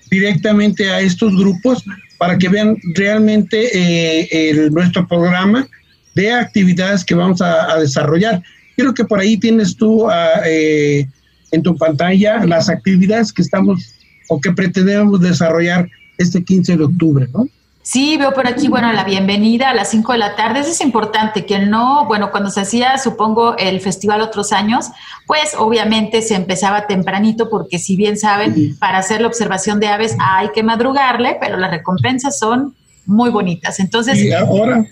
directamente 0.09 0.89
a 0.89 1.01
estos 1.01 1.31
grupos 1.37 1.83
para 2.17 2.39
que 2.39 2.49
vean 2.49 2.75
realmente 2.95 3.69
eh, 3.71 4.69
nuestro 4.71 5.07
programa 5.07 5.67
de 6.15 6.31
actividades 6.31 7.05
que 7.05 7.13
vamos 7.13 7.39
a, 7.39 7.77
desarrollar. 7.77 8.41
Creo 8.75 8.95
que 8.95 9.05
por 9.05 9.19
ahí 9.19 9.37
tienes 9.37 9.77
tú 9.77 10.09
ah, 10.09 10.41
eh, 10.43 11.07
en 11.55 11.63
tu 11.63 11.75
pantalla 11.75 12.45
las 12.45 12.69
actividades 12.69 13.31
que 13.33 13.41
estamos 13.41 13.95
o 14.27 14.39
que 14.39 14.51
pretendemos 14.51 15.19
desarrollar 15.21 15.89
este 16.17 16.43
15 16.43 16.77
de 16.77 16.83
octubre, 16.83 17.27
¿no? 17.33 17.47
Sí, 17.81 18.17
veo 18.17 18.33
por 18.33 18.47
aquí, 18.47 18.67
bueno, 18.67 18.91
la 18.93 19.03
bienvenida 19.03 19.69
a 19.69 19.75
las 19.75 19.91
5 19.91 20.13
de 20.13 20.17
la 20.17 20.35
tarde. 20.35 20.61
Eso 20.61 20.71
es 20.71 20.81
importante, 20.81 21.45
que 21.45 21.59
no, 21.59 22.07
bueno, 22.07 22.31
cuando 22.31 22.49
se 22.49 22.61
hacía, 22.61 22.97
supongo, 22.97 23.55
el 23.59 23.79
festival 23.79 24.21
otros 24.21 24.51
años, 24.53 24.87
pues 25.27 25.53
obviamente 25.55 26.23
se 26.23 26.33
empezaba 26.33 26.87
tempranito, 26.87 27.47
porque 27.47 27.77
si 27.77 27.95
bien 27.95 28.17
saben, 28.17 28.75
para 28.79 28.97
hacer 28.97 29.21
la 29.21 29.27
observación 29.27 29.79
de 29.79 29.87
aves 29.87 30.17
hay 30.19 30.49
que 30.49 30.63
madrugarle, 30.63 31.37
pero 31.39 31.57
las 31.57 31.69
recompensas 31.69 32.39
son 32.39 32.73
muy 33.05 33.29
bonitas. 33.29 33.79
Entonces. 33.79 34.17
Y 34.17 34.33
ahora, 34.33 34.83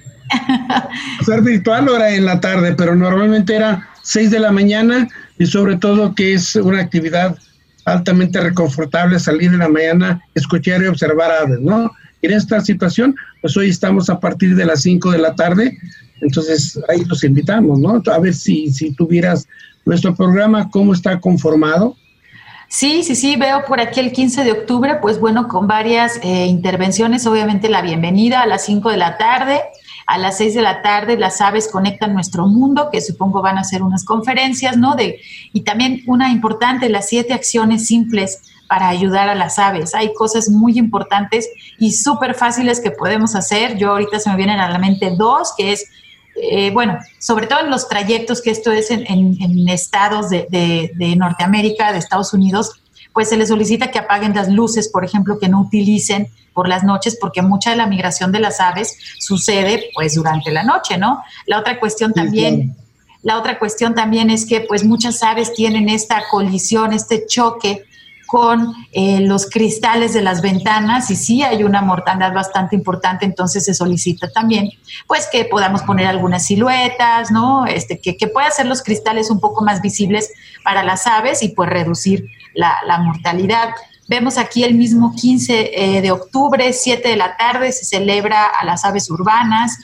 ser 1.25 1.41
virtual 1.41 1.87
ahora 1.87 2.11
en 2.13 2.25
la 2.25 2.39
tarde, 2.39 2.75
pero 2.75 2.95
normalmente 2.95 3.55
era 3.55 3.89
6 4.03 4.29
de 4.29 4.39
la 4.39 4.51
mañana 4.51 5.07
y 5.43 5.45
sobre 5.45 5.75
todo 5.75 6.15
que 6.15 6.33
es 6.33 6.55
una 6.55 6.79
actividad 6.79 7.37
altamente 7.83 8.39
reconfortable 8.39 9.19
salir 9.19 9.51
en 9.51 9.59
la 9.59 9.67
mañana, 9.67 10.21
escuchar 10.33 10.81
y 10.81 10.87
observar 10.87 11.31
aves, 11.31 11.59
¿no? 11.59 11.91
en 12.21 12.31
esta 12.31 12.61
situación, 12.61 13.13
pues 13.41 13.57
hoy 13.57 13.69
estamos 13.69 14.09
a 14.09 14.17
partir 14.19 14.55
de 14.55 14.65
las 14.65 14.81
5 14.83 15.11
de 15.11 15.17
la 15.17 15.35
tarde, 15.35 15.77
entonces 16.21 16.79
ahí 16.87 17.03
los 17.03 17.25
invitamos, 17.25 17.79
¿no? 17.79 18.01
A 18.11 18.19
ver 18.19 18.33
si, 18.33 18.71
si 18.71 18.93
tuvieras 18.93 19.45
nuestro 19.85 20.15
programa, 20.15 20.69
cómo 20.71 20.93
está 20.93 21.19
conformado. 21.19 21.97
Sí, 22.69 23.03
sí, 23.03 23.17
sí, 23.17 23.35
veo 23.35 23.65
por 23.65 23.81
aquí 23.81 23.99
el 23.99 24.13
15 24.13 24.45
de 24.45 24.53
octubre, 24.53 24.99
pues 25.01 25.19
bueno, 25.19 25.49
con 25.49 25.67
varias 25.67 26.17
eh, 26.23 26.45
intervenciones, 26.45 27.27
obviamente 27.27 27.67
la 27.67 27.81
bienvenida 27.81 28.41
a 28.41 28.47
las 28.47 28.63
5 28.65 28.91
de 28.91 28.97
la 28.97 29.17
tarde, 29.17 29.59
a 30.05 30.17
las 30.17 30.37
6 30.37 30.55
de 30.55 30.61
la 30.61 30.81
tarde 30.81 31.17
las 31.17 31.41
aves 31.41 31.69
conectan 31.71 32.13
nuestro 32.13 32.47
mundo, 32.47 32.89
que 32.91 33.01
supongo 33.01 33.41
van 33.41 33.57
a 33.57 33.63
ser 33.63 33.83
unas 33.83 34.03
conferencias, 34.03 34.77
¿no? 34.77 34.95
De, 34.95 35.21
y 35.53 35.61
también 35.61 36.03
una 36.07 36.31
importante, 36.31 36.89
las 36.89 37.09
siete 37.09 37.33
acciones 37.33 37.87
simples 37.87 38.41
para 38.67 38.89
ayudar 38.89 39.29
a 39.29 39.35
las 39.35 39.59
aves. 39.59 39.93
Hay 39.93 40.13
cosas 40.13 40.49
muy 40.49 40.77
importantes 40.77 41.47
y 41.79 41.91
súper 41.91 42.33
fáciles 42.33 42.79
que 42.79 42.91
podemos 42.91 43.35
hacer. 43.35 43.77
Yo 43.77 43.91
ahorita 43.91 44.19
se 44.19 44.29
me 44.29 44.35
vienen 44.35 44.59
a 44.59 44.69
la 44.69 44.79
mente 44.79 45.11
dos, 45.17 45.53
que 45.55 45.73
es, 45.73 45.85
eh, 46.41 46.71
bueno, 46.71 46.97
sobre 47.19 47.47
todo 47.47 47.59
en 47.59 47.69
los 47.69 47.87
trayectos, 47.87 48.41
que 48.41 48.51
esto 48.51 48.71
es 48.71 48.89
en, 48.89 49.69
estados 49.69 50.29
de, 50.29 50.47
de, 50.49 51.15
Norteamérica, 51.15 51.91
de 51.91 51.99
Estados 51.99 52.33
Unidos, 52.33 52.82
pues 53.13 53.29
se 53.29 53.37
les 53.37 53.49
solicita 53.49 53.91
que 53.91 53.99
apaguen 53.99 54.33
las 54.33 54.49
luces, 54.49 54.89
por 54.89 55.05
ejemplo, 55.05 55.39
que 55.39 55.49
no 55.49 55.61
utilicen 55.61 56.29
por 56.53 56.67
las 56.67 56.83
noches, 56.83 57.17
porque 57.19 57.41
mucha 57.41 57.71
de 57.71 57.75
la 57.75 57.87
migración 57.87 58.31
de 58.31 58.39
las 58.39 58.59
aves 58.59 58.97
sucede 59.19 59.89
pues 59.93 60.15
durante 60.15 60.51
la 60.51 60.63
noche, 60.63 60.97
¿no? 60.97 61.23
La 61.45 61.59
otra 61.59 61.79
cuestión 61.79 62.13
también... 62.13 62.75
La 63.25 63.37
otra 63.37 63.57
cuestión 63.57 63.95
también 63.95 64.29
es 64.29 64.45
que 64.45 64.59
pues 64.59 64.83
muchas 64.83 65.23
aves 65.23 65.53
tienen 65.53 65.87
esta 65.87 66.23
colisión, 66.29 66.91
este 66.91 67.25
choque 67.25 67.85
con 68.33 68.73
eh, 68.91 69.21
los 69.21 69.49
cristales 69.49 70.13
de 70.13 70.21
las 70.21 70.41
ventanas 70.41 71.09
y 71.09 71.15
sí 71.15 71.43
hay 71.43 71.63
una 71.63 71.81
mortandad 71.81 72.33
bastante 72.33 72.75
importante, 72.75 73.25
entonces 73.25 73.63
se 73.63 73.73
solicita 73.75 74.27
también 74.29 74.71
pues 75.07 75.29
que 75.31 75.45
podamos 75.45 75.83
poner 75.83 76.07
algunas 76.07 76.47
siluetas, 76.47 77.31
¿no? 77.31 77.65
Este, 77.65 77.99
que, 77.99 78.17
que 78.17 78.27
pueda 78.27 78.47
hacer 78.47 78.65
los 78.65 78.81
cristales 78.81 79.29
un 79.29 79.39
poco 79.39 79.63
más 79.63 79.81
visibles 79.81 80.31
para 80.63 80.83
las 80.83 81.07
aves 81.07 81.43
y 81.43 81.49
pues 81.49 81.69
reducir 81.69 82.27
la, 82.53 82.97
mortalidad. 82.99 83.69
Vemos 84.07 84.37
aquí 84.37 84.63
el 84.63 84.75
mismo 84.75 85.13
15 85.15 85.71
eh, 85.73 86.01
de 86.01 86.11
octubre, 86.11 86.71
7 86.71 87.07
de 87.07 87.15
la 87.15 87.35
tarde, 87.37 87.71
se 87.71 87.85
celebra 87.85 88.45
a 88.45 88.65
las 88.65 88.85
aves 88.85 89.09
urbanas 89.09 89.77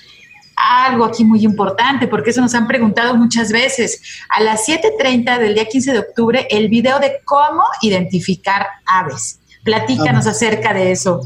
algo 0.59 1.05
aquí 1.05 1.23
muy 1.23 1.43
importante, 1.45 2.07
porque 2.07 2.31
eso 2.31 2.41
nos 2.41 2.53
han 2.53 2.67
preguntado 2.67 3.15
muchas 3.15 3.51
veces. 3.51 4.01
A 4.29 4.43
las 4.43 4.67
7.30 4.67 5.39
del 5.39 5.53
día 5.53 5.65
15 5.65 5.93
de 5.93 5.99
octubre, 5.99 6.47
el 6.49 6.67
video 6.69 6.99
de 6.99 7.13
cómo 7.23 7.63
identificar 7.81 8.67
aves. 8.85 9.39
Platícanos 9.63 10.27
acerca 10.27 10.73
de 10.73 10.91
eso. 10.91 11.21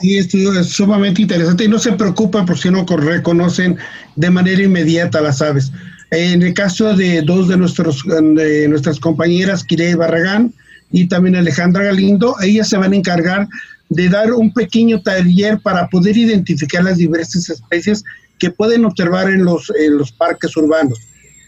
Sí, 0.00 0.16
esto 0.16 0.36
es 0.58 0.68
sumamente 0.68 1.22
interesante 1.22 1.64
y 1.64 1.68
no 1.68 1.78
se 1.78 1.92
preocupen 1.92 2.46
por 2.46 2.58
si 2.58 2.70
no 2.70 2.84
reconocen 2.84 3.76
de 4.16 4.30
manera 4.30 4.62
inmediata 4.62 5.20
las 5.20 5.42
aves. 5.42 5.70
En 6.10 6.42
el 6.42 6.54
caso 6.54 6.94
de 6.94 7.22
dos 7.22 7.48
de, 7.48 7.56
nuestros, 7.56 8.02
de 8.04 8.68
nuestras 8.68 8.98
compañeras, 8.98 9.64
Kirei 9.64 9.94
Barragán 9.94 10.52
y 10.92 11.06
también 11.06 11.36
Alejandra 11.36 11.84
Galindo, 11.84 12.36
ellas 12.42 12.68
se 12.68 12.76
van 12.76 12.92
a 12.92 12.96
encargar 12.96 13.48
de 13.88 14.08
dar 14.08 14.32
un 14.32 14.52
pequeño 14.52 15.02
taller 15.02 15.60
para 15.60 15.88
poder 15.88 16.16
identificar 16.16 16.84
las 16.84 16.98
diversas 16.98 17.48
especies 17.50 18.04
que 18.38 18.50
pueden 18.50 18.84
observar 18.84 19.30
en 19.30 19.44
los, 19.44 19.70
en 19.78 19.98
los 19.98 20.12
parques 20.12 20.56
urbanos. 20.56 20.98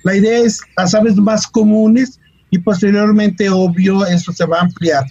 La 0.02 0.14
idea 0.14 0.38
es 0.40 0.60
las 0.76 0.94
aves 0.94 1.16
más 1.16 1.46
comunes 1.46 2.20
y 2.50 2.58
posteriormente, 2.58 3.48
obvio, 3.48 4.06
eso 4.06 4.32
se 4.32 4.44
va 4.44 4.58
a 4.58 4.62
ampliar. 4.62 5.04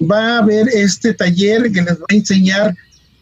Va 0.00 0.36
a 0.36 0.38
haber 0.38 0.68
este 0.68 1.14
taller 1.14 1.72
que 1.72 1.82
les 1.82 1.94
va 1.94 2.06
a 2.08 2.14
enseñar 2.14 2.74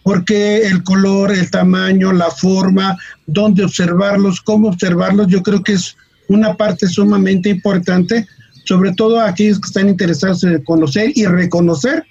por 0.03 0.25
qué 0.25 0.67
el 0.67 0.83
color, 0.83 1.31
el 1.31 1.51
tamaño, 1.51 2.13
la 2.13 2.31
forma, 2.31 2.99
dónde 3.27 3.65
observarlos, 3.65 4.41
cómo 4.41 4.69
observarlos. 4.69 5.29
Yo 5.29 5.43
creo 5.43 5.63
que 5.63 5.75
es 5.75 5.97
una 6.29 6.57
parte 6.57 6.89
sumamente 6.89 7.49
importante, 7.49 8.27
sobre 8.65 8.93
todo 8.93 9.21
aquellos 9.21 9.61
que 9.61 9.67
están 9.67 9.89
interesados 9.89 10.45
en 10.45 10.63
conocer 10.65 11.13
y 11.15 11.27
reconocer 11.27 12.05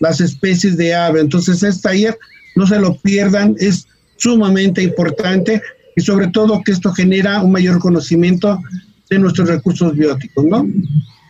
las 0.00 0.20
especies 0.20 0.76
de 0.76 0.94
ave. 0.94 1.20
Entonces, 1.20 1.62
este 1.62 1.88
taller 1.88 2.18
no 2.56 2.66
se 2.66 2.78
lo 2.78 2.96
pierdan, 2.98 3.54
es 3.58 3.86
sumamente 4.16 4.82
importante 4.82 5.62
y 5.96 6.02
sobre 6.02 6.28
todo 6.28 6.62
que 6.64 6.72
esto 6.72 6.92
genera 6.92 7.42
un 7.42 7.52
mayor 7.52 7.78
conocimiento 7.78 8.60
de 9.10 9.18
nuestros 9.18 9.48
recursos 9.48 9.94
bióticos, 9.96 10.44
¿no? 10.44 10.66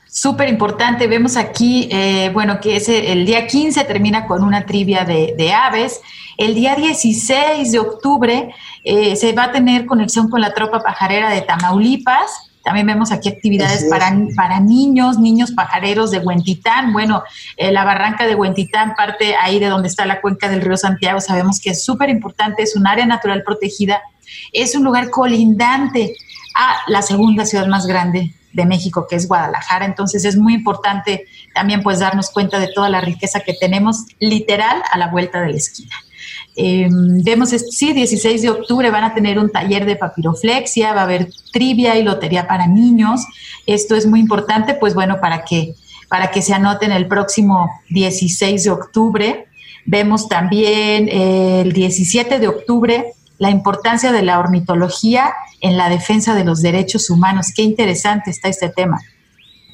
Súper 0.08 0.48
importante, 0.48 1.08
vemos 1.08 1.36
aquí, 1.36 1.88
eh, 1.90 2.30
bueno, 2.32 2.60
que 2.60 2.76
es 2.76 2.88
el 2.88 3.26
día 3.26 3.48
15 3.48 3.82
termina 3.84 4.26
con 4.26 4.44
una 4.44 4.64
trivia 4.64 5.04
de, 5.04 5.52
aves. 5.52 6.00
El 6.38 6.54
día 6.54 6.76
16 6.76 7.72
de 7.72 7.78
octubre 7.80 8.54
eh, 8.84 9.16
se 9.16 9.32
va 9.32 9.44
a 9.44 9.52
tener 9.52 9.86
conexión 9.86 10.30
con 10.30 10.40
la 10.40 10.54
tropa 10.54 10.84
pajarera 10.84 11.30
de 11.30 11.40
Tamaulipas 11.40 12.52
también 12.64 12.86
vemos 12.86 13.12
aquí 13.12 13.28
actividades 13.28 13.84
para, 13.90 14.10
para 14.34 14.58
niños, 14.58 15.18
niños 15.18 15.52
pajareros 15.52 16.10
de 16.10 16.18
Huentitán. 16.18 16.94
Bueno, 16.94 17.22
eh, 17.58 17.70
la 17.70 17.84
barranca 17.84 18.26
de 18.26 18.34
Huentitán, 18.34 18.94
parte 18.96 19.36
ahí 19.36 19.58
de 19.58 19.66
donde 19.66 19.88
está 19.88 20.06
la 20.06 20.22
cuenca 20.22 20.48
del 20.48 20.62
río 20.62 20.78
Santiago, 20.78 21.20
sabemos 21.20 21.60
que 21.60 21.70
es 21.70 21.84
súper 21.84 22.08
importante, 22.08 22.62
es 22.62 22.74
un 22.74 22.86
área 22.86 23.04
natural 23.04 23.42
protegida, 23.42 24.00
es 24.52 24.74
un 24.74 24.82
lugar 24.82 25.10
colindante 25.10 26.16
a 26.56 26.76
la 26.86 27.02
segunda 27.02 27.44
ciudad 27.44 27.66
más 27.66 27.86
grande 27.86 28.32
de 28.54 28.64
México, 28.64 29.06
que 29.08 29.16
es 29.16 29.28
Guadalajara. 29.28 29.84
Entonces 29.84 30.24
es 30.24 30.36
muy 30.36 30.54
importante 30.54 31.26
también 31.54 31.82
pues 31.82 31.98
darnos 31.98 32.30
cuenta 32.30 32.58
de 32.58 32.68
toda 32.68 32.88
la 32.88 33.02
riqueza 33.02 33.40
que 33.40 33.52
tenemos 33.52 34.06
literal 34.20 34.82
a 34.90 34.96
la 34.96 35.08
vuelta 35.08 35.42
de 35.42 35.50
la 35.50 35.56
esquina. 35.56 35.94
Em, 36.56 37.22
vemos, 37.22 37.50
sí, 37.50 37.92
16 37.92 38.42
de 38.42 38.50
octubre 38.50 38.90
van 38.90 39.04
a 39.04 39.14
tener 39.14 39.38
un 39.38 39.50
taller 39.50 39.86
de 39.86 39.96
papiroflexia, 39.96 40.92
va 40.92 41.00
a 41.00 41.04
haber 41.04 41.28
trivia 41.52 41.98
y 41.98 42.02
lotería 42.02 42.46
para 42.46 42.66
niños. 42.66 43.22
Esto 43.66 43.96
es 43.96 44.06
muy 44.06 44.20
importante, 44.20 44.74
pues 44.74 44.94
bueno, 44.94 45.20
para 45.20 45.44
que, 45.44 45.74
para 46.08 46.30
que 46.30 46.42
se 46.42 46.54
anoten 46.54 46.92
el 46.92 47.08
próximo 47.08 47.70
16 47.90 48.64
de 48.64 48.70
octubre. 48.70 49.46
Vemos 49.86 50.28
también 50.28 51.08
eh, 51.08 51.62
el 51.62 51.72
17 51.72 52.38
de 52.38 52.48
octubre 52.48 53.14
la 53.38 53.50
importancia 53.50 54.12
de 54.12 54.22
la 54.22 54.38
ornitología 54.38 55.34
en 55.60 55.76
la 55.76 55.88
defensa 55.88 56.34
de 56.34 56.44
los 56.44 56.62
derechos 56.62 57.10
humanos. 57.10 57.48
Qué 57.54 57.62
interesante 57.62 58.30
está 58.30 58.48
este 58.48 58.68
tema. 58.68 59.00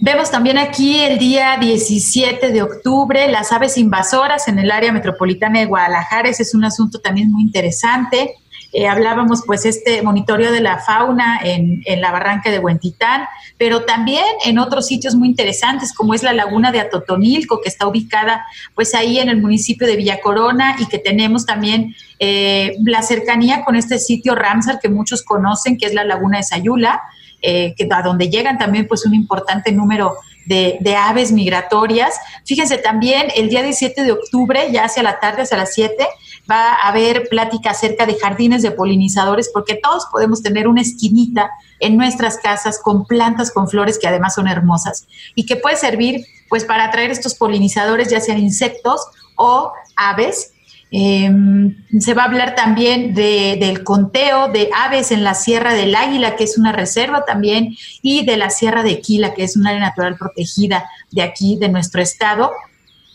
Vemos 0.03 0.31
también 0.31 0.57
aquí 0.57 0.99
el 0.99 1.19
día 1.19 1.59
17 1.61 2.53
de 2.53 2.63
octubre 2.63 3.31
las 3.31 3.53
aves 3.53 3.77
invasoras 3.77 4.49
en 4.49 4.59
el 4.59 4.71
área 4.71 4.93
metropolitana 4.93 5.61
de 5.61 5.67
Guadalajara. 5.67 6.31
Es 6.31 6.55
un 6.55 6.65
asunto 6.65 7.01
también 7.01 7.31
muy 7.31 7.43
interesante. 7.43 8.35
Eh, 8.73 8.89
hablábamos 8.89 9.43
pues 9.45 9.67
este 9.67 10.01
monitoreo 10.01 10.53
de 10.53 10.63
la 10.63 10.79
fauna 10.79 11.41
en, 11.45 11.83
en, 11.85 12.01
la 12.01 12.13
barranca 12.13 12.51
de 12.51 12.61
Huentitán, 12.61 13.25
pero 13.59 13.83
también 13.85 14.25
en 14.47 14.59
otros 14.59 14.87
sitios 14.87 15.17
muy 15.17 15.29
interesantes 15.29 15.93
como 15.93 16.15
es 16.15 16.23
la 16.23 16.33
laguna 16.33 16.73
de 16.73 16.81
Atotonilco, 16.81 17.61
que 17.61 17.69
está 17.69 17.87
ubicada 17.87 18.47
pues 18.75 18.95
ahí 18.95 19.19
en 19.19 19.29
el 19.29 19.43
municipio 19.43 19.87
de 19.87 19.97
Villa 19.97 20.21
Corona 20.23 20.77
y 20.79 20.87
que 20.87 20.99
tenemos 20.99 21.45
también 21.45 21.95
eh, 22.21 22.75
la 22.87 23.03
cercanía 23.03 23.65
con 23.67 23.77
este 23.77 23.99
sitio 23.99 24.35
Ramsar 24.35 24.79
que 24.81 24.89
muchos 24.89 25.23
conocen, 25.23 25.77
que 25.77 25.85
es 25.85 25.93
la 25.93 26.05
laguna 26.05 26.39
de 26.39 26.45
Sayula 26.45 27.03
eh, 27.43 27.75
que, 27.77 27.89
a 27.91 28.03
donde 28.03 28.29
llegan 28.29 28.59
también 28.59 28.87
pues 28.87 29.05
un 29.07 29.15
importante 29.15 29.73
número 29.73 30.17
de, 30.47 30.79
de, 30.81 30.97
aves 30.97 31.33
migratorias. 31.33 32.15
Fíjense 32.45 32.79
también, 32.79 33.29
el 33.35 33.49
día 33.49 33.63
17 33.63 34.03
de 34.03 34.13
octubre, 34.13 34.71
ya 34.73 34.85
hacia 34.85 35.03
la 35.03 35.21
tarde, 35.21 35.43
hacia 35.43 35.57
las 35.57 35.73
7, 35.75 36.07
va 36.51 36.73
a 36.73 36.89
haber 36.89 37.29
plática 37.29 37.71
acerca 37.71 38.07
de 38.07 38.19
jardines 38.19 38.63
de 38.63 38.71
polinizadores, 38.71 39.51
porque 39.53 39.75
todos 39.77 40.07
podemos 40.11 40.43
tener 40.43 40.67
una 40.67 40.83
esquinita 40.83 41.51
en 41.79 41.97
nuestras 41.97 42.39
casas 42.39 42.81
con 42.83 43.07
plantas 43.07 43.51
con 43.51 43.69
flores 43.69 43.99
que 43.99 44.09
además 44.09 44.35
son 44.35 44.49
hermosas 44.49 45.07
y 45.35 45.47
que 45.47 45.57
puede 45.57 45.77
servir 45.77 46.25
pues 46.49 46.65
para 46.65 46.85
atraer 46.85 47.11
estos 47.11 47.35
polinizadores, 47.35 48.11
ya 48.11 48.21
sean 48.21 48.39
insectos 48.39 49.01
o 49.37 49.73
aves 49.97 50.53
Em, 50.93 51.77
se 52.01 52.15
va 52.15 52.23
a 52.23 52.27
hablar 52.27 52.57
también 52.57 53.15
del 53.15 53.85
conteo 53.85 54.49
de 54.49 54.71
aves 54.77 55.13
en 55.13 55.23
la 55.23 55.35
Sierra 55.35 55.75
del 55.75 55.95
Águila, 55.95 56.35
que 56.35 56.45
es 56.45 56.59
una 56.59 56.73
reserva 56.73 57.25
también, 57.25 57.77
y 58.03 58.25
de 58.25 58.37
la 58.37 58.51
Sierra 58.51 58.83
de 58.83 59.01
Quila, 59.01 59.35
que 59.35 59.45
es 59.45 59.57
un 59.57 59.67
área 59.67 59.81
natural 59.81 60.17
protegida 60.17 60.91
de 61.13 61.23
aquí, 61.23 61.57
de 61.57 61.69
nuestro 61.69 62.03
estado. 62.03 62.51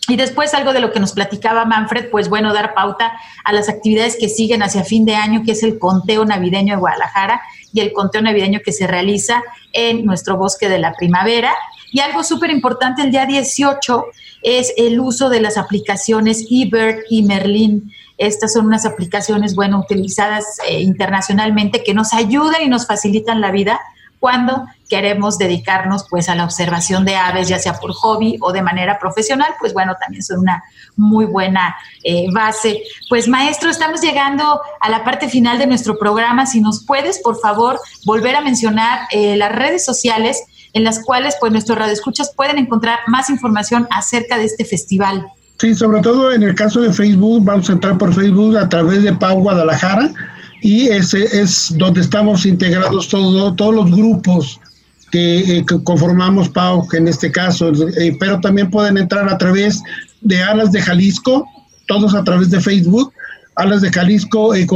Y 0.07 0.17
después 0.17 0.53
algo 0.53 0.71
de 0.71 0.79
lo 0.79 0.91
que 0.91 0.99
nos 0.99 1.13
platicaba 1.13 1.65
Manfred, 1.65 2.09
pues 2.11 2.29
bueno, 2.29 2.53
dar 2.53 2.75
pauta 2.75 3.11
a 3.43 3.51
las 3.51 3.69
actividades 3.69 4.17
que 4.17 4.29
siguen 4.29 4.61
hacia 4.61 4.83
fin 4.83 5.03
de 5.03 5.15
año, 5.15 5.41
que 5.43 5.53
es 5.53 5.63
el 5.63 5.79
conteo 5.79 6.23
navideño 6.25 6.75
de 6.75 6.79
Guadalajara 6.79 7.41
y 7.73 7.81
el 7.81 7.91
conteo 7.91 8.21
navideño 8.21 8.59
que 8.63 8.71
se 8.71 8.87
realiza 8.87 9.41
en 9.73 10.05
nuestro 10.05 10.37
bosque 10.37 10.69
de 10.69 10.79
la 10.79 10.93
primavera. 10.93 11.53
Y 11.91 11.99
algo 11.99 12.23
súper 12.23 12.49
importante, 12.49 13.01
el 13.01 13.11
día 13.11 13.25
18 13.25 14.05
es 14.43 14.73
el 14.77 14.99
uso 14.99 15.29
de 15.29 15.41
las 15.41 15.57
aplicaciones 15.57 16.45
eBird 16.49 16.99
y 17.09 17.23
Merlin. 17.23 17.91
Estas 18.17 18.53
son 18.53 18.65
unas 18.65 18.85
aplicaciones, 18.85 19.55
bueno, 19.55 19.79
utilizadas 19.79 20.45
eh, 20.67 20.81
internacionalmente 20.81 21.83
que 21.83 21.93
nos 21.93 22.13
ayudan 22.13 22.61
y 22.61 22.69
nos 22.69 22.87
facilitan 22.87 23.41
la 23.41 23.51
vida 23.51 23.79
cuando 24.19 24.65
queremos 24.89 25.37
dedicarnos 25.37 26.05
pues 26.09 26.29
a 26.29 26.35
la 26.35 26.45
observación 26.45 27.05
de 27.05 27.15
aves, 27.15 27.47
ya 27.47 27.59
sea 27.59 27.73
por 27.73 27.93
hobby 27.93 28.37
o 28.41 28.51
de 28.51 28.61
manera 28.61 28.97
profesional, 28.99 29.53
pues 29.59 29.73
bueno, 29.73 29.95
también 29.99 30.23
son 30.23 30.39
una 30.39 30.63
muy 30.95 31.25
buena 31.25 31.75
eh, 32.03 32.25
base. 32.33 32.81
Pues 33.09 33.27
maestro, 33.27 33.69
estamos 33.69 34.01
llegando 34.01 34.61
a 34.79 34.89
la 34.89 35.03
parte 35.03 35.29
final 35.29 35.57
de 35.57 35.67
nuestro 35.67 35.97
programa. 35.97 36.45
Si 36.45 36.61
nos 36.61 36.85
puedes, 36.85 37.19
por 37.19 37.39
favor, 37.39 37.79
volver 38.05 38.35
a 38.35 38.41
mencionar 38.41 39.01
eh, 39.11 39.35
las 39.37 39.51
redes 39.51 39.85
sociales 39.85 40.41
en 40.75 40.83
las 40.83 40.99
cuales 40.99 41.35
pues 41.39 41.51
nuestros 41.51 41.77
radioescuchas 41.77 42.33
pueden 42.35 42.57
encontrar 42.57 42.99
más 43.07 43.29
información 43.29 43.87
acerca 43.91 44.37
de 44.37 44.43
este 44.43 44.65
festival. 44.65 45.25
Sí, 45.57 45.73
sobre 45.73 46.01
todo 46.01 46.33
en 46.33 46.43
el 46.43 46.53
caso 46.53 46.81
de 46.81 46.91
Facebook, 46.91 47.45
vamos 47.45 47.69
a 47.69 47.73
entrar 47.73 47.97
por 47.97 48.13
Facebook 48.13 48.57
a 48.57 48.67
través 48.67 49.01
de 49.03 49.13
Pau 49.13 49.39
Guadalajara 49.39 50.11
y 50.61 50.89
ese 50.89 51.23
es 51.41 51.73
donde 51.77 52.01
estamos 52.01 52.45
integrados 52.45 53.07
todos 53.07 53.55
todos 53.55 53.73
los 53.73 53.89
grupos 53.89 54.59
que, 55.11 55.59
eh, 55.59 55.65
conformamos 55.85 56.49
Pau 56.49 56.85
en 56.91 57.07
este 57.07 57.31
caso, 57.31 57.71
eh, 57.97 58.17
pero 58.19 58.41
también 58.41 58.69
pueden 58.69 58.97
entrar 58.97 59.29
a 59.29 59.37
través 59.37 59.81
de 60.19 60.43
Alas 60.43 60.73
de 60.73 60.81
Jalisco, 60.81 61.47
todos 61.87 62.13
a 62.13 62.23
través 62.25 62.49
de 62.49 62.59
Facebook, 62.59 63.13
Alas 63.55 63.79
de 63.79 63.93
Jalisco, 63.93 64.53
eh, 64.53 64.67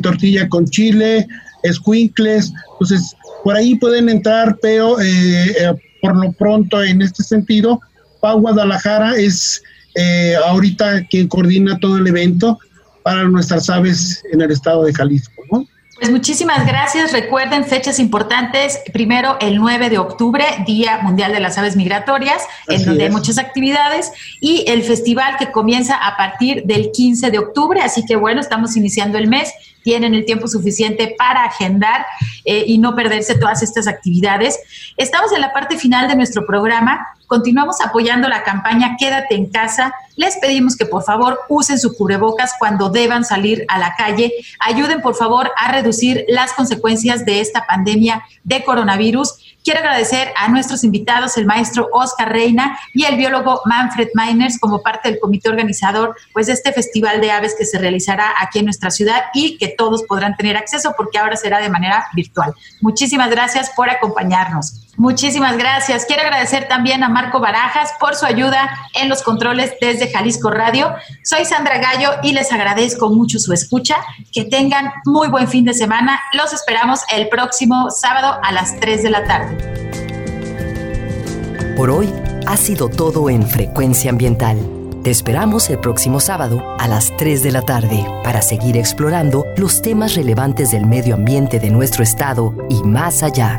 Tortilla 0.00 0.48
con 0.48 0.64
Chile, 0.64 1.28
Escuincles, 1.64 2.50
entonces 2.72 3.14
por 3.42 3.56
ahí 3.56 3.74
pueden 3.76 4.08
entrar, 4.08 4.58
pero 4.60 5.00
eh, 5.00 5.50
eh, 5.50 5.74
por 6.00 6.16
lo 6.16 6.32
pronto 6.32 6.82
en 6.82 7.02
este 7.02 7.22
sentido, 7.22 7.80
Pau 8.20 8.40
Guadalajara 8.40 9.16
es 9.16 9.62
eh, 9.94 10.34
ahorita 10.46 11.06
quien 11.08 11.28
coordina 11.28 11.78
todo 11.78 11.98
el 11.98 12.06
evento 12.06 12.58
para 13.02 13.24
nuestras 13.24 13.68
aves 13.68 14.22
en 14.32 14.40
el 14.40 14.50
estado 14.50 14.84
de 14.84 14.94
Jalisco. 14.94 15.42
¿no? 15.50 15.66
Pues 16.02 16.10
muchísimas 16.10 16.66
gracias. 16.66 17.12
Recuerden 17.12 17.64
fechas 17.64 18.00
importantes. 18.00 18.80
Primero, 18.92 19.36
el 19.40 19.56
9 19.58 19.88
de 19.88 19.98
octubre, 19.98 20.44
Día 20.66 20.98
Mundial 21.02 21.32
de 21.32 21.38
las 21.38 21.58
Aves 21.58 21.76
Migratorias, 21.76 22.42
en 22.66 22.84
donde 22.84 23.04
hay 23.04 23.10
muchas 23.10 23.38
actividades, 23.38 24.10
y 24.40 24.64
el 24.66 24.82
festival 24.82 25.36
que 25.38 25.52
comienza 25.52 25.94
a 25.94 26.16
partir 26.16 26.64
del 26.64 26.90
15 26.90 27.30
de 27.30 27.38
octubre. 27.38 27.80
Así 27.80 28.04
que 28.04 28.16
bueno, 28.16 28.40
estamos 28.40 28.76
iniciando 28.76 29.16
el 29.16 29.28
mes 29.28 29.52
tienen 29.82 30.14
el 30.14 30.24
tiempo 30.24 30.48
suficiente 30.48 31.14
para 31.16 31.44
agendar 31.44 32.06
eh, 32.44 32.64
y 32.66 32.78
no 32.78 32.94
perderse 32.94 33.38
todas 33.38 33.62
estas 33.62 33.86
actividades. 33.86 34.58
Estamos 34.96 35.32
en 35.32 35.40
la 35.40 35.52
parte 35.52 35.78
final 35.78 36.08
de 36.08 36.16
nuestro 36.16 36.46
programa. 36.46 37.06
Continuamos 37.32 37.80
apoyando 37.80 38.28
la 38.28 38.42
campaña 38.42 38.94
Quédate 38.98 39.34
en 39.36 39.46
casa. 39.46 39.94
Les 40.16 40.36
pedimos 40.36 40.76
que 40.76 40.84
por 40.84 41.02
favor 41.02 41.40
usen 41.48 41.78
su 41.78 41.94
cubrebocas 41.94 42.52
cuando 42.58 42.90
deban 42.90 43.24
salir 43.24 43.64
a 43.68 43.78
la 43.78 43.94
calle. 43.96 44.30
Ayuden 44.60 45.00
por 45.00 45.14
favor 45.14 45.50
a 45.56 45.72
reducir 45.72 46.26
las 46.28 46.52
consecuencias 46.52 47.24
de 47.24 47.40
esta 47.40 47.64
pandemia 47.66 48.22
de 48.44 48.62
coronavirus 48.62 49.38
Quiero 49.64 49.78
agradecer 49.78 50.32
a 50.36 50.48
nuestros 50.48 50.82
invitados, 50.82 51.36
el 51.36 51.46
maestro 51.46 51.88
Oscar 51.92 52.32
Reina 52.32 52.76
y 52.94 53.04
el 53.04 53.16
biólogo 53.16 53.60
Manfred 53.64 54.08
Miners, 54.14 54.58
como 54.58 54.82
parte 54.82 55.08
del 55.08 55.20
comité 55.20 55.50
organizador 55.50 56.16
pues, 56.32 56.48
de 56.48 56.54
este 56.54 56.72
festival 56.72 57.20
de 57.20 57.30
aves 57.30 57.54
que 57.56 57.64
se 57.64 57.78
realizará 57.78 58.32
aquí 58.40 58.58
en 58.58 58.64
nuestra 58.64 58.90
ciudad 58.90 59.22
y 59.34 59.58
que 59.58 59.68
todos 59.68 60.02
podrán 60.02 60.36
tener 60.36 60.56
acceso 60.56 60.94
porque 60.96 61.18
ahora 61.18 61.36
será 61.36 61.60
de 61.60 61.68
manera 61.68 62.06
virtual. 62.12 62.52
Muchísimas 62.80 63.30
gracias 63.30 63.70
por 63.76 63.88
acompañarnos. 63.88 64.80
Muchísimas 64.96 65.56
gracias. 65.56 66.04
Quiero 66.04 66.22
agradecer 66.22 66.68
también 66.68 67.02
a 67.02 67.08
Marco 67.08 67.40
Barajas 67.40 67.90
por 67.98 68.14
su 68.14 68.26
ayuda 68.26 68.70
en 68.94 69.08
los 69.08 69.22
controles 69.22 69.72
desde 69.80 70.10
Jalisco 70.12 70.50
Radio. 70.50 70.94
Soy 71.24 71.46
Sandra 71.46 71.78
Gallo 71.78 72.10
y 72.22 72.32
les 72.32 72.52
agradezco 72.52 73.08
mucho 73.08 73.38
su 73.38 73.54
escucha. 73.54 73.96
Que 74.32 74.44
tengan 74.44 74.92
muy 75.06 75.28
buen 75.28 75.48
fin 75.48 75.64
de 75.64 75.72
semana. 75.72 76.20
Los 76.34 76.52
esperamos 76.52 77.00
el 77.10 77.28
próximo 77.28 77.90
sábado 77.90 78.38
a 78.42 78.52
las 78.52 78.78
3 78.80 79.02
de 79.02 79.10
la 79.10 79.24
tarde. 79.24 79.56
Por 81.74 81.90
hoy 81.90 82.12
ha 82.46 82.56
sido 82.58 82.90
todo 82.90 83.30
en 83.30 83.48
Frecuencia 83.48 84.10
Ambiental. 84.10 84.58
Te 85.02 85.10
esperamos 85.10 85.70
el 85.70 85.78
próximo 85.80 86.20
sábado 86.20 86.62
a 86.78 86.86
las 86.86 87.16
3 87.16 87.42
de 87.42 87.50
la 87.50 87.62
tarde 87.62 88.06
para 88.22 88.42
seguir 88.42 88.76
explorando 88.76 89.46
los 89.56 89.80
temas 89.80 90.14
relevantes 90.14 90.70
del 90.70 90.86
medio 90.86 91.14
ambiente 91.14 91.58
de 91.58 91.70
nuestro 91.70 92.02
estado 92.04 92.54
y 92.68 92.82
más 92.84 93.22
allá. 93.22 93.58